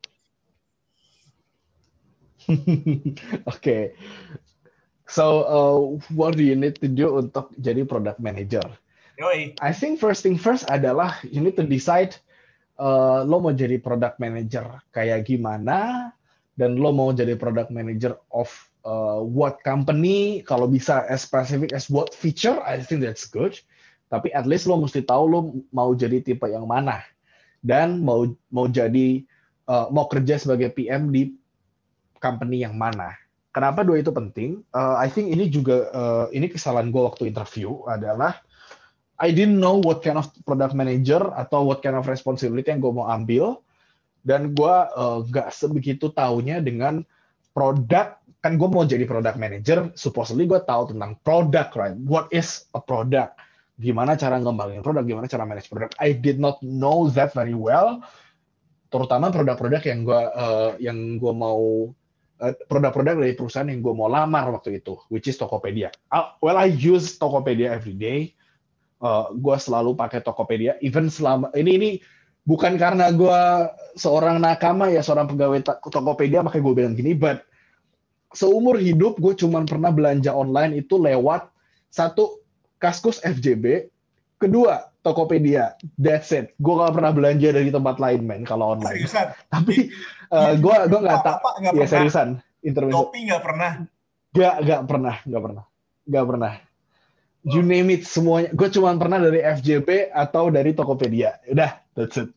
Oke. 3.54 3.94
So, 5.08 5.24
uh, 5.48 5.76
what 6.12 6.36
do 6.36 6.44
you 6.44 6.52
need 6.52 6.76
to 6.84 6.88
do 6.88 7.16
untuk 7.16 7.48
jadi 7.56 7.88
product 7.88 8.20
manager? 8.20 8.64
Yoi, 9.16 9.56
I 9.58 9.72
think 9.72 9.96
first 9.96 10.20
thing 10.20 10.36
first 10.36 10.68
adalah 10.68 11.16
you 11.24 11.40
need 11.40 11.56
to 11.56 11.64
decide 11.64 12.12
uh, 12.76 13.24
lo 13.24 13.40
mau 13.40 13.56
jadi 13.56 13.80
product 13.80 14.20
manager 14.20 14.68
kayak 14.92 15.24
gimana 15.24 16.12
dan 16.60 16.76
lo 16.76 16.92
mau 16.92 17.10
jadi 17.10 17.40
product 17.40 17.72
manager 17.72 18.20
of 18.28 18.52
uh, 18.84 19.24
what 19.24 19.64
company. 19.64 20.44
Kalau 20.44 20.68
bisa 20.68 21.08
as 21.08 21.24
specific 21.24 21.72
as 21.72 21.88
what 21.88 22.12
feature 22.12 22.60
I 22.60 22.76
think 22.76 23.00
that's 23.00 23.24
good. 23.24 23.56
Tapi 24.12 24.28
at 24.36 24.44
least 24.44 24.68
lo 24.68 24.76
mesti 24.76 25.08
tahu 25.08 25.24
lo 25.24 25.40
mau 25.72 25.96
jadi 25.96 26.20
tipe 26.20 26.44
yang 26.52 26.68
mana. 26.68 27.00
Dan 27.64 28.04
mau 28.04 28.28
mau 28.52 28.68
jadi 28.68 29.24
uh, 29.72 29.88
mau 29.88 30.04
kerja 30.04 30.36
sebagai 30.36 30.68
PM 30.76 31.08
di 31.10 31.32
company 32.20 32.60
yang 32.60 32.76
mana 32.76 33.16
kenapa 33.58 33.82
dua 33.82 33.98
itu 33.98 34.14
penting? 34.14 34.62
Uh, 34.70 34.94
I 34.94 35.10
think 35.10 35.34
ini 35.34 35.50
juga 35.50 35.90
uh, 35.90 36.26
ini 36.30 36.46
kesalahan 36.46 36.94
gue 36.94 37.02
waktu 37.02 37.26
interview 37.26 37.82
adalah 37.90 38.38
I 39.18 39.34
didn't 39.34 39.58
know 39.58 39.82
what 39.82 39.98
kind 39.98 40.14
of 40.14 40.30
product 40.46 40.78
manager 40.78 41.18
atau 41.34 41.66
what 41.66 41.82
kind 41.82 41.98
of 41.98 42.06
responsibility 42.06 42.70
yang 42.70 42.78
gue 42.78 42.94
mau 42.94 43.10
ambil. 43.10 43.58
Dan 44.22 44.54
gue 44.54 44.74
uh, 44.94 45.26
nggak 45.26 45.50
sebegitu 45.50 46.14
taunya 46.14 46.62
dengan 46.62 47.02
produk 47.50 48.22
kan 48.38 48.54
gue 48.54 48.68
mau 48.70 48.86
jadi 48.86 49.02
product 49.02 49.34
manager 49.34 49.90
supposedly 49.98 50.46
gue 50.46 50.62
tahu 50.62 50.94
tentang 50.94 51.18
product 51.26 51.74
right? 51.74 51.98
What 52.06 52.30
is 52.30 52.70
a 52.70 52.78
product? 52.78 53.34
Gimana 53.74 54.14
cara 54.14 54.38
ngembangin 54.38 54.86
produk? 54.86 55.02
Gimana 55.02 55.26
cara 55.26 55.42
manage 55.42 55.66
produk 55.66 55.90
I 55.98 56.14
did 56.14 56.38
not 56.38 56.62
know 56.62 57.10
that 57.10 57.34
very 57.34 57.58
well. 57.58 58.06
Terutama 58.88 59.34
produk-produk 59.34 59.82
yang 59.82 60.00
gue 60.06 60.22
uh, 60.30 60.70
yang 60.78 61.18
gue 61.18 61.34
mau 61.34 61.90
produk-produk 62.38 63.18
dari 63.18 63.34
perusahaan 63.34 63.66
yang 63.66 63.82
gue 63.82 63.94
mau 63.94 64.06
lamar 64.06 64.46
waktu 64.54 64.78
itu 64.78 64.94
which 65.10 65.26
is 65.26 65.34
Tokopedia. 65.34 65.90
Uh, 66.14 66.30
well 66.38 66.54
I 66.54 66.70
use 66.70 67.18
Tokopedia 67.18 67.74
every 67.74 67.98
day. 67.98 68.38
Uh, 68.98 69.30
gue 69.30 69.56
selalu 69.58 69.94
pakai 69.94 70.22
Tokopedia 70.22 70.74
even 70.82 71.06
selama 71.06 71.54
ini 71.54 71.70
ini 71.78 71.90
bukan 72.42 72.74
karena 72.74 73.14
gue 73.14 73.40
seorang 73.94 74.42
nakama 74.42 74.90
ya 74.90 75.02
seorang 75.02 75.30
pegawai 75.30 75.62
Tokopedia 75.86 76.42
makanya 76.42 76.62
gue 76.66 76.74
bilang 76.74 76.94
gini 76.98 77.14
but 77.14 77.46
seumur 78.34 78.74
hidup 78.74 79.20
gue 79.22 79.38
cuma 79.38 79.62
pernah 79.62 79.94
belanja 79.94 80.34
online 80.34 80.82
itu 80.82 80.98
lewat 80.98 81.46
satu 81.94 82.42
Kaskus 82.78 83.22
FJB 83.22 83.90
kedua 84.38 84.90
Tokopedia 85.02 85.78
that's 85.96 86.30
it 86.34 86.52
gue 86.58 86.74
gak 86.74 86.94
pernah 86.94 87.12
belanja 87.14 87.48
dari 87.54 87.70
tempat 87.70 87.96
lain 88.02 88.20
men 88.26 88.42
kalau 88.42 88.76
online 88.76 88.98
seriusan. 88.98 89.26
tapi 89.54 89.92
uh, 90.34 90.54
gue 90.58 90.76
gue 90.90 91.00
nggak 91.00 91.20
tak 91.22 91.36
ya 91.62 91.70
pernah? 91.72 91.86
seriusan 91.86 92.28
intervensi 92.62 92.98
Topi 92.98 93.18
nggak 93.28 93.42
pernah. 93.44 93.72
Gak, 94.36 94.54
gak 94.64 94.82
pernah, 94.84 95.16
gak 95.24 95.42
pernah, 95.42 95.64
gak 96.04 96.26
pernah. 96.28 96.52
You 97.48 97.64
name 97.64 97.96
it 97.96 98.04
semuanya. 98.04 98.52
Gue 98.52 98.68
cuma 98.68 98.92
pernah 99.00 99.16
dari 99.16 99.40
FJP 99.40 100.12
atau 100.12 100.52
dari 100.52 100.76
Tokopedia. 100.76 101.40
Udah, 101.48 101.80
that's 101.96 102.20
it. 102.20 102.28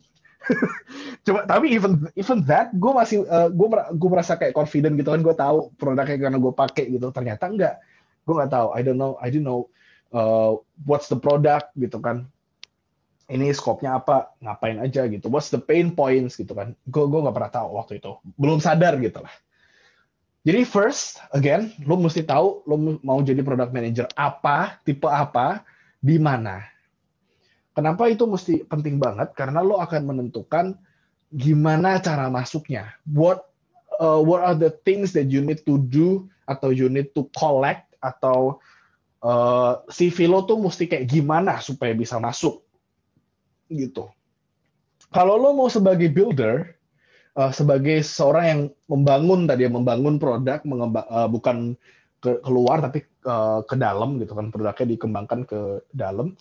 Coba, 1.27 1.45
tapi 1.45 1.75
even 1.75 2.07
even 2.15 2.41
that, 2.47 2.71
gue 2.71 2.91
masih 2.95 3.27
gue 3.27 3.67
gue 3.97 4.09
merasa 4.09 4.39
kayak 4.39 4.55
confident 4.55 4.95
gitu 4.95 5.11
kan. 5.11 5.19
Gue 5.19 5.35
tahu 5.35 5.73
produknya 5.75 6.15
karena 6.15 6.39
gue 6.39 6.53
pakai 6.55 6.85
gitu. 6.95 7.11
Ternyata 7.11 7.43
enggak. 7.51 7.75
Gue 8.23 8.33
nggak 8.39 8.51
tahu. 8.55 8.67
I 8.71 8.81
don't 8.87 8.95
know. 8.95 9.19
I 9.19 9.27
don't 9.27 9.43
know 9.43 9.67
uh, 10.15 10.55
what's 10.87 11.11
the 11.11 11.19
product 11.19 11.75
gitu 11.75 11.99
kan. 11.99 12.29
Ini 13.31 13.55
skopnya 13.55 14.03
apa? 14.03 14.35
Ngapain 14.43 14.83
aja 14.83 15.07
gitu. 15.07 15.31
What's 15.31 15.47
the 15.47 15.61
pain 15.63 15.95
points 15.95 16.35
gitu 16.35 16.51
kan. 16.51 16.75
Gue 16.91 17.07
gue 17.07 17.23
nggak 17.23 17.35
pernah 17.35 17.51
tahu 17.51 17.69
waktu 17.79 18.03
itu. 18.03 18.19
Belum 18.35 18.59
sadar 18.59 18.99
gitu 18.99 19.23
lah. 19.23 19.31
Jadi 20.41 20.65
first, 20.65 21.21
again, 21.31 21.69
lo 21.85 21.95
mesti 22.01 22.25
tahu 22.25 22.65
lo 22.65 22.75
mau 23.05 23.21
jadi 23.21 23.45
product 23.45 23.71
manager 23.71 24.09
apa, 24.17 24.81
tipe 24.81 25.05
apa, 25.05 25.61
di 26.01 26.17
mana. 26.17 26.65
Kenapa 27.77 28.09
itu 28.09 28.25
mesti 28.25 28.65
penting 28.65 28.97
banget? 28.97 29.31
Karena 29.37 29.61
lo 29.61 29.77
akan 29.79 30.01
menentukan 30.11 30.75
gimana 31.31 32.01
cara 32.01 32.27
masuknya. 32.27 32.89
What 33.05 33.47
uh, 34.01 34.19
what 34.19 34.41
are 34.43 34.57
the 34.57 34.73
things 34.83 35.13
that 35.13 35.29
you 35.29 35.45
need 35.45 35.61
to 35.69 35.77
do 35.77 36.25
atau 36.49 36.73
you 36.73 36.89
need 36.89 37.13
to 37.13 37.29
collect 37.37 37.85
atau 38.01 38.59
uh, 39.21 39.85
CV 39.87 40.25
lo 40.25 40.43
tuh 40.43 40.57
mesti 40.57 40.89
kayak 40.89 41.05
gimana 41.05 41.61
supaya 41.61 41.93
bisa 41.93 42.17
masuk 42.17 42.65
gitu. 43.71 44.11
Kalau 45.11 45.35
lo 45.39 45.55
mau 45.55 45.67
sebagai 45.67 46.07
builder, 46.11 46.81
uh, 47.35 47.51
sebagai 47.51 48.03
seorang 48.03 48.45
yang 48.45 48.61
membangun 48.87 49.47
tadi 49.47 49.67
membangun 49.67 50.19
produk 50.19 50.59
uh, 50.63 51.27
bukan 51.31 51.75
ke 52.21 52.37
keluar 52.45 52.83
tapi 52.85 53.01
uh, 53.25 53.65
ke 53.65 53.75
dalam 53.79 54.21
gitu 54.21 54.37
kan 54.37 54.53
produknya 54.53 54.93
dikembangkan 54.93 55.41
ke 55.49 55.81
dalam 55.89 56.37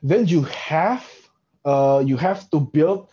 then 0.00 0.24
you 0.24 0.40
have 0.48 1.04
uh, 1.68 2.00
you 2.00 2.16
have 2.16 2.48
to 2.48 2.62
build 2.72 3.10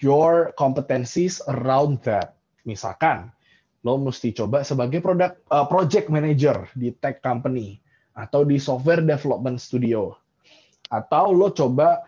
your 0.00 0.54
competencies 0.56 1.42
around 1.52 2.00
that 2.00 2.38
misalkan 2.64 3.28
lo 3.84 4.00
mesti 4.00 4.32
coba 4.34 4.64
sebagai 4.64 5.04
produk 5.04 5.36
uh, 5.52 5.68
project 5.68 6.08
manager 6.08 6.66
di 6.74 6.96
tech 6.96 7.20
company 7.20 7.78
atau 8.16 8.42
di 8.42 8.58
software 8.58 9.04
development 9.04 9.60
studio 9.60 10.16
atau 10.88 11.30
lo 11.30 11.52
coba 11.52 12.07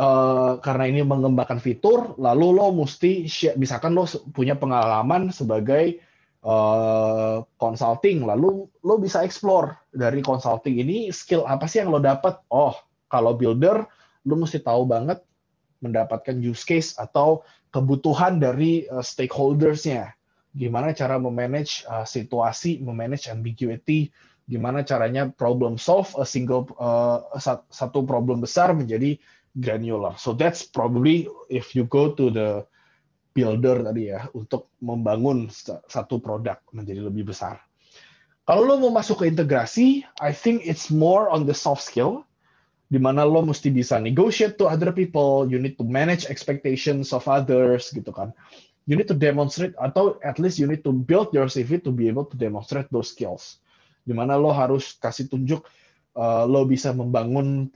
Uh, 0.00 0.56
karena 0.64 0.88
ini 0.88 1.04
mengembangkan 1.04 1.60
fitur, 1.60 2.16
lalu 2.16 2.56
lo 2.56 2.72
mesti 2.72 3.28
misalkan 3.60 3.92
lo 3.92 4.08
punya 4.32 4.56
pengalaman 4.56 5.28
sebagai 5.28 6.00
uh, 6.40 7.44
consulting, 7.60 8.24
lalu 8.24 8.64
lo 8.80 8.96
bisa 8.96 9.20
explore 9.20 9.76
dari 9.92 10.24
consulting 10.24 10.80
ini 10.80 11.12
skill 11.12 11.44
apa 11.44 11.68
sih 11.68 11.84
yang 11.84 11.92
lo 11.92 12.00
dapat? 12.00 12.40
Oh, 12.48 12.72
kalau 13.12 13.36
builder, 13.36 13.84
lo 14.24 14.34
mesti 14.40 14.64
tahu 14.64 14.88
banget 14.88 15.20
mendapatkan 15.84 16.40
use 16.40 16.64
case 16.64 16.96
atau 16.96 17.44
kebutuhan 17.68 18.40
dari 18.40 18.88
uh, 18.88 19.04
stakeholders-nya. 19.04 20.16
Gimana 20.56 20.96
cara 20.96 21.20
memanage 21.20 21.84
uh, 21.84 22.08
situasi, 22.08 22.80
memanage 22.80 23.28
ambiguity, 23.28 24.08
gimana 24.48 24.80
caranya 24.80 25.28
problem 25.28 25.76
solve 25.76 26.08
a 26.16 26.24
single 26.24 26.72
uh, 26.80 27.20
satu 27.68 28.00
problem 28.08 28.40
besar 28.40 28.72
menjadi 28.72 29.20
granular. 29.58 30.14
So 30.20 30.36
that's 30.36 30.62
probably 30.62 31.26
if 31.50 31.74
you 31.74 31.88
go 31.90 32.14
to 32.14 32.30
the 32.30 32.48
builder 33.34 33.82
tadi 33.82 34.10
ya 34.10 34.26
untuk 34.34 34.70
membangun 34.82 35.50
satu 35.86 36.18
produk 36.22 36.62
menjadi 36.74 37.06
lebih 37.06 37.30
besar. 37.30 37.62
Kalau 38.46 38.66
lo 38.66 38.74
mau 38.82 38.90
masuk 38.90 39.22
ke 39.22 39.30
integrasi, 39.30 40.02
I 40.18 40.34
think 40.34 40.66
it's 40.66 40.90
more 40.90 41.30
on 41.30 41.46
the 41.46 41.54
soft 41.54 41.86
skill, 41.86 42.26
di 42.90 42.98
mana 42.98 43.22
lo 43.22 43.46
mesti 43.46 43.70
bisa 43.70 44.02
negotiate 44.02 44.58
to 44.58 44.66
other 44.66 44.90
people, 44.90 45.46
you 45.46 45.62
need 45.62 45.78
to 45.78 45.86
manage 45.86 46.26
expectations 46.26 47.14
of 47.14 47.22
others 47.30 47.94
gitu 47.94 48.10
kan. 48.10 48.34
You 48.90 48.98
need 48.98 49.06
to 49.06 49.14
demonstrate 49.14 49.78
atau 49.78 50.18
at 50.26 50.42
least 50.42 50.58
you 50.58 50.66
need 50.66 50.82
to 50.82 50.90
build 50.90 51.30
your 51.30 51.46
CV 51.46 51.78
to 51.86 51.94
be 51.94 52.10
able 52.10 52.26
to 52.26 52.34
demonstrate 52.34 52.90
those 52.90 53.14
skills. 53.14 53.62
Di 54.02 54.10
mana 54.10 54.34
lo 54.34 54.50
harus 54.50 54.98
kasih 54.98 55.30
tunjuk 55.30 55.62
uh, 56.18 56.42
lo 56.42 56.66
bisa 56.66 56.90
membangun 56.90 57.70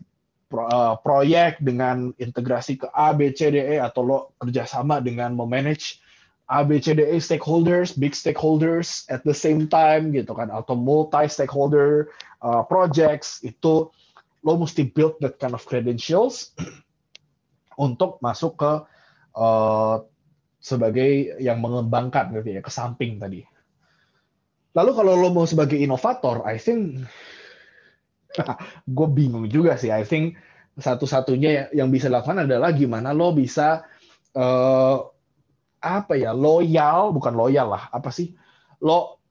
uh, 0.57 0.95
proyek 1.03 1.59
dengan 1.59 2.15
integrasi 2.17 2.79
ke 2.79 2.87
A, 2.95 3.11
B, 3.11 3.35
C, 3.35 3.51
D, 3.51 3.59
E 3.59 3.77
atau 3.83 4.03
lo 4.07 4.19
kerjasama 4.39 5.03
dengan 5.03 5.35
memanage 5.35 5.99
A, 6.47 6.63
B, 6.63 6.77
E 6.79 7.17
stakeholders, 7.19 7.97
big 7.97 8.13
stakeholders 8.13 9.09
at 9.09 9.25
the 9.25 9.33
same 9.33 9.67
time 9.67 10.13
gitu 10.13 10.37
kan, 10.37 10.53
atau 10.53 10.77
multi 10.77 11.25
stakeholder 11.27 12.13
uh, 12.45 12.61
projects 12.67 13.41
itu 13.41 13.89
lo 14.45 14.53
mesti 14.61 14.93
build 14.93 15.17
that 15.25 15.41
kind 15.41 15.57
of 15.57 15.65
credentials 15.65 16.53
untuk 17.81 18.21
masuk 18.21 18.61
ke 18.61 18.73
uh, 19.41 20.05
sebagai 20.61 21.41
yang 21.41 21.61
mengembangkan 21.65 22.33
gitu 22.41 22.57
ya 22.57 22.63
ke 22.65 22.73
samping 22.73 23.17
tadi. 23.17 23.45
Lalu 24.75 24.91
kalau 24.91 25.13
lo 25.17 25.29
mau 25.31 25.47
sebagai 25.47 25.79
inovator, 25.79 26.43
I 26.45 26.59
think 26.61 27.07
gue 28.97 29.09
bingung 29.11 29.47
juga 29.47 29.79
sih. 29.79 29.95
I 29.95 30.03
think 30.03 30.39
satu-satunya 30.75 31.71
yang 31.71 31.89
bisa 31.95 32.11
dilakukan 32.11 32.47
adalah 32.51 32.75
gimana 32.75 33.15
lo 33.15 33.31
bisa 33.31 33.87
uh, 34.35 34.99
apa 35.85 36.15
ya 36.17 36.35
loyal, 36.35 37.15
bukan 37.15 37.35
loyal 37.37 37.77
lah, 37.77 37.87
apa 37.95 38.11
sih 38.11 38.35
lo 38.83 39.23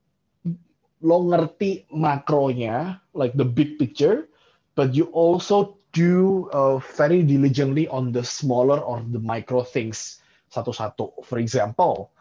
lo 1.04 1.18
ngerti 1.28 1.84
makronya, 1.92 3.04
like 3.12 3.36
the 3.36 3.44
big 3.44 3.76
picture, 3.76 4.32
but 4.80 4.96
you 4.96 5.12
also 5.12 5.76
do 5.92 6.48
uh, 6.56 6.80
very 6.96 7.22
diligently 7.22 7.92
on 7.92 8.16
the 8.16 8.24
smaller 8.24 8.80
or 8.80 9.04
the 9.12 9.20
micro 9.20 9.62
things 9.62 10.24
satu-satu. 10.50 11.12
For 11.28 11.44
example, 11.44 12.14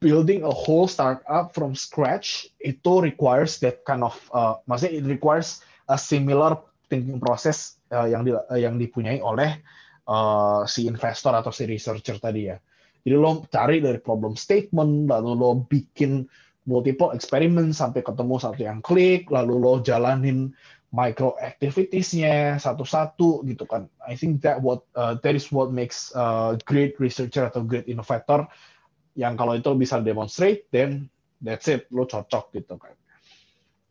building 0.00 0.42
a 0.42 0.50
whole 0.50 0.88
startup 0.88 1.52
from 1.52 1.76
scratch 1.76 2.48
itu 2.64 3.04
requires 3.04 3.60
that 3.60 3.84
kind 3.84 4.00
of 4.00 4.16
uh, 4.32 4.56
maksudnya 4.64 5.04
it 5.04 5.06
requires 5.06 5.60
a 5.88 5.96
similar 5.96 6.60
thinking 6.88 7.20
process 7.20 7.80
uh, 7.92 8.08
yang 8.08 8.24
di, 8.24 8.32
uh, 8.32 8.58
yang 8.58 8.76
dipunyai 8.76 9.20
oleh 9.20 9.60
uh, 10.08 10.64
si 10.68 10.88
investor 10.88 11.32
atau 11.32 11.52
si 11.52 11.64
researcher 11.68 12.20
tadi 12.20 12.52
ya. 12.52 12.56
Jadi 13.04 13.16
lo 13.20 13.44
cari 13.52 13.84
dari 13.84 14.00
problem 14.00 14.32
statement, 14.32 15.12
lalu 15.12 15.30
lo 15.36 15.50
bikin 15.68 16.24
multiple 16.64 17.12
eksperimen 17.12 17.76
sampai 17.76 18.00
ketemu 18.00 18.40
satu 18.40 18.60
yang 18.64 18.80
klik, 18.80 19.28
lalu 19.28 19.60
lo 19.60 19.84
jalanin 19.84 20.56
micro 20.94 21.34
activitiesnya 21.36 22.56
satu-satu 22.56 23.44
gitu 23.44 23.66
kan. 23.66 23.90
I 24.06 24.14
think 24.16 24.40
that 24.46 24.62
what 24.62 24.86
uh, 24.94 25.18
that 25.20 25.34
is 25.36 25.50
what 25.50 25.74
makes 25.74 26.14
uh, 26.16 26.56
great 26.64 26.96
researcher 27.02 27.50
atau 27.50 27.66
great 27.66 27.90
innovator 27.90 28.46
yang 29.18 29.34
kalau 29.34 29.58
itu 29.58 29.74
bisa 29.74 29.98
demonstrate, 30.00 30.70
then 30.70 31.10
that's 31.42 31.66
it, 31.66 31.90
lo 31.90 32.06
cocok 32.06 32.54
gitu 32.54 32.78
kan. 32.78 32.94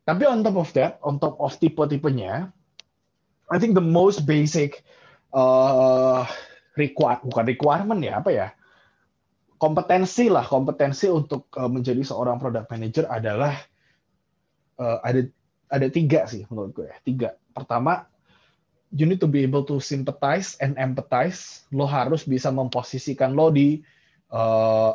Tapi 0.03 0.23
on 0.27 0.43
top 0.43 0.57
of 0.59 0.69
that, 0.75 0.99
on 0.99 1.15
top 1.15 1.39
of 1.39 1.55
tipe-tipenya, 1.55 2.51
I 3.47 3.57
think 3.59 3.75
the 3.75 3.83
most 3.83 4.27
basic 4.27 4.83
uh, 5.31 6.27
require 6.75 7.23
bukan 7.23 7.45
requirement 7.47 8.01
ya 8.03 8.19
apa 8.19 8.29
ya? 8.31 8.47
Kompetensi 9.55 10.27
lah 10.27 10.43
kompetensi 10.43 11.07
untuk 11.07 11.47
uh, 11.55 11.71
menjadi 11.71 12.03
seorang 12.03 12.35
product 12.35 12.67
manager 12.67 13.07
adalah 13.07 13.55
uh, 14.75 14.99
ada 15.07 15.23
ada 15.71 15.87
tiga 15.87 16.27
sih 16.27 16.43
menurut 16.51 16.75
gue 16.75 16.91
tiga. 17.07 17.39
Pertama 17.55 18.03
you 18.91 19.07
need 19.07 19.23
to 19.23 19.29
be 19.29 19.41
able 19.41 19.63
to 19.63 19.79
sympathize 19.79 20.59
and 20.59 20.75
empathize. 20.75 21.63
Lo 21.71 21.87
harus 21.87 22.27
bisa 22.27 22.51
memposisikan 22.51 23.33
lo 23.33 23.49
di 23.55 23.79
uh, 24.35 24.91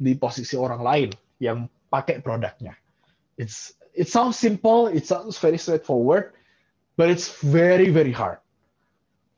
di 0.00 0.18
posisi 0.18 0.58
orang 0.58 0.82
lain 0.82 1.10
yang 1.38 1.70
pakai 1.92 2.18
produknya. 2.18 2.74
It's 3.38 3.78
it 4.00 4.08
sounds 4.08 4.40
simple 4.40 4.88
it 4.88 5.04
sounds 5.04 5.36
very 5.36 5.60
straightforward 5.60 6.32
but 6.96 7.12
it's 7.12 7.36
very 7.44 7.92
very 7.92 8.16
hard 8.16 8.40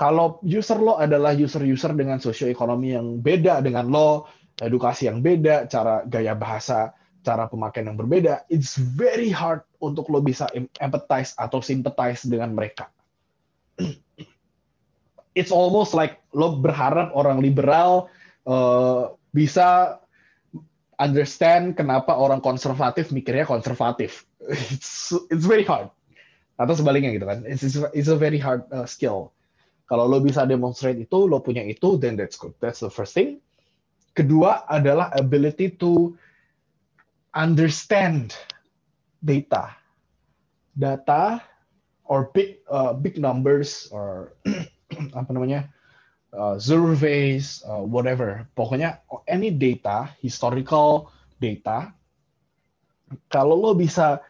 kalau 0.03 0.43
user 0.43 0.83
lo 0.83 0.99
adalah 0.99 1.31
user-user 1.31 1.95
dengan 1.95 2.19
sosioekonomi 2.19 2.91
yang 2.91 3.23
beda 3.23 3.63
dengan 3.63 3.87
lo, 3.87 4.27
edukasi 4.59 5.07
yang 5.07 5.23
beda, 5.23 5.71
cara 5.71 6.03
gaya 6.03 6.35
bahasa, 6.35 6.91
cara 7.23 7.47
pemakaian 7.47 7.95
yang 7.95 7.99
berbeda, 8.03 8.43
it's 8.51 8.75
very 8.75 9.31
hard 9.31 9.63
untuk 9.79 10.11
lo 10.11 10.19
bisa 10.19 10.51
empathize 10.83 11.39
atau 11.39 11.63
sympathize 11.63 12.27
dengan 12.27 12.51
mereka. 12.51 12.91
It's 15.39 15.55
almost 15.55 15.97
like 15.97 16.21
lo 16.37 16.61
berharap 16.61 17.17
orang 17.17 17.41
liberal 17.41 18.11
uh, 18.45 19.17
bisa 19.33 19.97
understand 21.01 21.73
kenapa 21.73 22.13
orang 22.13 22.45
konservatif 22.45 23.15
mikirnya 23.15 23.49
konservatif. 23.49 24.29
It's 24.49 25.14
it's 25.30 25.47
very 25.47 25.62
hard. 25.62 25.93
Atau 26.59 26.74
sebaliknya 26.78 27.14
gitu 27.14 27.26
kan. 27.26 27.47
It's 27.47 27.62
it's 27.95 28.11
a 28.11 28.18
very 28.18 28.38
hard 28.38 28.66
uh, 28.74 28.86
skill 28.86 29.30
kalau 29.93 30.09
lo 30.09 30.24
bisa 30.24 30.49
demonstrate 30.49 31.05
itu, 31.05 31.28
lo 31.28 31.45
punya 31.45 31.61
itu, 31.68 32.01
then 32.01 32.16
that's 32.16 32.40
good. 32.40 32.57
That's 32.64 32.80
the 32.80 32.88
first 32.88 33.12
thing. 33.12 33.45
Kedua 34.16 34.64
adalah 34.64 35.12
ability 35.12 35.76
to 35.84 36.16
understand 37.36 38.32
data. 39.20 39.76
Data 40.72 41.45
or 42.09 42.32
big 42.32 42.64
uh, 42.72 42.97
big 42.97 43.20
numbers 43.20 43.93
or 43.93 44.32
apa 45.20 45.28
namanya? 45.28 45.68
Uh, 46.32 46.57
surveys, 46.57 47.61
uh, 47.68 47.84
whatever. 47.84 48.49
Pokoknya 48.57 49.05
any 49.28 49.53
data, 49.53 50.09
historical 50.24 51.12
data. 51.36 51.93
Kalau 53.28 53.61
lo 53.61 53.76
bisa 53.76 54.24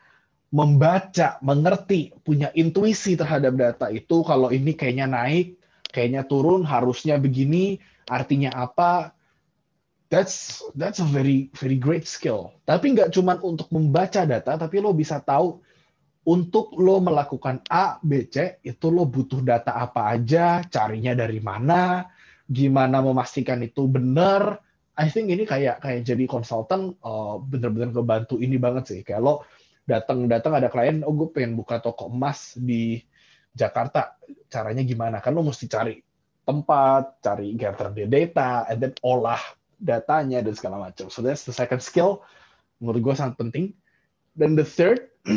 membaca, 0.52 1.40
mengerti, 1.40 2.12
punya 2.20 2.52
intuisi 2.52 3.16
terhadap 3.16 3.56
data 3.56 3.88
itu 3.88 4.20
kalau 4.20 4.52
ini 4.52 4.76
kayaknya 4.76 5.08
naik, 5.08 5.56
kayaknya 5.88 6.28
turun, 6.28 6.60
harusnya 6.68 7.16
begini, 7.16 7.80
artinya 8.04 8.52
apa? 8.52 9.16
That's 10.12 10.60
that's 10.76 11.00
a 11.00 11.08
very 11.08 11.48
very 11.56 11.80
great 11.80 12.04
skill. 12.04 12.52
Tapi 12.68 12.92
nggak 12.92 13.16
cuma 13.16 13.40
untuk 13.40 13.72
membaca 13.72 14.28
data, 14.28 14.60
tapi 14.60 14.76
lo 14.76 14.92
bisa 14.92 15.24
tahu 15.24 15.64
untuk 16.28 16.76
lo 16.76 17.00
melakukan 17.00 17.64
A, 17.72 17.96
B, 18.04 18.28
C 18.28 18.60
itu 18.60 18.92
lo 18.92 19.08
butuh 19.08 19.40
data 19.40 19.72
apa 19.72 20.12
aja, 20.12 20.60
carinya 20.68 21.16
dari 21.16 21.40
mana, 21.40 22.12
gimana 22.44 23.00
memastikan 23.00 23.64
itu 23.64 23.88
benar. 23.88 24.60
I 25.00 25.08
think 25.08 25.32
ini 25.32 25.48
kayak 25.48 25.80
kayak 25.80 26.04
jadi 26.04 26.28
konsultan 26.28 26.92
uh, 27.00 27.40
bener-bener 27.40 27.96
kebantu 27.96 28.36
ini 28.36 28.60
banget 28.60 28.84
sih. 28.92 29.00
Kayak 29.00 29.24
lo 29.24 29.34
datang-datang 29.86 30.58
ada 30.58 30.68
klien, 30.70 31.02
oh 31.02 31.14
gue 31.14 31.28
pengen 31.34 31.58
buka 31.58 31.82
toko 31.82 32.06
emas 32.06 32.54
di 32.54 33.02
Jakarta, 33.52 34.16
caranya 34.48 34.82
gimana? 34.86 35.20
Kan 35.20 35.36
lo 35.36 35.44
mesti 35.44 35.68
cari 35.68 36.00
tempat, 36.42 37.22
cari 37.22 37.54
gather 37.54 37.92
the 37.92 38.08
data, 38.08 38.66
and 38.70 38.82
then 38.82 38.94
olah 39.02 39.40
datanya 39.82 40.40
dan 40.40 40.54
segala 40.54 40.78
macam. 40.78 41.10
So 41.10 41.20
that's 41.20 41.42
the 41.42 41.54
second 41.54 41.82
skill 41.82 42.22
menurut 42.82 43.02
gue 43.02 43.14
sangat 43.14 43.38
penting. 43.38 43.66
Dan 44.34 44.58
the 44.58 44.66
third, 44.66 45.06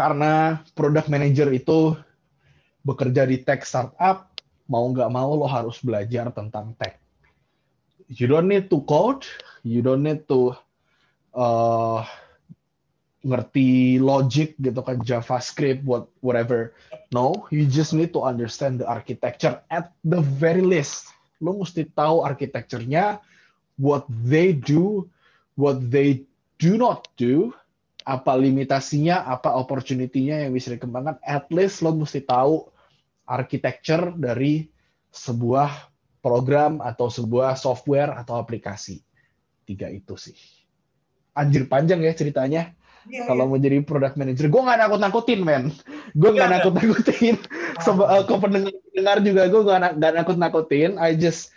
karena 0.00 0.62
product 0.78 1.10
manager 1.10 1.50
itu 1.50 1.98
bekerja 2.86 3.26
di 3.26 3.42
tech 3.42 3.66
startup, 3.66 4.30
mau 4.70 4.86
nggak 4.86 5.10
mau 5.10 5.34
lo 5.34 5.50
harus 5.50 5.82
belajar 5.82 6.30
tentang 6.30 6.78
tech. 6.78 7.02
You 8.08 8.30
don't 8.30 8.48
need 8.48 8.72
to 8.72 8.80
code, 8.88 9.26
you 9.66 9.82
don't 9.82 10.04
need 10.04 10.24
to 10.30 10.56
uh, 11.36 12.06
ngerti 13.28 14.00
logic 14.00 14.56
gitu 14.56 14.80
kan 14.80 14.96
JavaScript 15.04 15.84
what 15.84 16.08
whatever. 16.24 16.72
No 17.12 17.44
you 17.52 17.68
just 17.68 17.92
need 17.92 18.16
to 18.16 18.24
understand 18.24 18.80
the 18.80 18.88
architecture 18.88 19.60
at 19.68 19.92
the 20.00 20.24
very 20.40 20.64
least. 20.64 21.12
Lo 21.44 21.60
mesti 21.60 21.84
tahu 21.92 22.24
arsitekturnya 22.24 23.20
what 23.76 24.08
they 24.08 24.56
do 24.56 25.04
what 25.60 25.78
they 25.92 26.24
do 26.56 26.80
not 26.80 27.06
do 27.20 27.52
apa 28.08 28.32
limitasinya 28.32 29.28
apa 29.28 29.52
opportunity-nya 29.52 30.48
yang 30.48 30.56
bisa 30.56 30.72
dikembangkan. 30.72 31.20
At 31.20 31.52
least 31.52 31.84
lo 31.84 31.92
mesti 31.92 32.24
tahu 32.24 32.64
architecture 33.28 34.16
dari 34.16 34.64
sebuah 35.12 35.92
program 36.24 36.80
atau 36.80 37.12
sebuah 37.12 37.60
software 37.60 38.16
atau 38.16 38.40
aplikasi. 38.40 39.04
Tiga 39.68 39.92
itu 39.92 40.16
sih. 40.16 40.36
Anjir 41.36 41.68
panjang 41.68 42.00
ya 42.00 42.16
ceritanya 42.16 42.72
Yeah, 43.06 43.30
kalau 43.30 43.46
yeah. 43.46 43.52
mau 43.54 43.58
jadi 43.62 43.78
product 43.86 44.18
manager, 44.18 44.50
gue 44.50 44.62
nggak 44.62 44.78
nakut-nakutin, 44.82 45.40
men. 45.46 45.70
Gue 46.18 46.34
nggak 46.34 46.48
yeah, 46.50 46.56
nakut-nakutin. 46.58 47.36
Sebe 47.78 48.02
uh, 48.02 48.26
ke 48.26 48.34
pendengar 48.36 49.16
juga 49.22 49.42
gue 49.46 49.62
nggak 49.62 50.14
nakut-nakutin. 50.18 50.98
I 50.98 51.14
just 51.14 51.54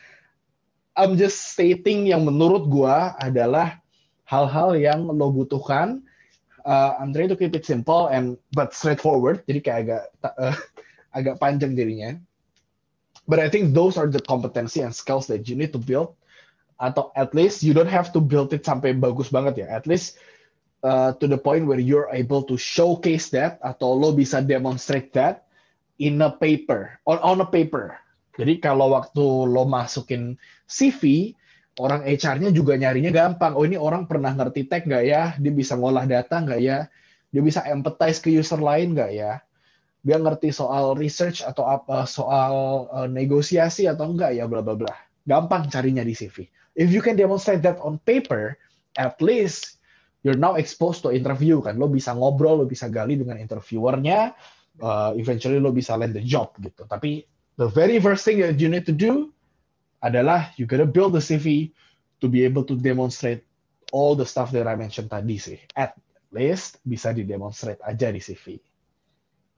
I'm 0.93 1.15
just 1.15 1.55
stating 1.55 2.05
yang 2.07 2.27
menurut 2.27 2.67
gue 2.67 2.95
adalah 3.17 3.79
hal-hal 4.27 4.75
yang 4.77 5.07
lo 5.07 5.31
butuhkan. 5.31 6.03
Uh, 6.61 6.93
I'm 7.01 7.09
trying 7.09 7.31
to 7.33 7.39
keep 7.39 7.57
it 7.57 7.65
simple 7.65 8.07
and 8.11 8.37
but 8.53 8.75
straightforward. 8.75 9.41
Jadi 9.49 9.59
kayak 9.65 9.79
agak 9.87 10.03
uh, 10.37 10.55
agak 11.17 11.35
panjang 11.41 11.73
jadinya. 11.73 12.21
But 13.25 13.39
I 13.39 13.49
think 13.49 13.73
those 13.73 13.95
are 13.97 14.07
the 14.07 14.21
competency 14.21 14.83
and 14.85 14.93
skills 14.93 15.25
that 15.31 15.47
you 15.47 15.55
need 15.55 15.73
to 15.73 15.81
build. 15.81 16.13
Atau 16.81 17.13
at 17.13 17.33
least 17.37 17.61
you 17.61 17.73
don't 17.73 17.89
have 17.89 18.09
to 18.13 18.19
build 18.21 18.53
it 18.53 18.65
sampai 18.65 18.97
bagus 18.97 19.29
banget 19.29 19.65
ya. 19.65 19.67
At 19.69 19.85
least 19.89 20.17
uh, 20.83 21.13
to 21.17 21.25
the 21.29 21.37
point 21.37 21.65
where 21.65 21.81
you're 21.81 22.09
able 22.13 22.45
to 22.45 22.57
showcase 22.57 23.29
that 23.33 23.61
atau 23.61 23.93
lo 23.93 24.13
bisa 24.13 24.41
demonstrate 24.41 25.13
that 25.13 25.45
in 26.01 26.17
a 26.21 26.33
paper 26.33 26.97
on 27.05 27.21
on 27.21 27.37
a 27.41 27.47
paper. 27.47 27.97
Jadi 28.37 28.57
kalau 28.63 28.95
waktu 28.95 29.21
lo 29.21 29.67
masukin 29.67 30.39
CV, 30.65 31.33
orang 31.77 32.01
HR-nya 32.07 32.49
juga 32.49 32.73
nyarinya 32.79 33.13
gampang. 33.13 33.53
Oh 33.53 33.67
ini 33.67 33.77
orang 33.77 34.09
pernah 34.09 34.33
ngerti 34.33 34.65
tech 34.65 34.87
nggak 34.87 35.03
ya? 35.05 35.23
Dia 35.37 35.53
bisa 35.53 35.77
ngolah 35.77 36.07
data 36.09 36.41
nggak 36.41 36.61
ya? 36.63 36.89
Dia 37.31 37.41
bisa 37.43 37.61
empathize 37.67 38.19
ke 38.23 38.33
user 38.33 38.59
lain 38.59 38.97
nggak 38.97 39.11
ya? 39.13 39.43
Dia 40.01 40.17
ngerti 40.17 40.49
soal 40.49 40.97
research 40.97 41.45
atau 41.45 41.69
apa 41.69 42.09
soal 42.09 42.87
uh, 42.89 43.05
negosiasi 43.05 43.85
atau 43.85 44.09
enggak 44.09 44.33
ya 44.33 44.49
bla 44.49 44.65
bla 44.65 44.73
bla. 44.73 44.95
Gampang 45.27 45.69
carinya 45.69 46.01
di 46.01 46.17
CV. 46.17 46.49
If 46.73 46.89
you 46.89 47.03
can 47.03 47.19
demonstrate 47.19 47.61
that 47.61 47.77
on 47.83 48.01
paper, 48.01 48.57
at 48.97 49.19
least 49.21 49.80
you're 50.21 50.37
now 50.37 50.55
exposed 50.55 51.01
to 51.03 51.13
interview 51.13 51.61
kan. 51.61 51.77
Lo 51.77 51.89
bisa 51.89 52.13
ngobrol 52.13 52.63
lo 52.63 52.65
bisa 52.69 52.87
gali 52.87 53.17
dengan 53.17 53.37
interviewernya 53.41 54.33
uh, 54.81 55.11
eventually 55.17 55.57
lo 55.57 55.73
bisa 55.73 55.97
land 55.97 56.13
the 56.13 56.23
job 56.23 56.53
gitu. 56.61 56.85
Tapi 56.85 57.25
the 57.57 57.69
very 57.69 57.97
first 57.97 58.25
thing 58.25 58.41
that 58.41 58.57
you 58.61 58.69
need 58.69 58.85
to 58.85 58.95
do 58.95 59.29
adalah 60.01 60.49
you 60.57 60.65
gotta 60.65 60.87
build 60.87 61.13
the 61.13 61.23
CV 61.23 61.69
to 62.21 62.29
be 62.29 62.45
able 62.45 62.65
to 62.65 62.77
demonstrate 62.77 63.45
all 63.91 64.15
the 64.17 64.25
stuff 64.25 64.49
that 64.53 64.65
I 64.69 64.77
mentioned 64.77 65.09
tadi 65.09 65.37
sih. 65.37 65.59
At 65.73 65.97
least 66.33 66.81
bisa 66.87 67.11
didemonstrate 67.11 67.81
aja 67.85 68.09
di 68.09 68.21
CV 68.21 68.57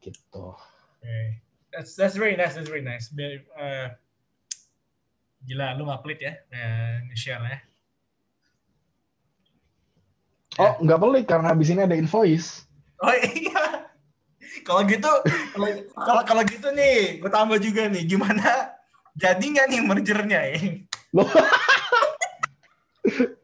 gitu. 0.03 0.55
Okay. 0.99 1.43
that's 1.73 1.95
that's 1.95 2.15
very 2.15 2.37
nice 2.37 2.53
that's 2.53 2.69
very 2.69 2.85
nice. 2.85 3.09
Uh, 3.57 3.89
gila 5.43 5.75
lu 5.75 5.89
ngaplit 5.89 6.21
ya 6.21 6.33
uh, 6.53 6.95
nge-share 7.09 7.43
ya 7.43 7.59
Oh, 10.61 10.73
nggak 10.85 10.99
pelik 11.01 11.25
karena 11.25 11.47
habis 11.49 11.73
ini 11.73 11.81
ada 11.81 11.97
invoice. 11.97 12.69
Oh 13.01 13.09
iya. 13.13 13.89
Kalau 14.63 14.85
gitu, 14.87 15.11
kalau 15.97 16.21
kalau 16.23 16.43
gitu 16.47 16.71
nih, 16.71 17.19
gue 17.19 17.31
tambah 17.31 17.59
juga 17.59 17.89
nih, 17.89 18.05
gimana 18.07 18.71
jadi 19.17 19.43
nggak 19.43 19.67
nih 19.69 19.81
mergernya 19.83 20.39
ya? 20.55 20.57
Lo, 21.13 21.25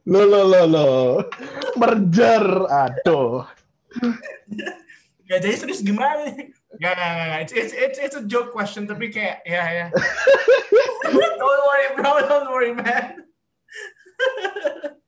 lo, 0.12 0.22
lo, 0.26 0.42
lo, 0.48 0.62
lo. 0.66 0.90
Merger, 1.76 2.46
aduh. 2.70 3.46
Gak 5.30 5.46
jadi 5.46 5.56
serius 5.58 5.86
gimana 5.86 6.26
gak, 6.80 6.94
gak, 6.96 6.96
gak. 6.96 7.40
It's, 7.46 7.54
it's, 7.54 7.74
it's, 7.74 8.00
it's 8.00 8.18
a 8.18 8.24
joke 8.26 8.50
question, 8.50 8.90
tapi 8.90 9.14
kayak, 9.14 9.46
ya, 9.46 9.62
ya. 9.70 9.86
don't 11.42 11.64
worry, 11.68 11.88
bro, 11.98 12.12
don't 12.26 12.50
worry, 12.50 12.74
man. 12.74 13.28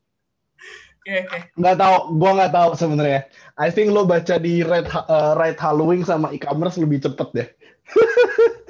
Oke. 1.02 1.50
Nggak 1.58 1.78
tahu, 1.82 1.96
gua 2.22 2.32
nggak 2.38 2.54
tahu 2.54 2.70
sebenarnya. 2.78 3.26
I 3.58 3.74
think 3.74 3.90
lo 3.90 4.06
baca 4.06 4.38
di 4.38 4.62
Red 4.62 4.86
uh, 4.86 5.34
Red 5.34 5.58
Halloween 5.58 6.06
sama 6.06 6.30
e-commerce 6.30 6.78
lebih 6.78 7.02
cepet 7.02 7.28
deh. 7.34 7.48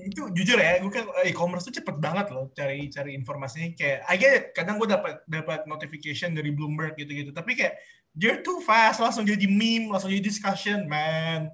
itu 0.00 0.32
jujur 0.32 0.56
ya, 0.56 0.80
gue 0.80 0.88
kan 0.88 1.04
e-commerce 1.28 1.68
tuh 1.68 1.76
cepet 1.76 2.00
banget 2.00 2.32
loh 2.32 2.48
cari 2.56 2.88
cari 2.88 3.12
informasinya 3.12 3.68
kayak 3.76 4.00
I 4.08 4.16
get 4.16 4.32
it, 4.32 4.44
kadang 4.56 4.80
gue 4.80 4.88
dapat 4.88 5.20
dapat 5.28 5.68
notification 5.68 6.32
dari 6.32 6.48
Bloomberg 6.50 6.96
gitu-gitu, 6.96 7.36
tapi 7.36 7.52
kayak 7.52 7.76
you're 8.16 8.40
too 8.40 8.64
fast, 8.64 8.98
langsung 8.98 9.28
jadi 9.28 9.44
meme, 9.44 9.92
langsung 9.92 10.08
jadi 10.08 10.24
discussion, 10.24 10.88
man. 10.88 11.52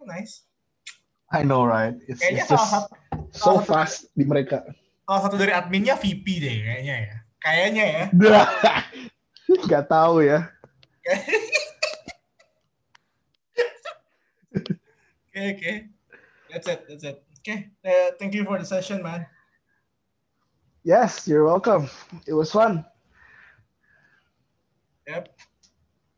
Oh, 0.00 0.08
nice. 0.08 0.48
I 1.28 1.44
know 1.44 1.62
right. 1.62 1.94
It's, 2.08 2.18
Kayaknya 2.18 2.42
it's 2.42 2.50
just 2.50 2.58
salah 2.58 2.70
satu 2.72 2.90
so 3.30 3.38
salah 3.38 3.62
satu- 3.62 3.68
fast 3.68 3.96
di 4.16 4.24
mereka. 4.24 4.64
salah 5.04 5.22
satu 5.28 5.36
dari 5.36 5.52
adminnya 5.52 5.94
VP 6.00 6.26
deh 6.40 6.56
kayaknya 6.64 6.96
ya. 6.96 7.16
Kayaknya 7.40 7.84
ya. 7.88 8.04
Nggak 9.66 9.84
tahu 9.88 10.22
ya. 10.22 10.46
Oke, 15.30 15.46
oke. 15.54 15.72
That's 16.50 16.66
it, 16.66 16.80
that's 16.90 17.06
it. 17.06 17.22
Oke, 17.38 17.70
uh, 17.86 18.10
thank 18.18 18.34
you 18.34 18.42
for 18.42 18.58
the 18.58 18.66
session, 18.66 18.98
man. 18.98 19.30
Yes, 20.82 21.30
you're 21.30 21.46
welcome. 21.46 21.86
It 22.26 22.34
was 22.34 22.50
fun. 22.50 22.82
Yep. 25.06 25.30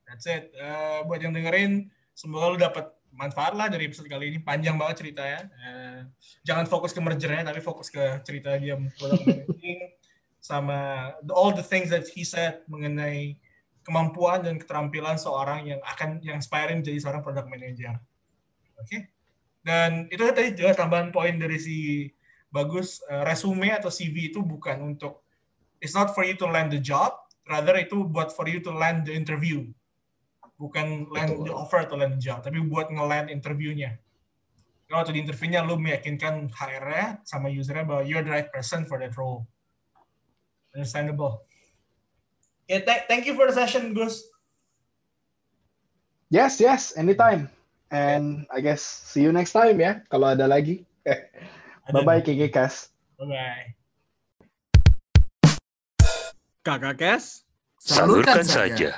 That's 0.09 0.25
it. 0.25 0.57
Uh, 0.57 1.05
buat 1.05 1.21
yang 1.21 1.37
dengerin, 1.37 1.93
semoga 2.17 2.57
lu 2.57 2.59
dapat 2.59 2.89
manfaat 3.13 3.53
lah 3.53 3.69
dari 3.69 3.93
episode 3.93 4.09
kali 4.09 4.33
ini. 4.33 4.39
Panjang 4.41 4.81
banget 4.81 5.05
ceritanya. 5.05 5.45
Uh, 5.61 6.09
jangan 6.41 6.65
fokus 6.65 6.97
ke 6.97 7.01
mergernya, 7.05 7.53
tapi 7.53 7.61
fokus 7.61 7.93
ke 7.93 8.25
cerita 8.25 8.57
dia 8.57 8.81
sama 10.43 11.15
all 11.31 11.55
the 11.55 11.63
things 11.63 11.87
that 11.87 12.03
he 12.11 12.27
said 12.27 12.67
mengenai 12.67 13.39
kemampuan 13.87 14.43
dan 14.43 14.59
keterampilan 14.59 15.15
seorang 15.15 15.71
yang 15.71 15.81
akan 15.87 16.19
yang 16.19 16.43
aspiring 16.43 16.83
jadi 16.83 16.99
seorang 16.99 17.23
product 17.23 17.47
manager. 17.47 17.95
Oke. 18.83 19.15
Dan 19.63 20.11
itu 20.11 20.19
tadi 20.35 20.59
juga 20.59 20.75
tambahan 20.75 21.15
poin 21.15 21.39
dari 21.39 21.55
si 21.63 22.11
bagus 22.51 22.99
uh, 23.07 23.23
resume 23.23 23.71
atau 23.71 23.87
CV 23.87 24.35
itu 24.35 24.43
bukan 24.43 24.83
untuk 24.83 25.23
it's 25.79 25.95
not 25.95 26.11
for 26.11 26.27
you 26.27 26.35
to 26.35 26.51
land 26.51 26.75
the 26.75 26.83
job, 26.83 27.15
rather 27.47 27.79
itu 27.79 28.03
buat 28.11 28.35
for 28.35 28.51
you 28.51 28.59
to 28.59 28.75
land 28.75 29.07
the 29.07 29.15
interview. 29.15 29.71
Bukan 30.59 31.11
land 31.11 31.39
Betul. 31.39 31.47
the 31.47 31.55
offer 31.55 31.87
atau 31.87 31.95
land 31.95 32.19
the 32.19 32.23
job, 32.23 32.43
tapi 32.43 32.59
buat 32.67 32.91
nge-land 32.91 33.31
interviewnya. 33.31 33.99
Kalau 34.87 35.07
di 35.09 35.23
interviewnya 35.23 35.63
lu 35.63 35.79
meyakinkan 35.79 36.51
HR-nya 36.53 37.23
sama 37.27 37.49
usernya 37.49 37.87
bahwa 37.87 38.03
you're 38.03 38.23
the 38.23 38.31
right 38.31 38.51
person 38.51 38.85
for 38.87 38.99
that 38.99 39.15
role. 39.15 39.47
Understandable. 40.75 41.45
Okay, 42.65 42.81
thank- 42.85 43.05
thank 43.09 43.23
you 43.29 43.35
for 43.37 43.47
the 43.47 43.53
session, 43.53 43.93
Gus. 43.93 44.25
Yes, 46.33 46.61
yes, 46.61 46.97
anytime. 46.97 47.53
And 47.93 48.49
I 48.49 48.65
guess 48.65 48.81
see 48.81 49.21
you 49.21 49.37
next 49.37 49.53
time 49.53 49.77
ya. 49.77 50.01
Kalau 50.09 50.33
ada 50.33 50.49
lagi. 50.49 50.89
Bye 51.93 52.01
bye 52.09 52.25
KK 52.25 52.49
Kas. 52.49 52.89
Bye-bye. 53.21 53.77
Kakak 56.65 56.97
Kes? 56.97 57.45
Salurkan 57.77 58.41
saja. 58.47 58.97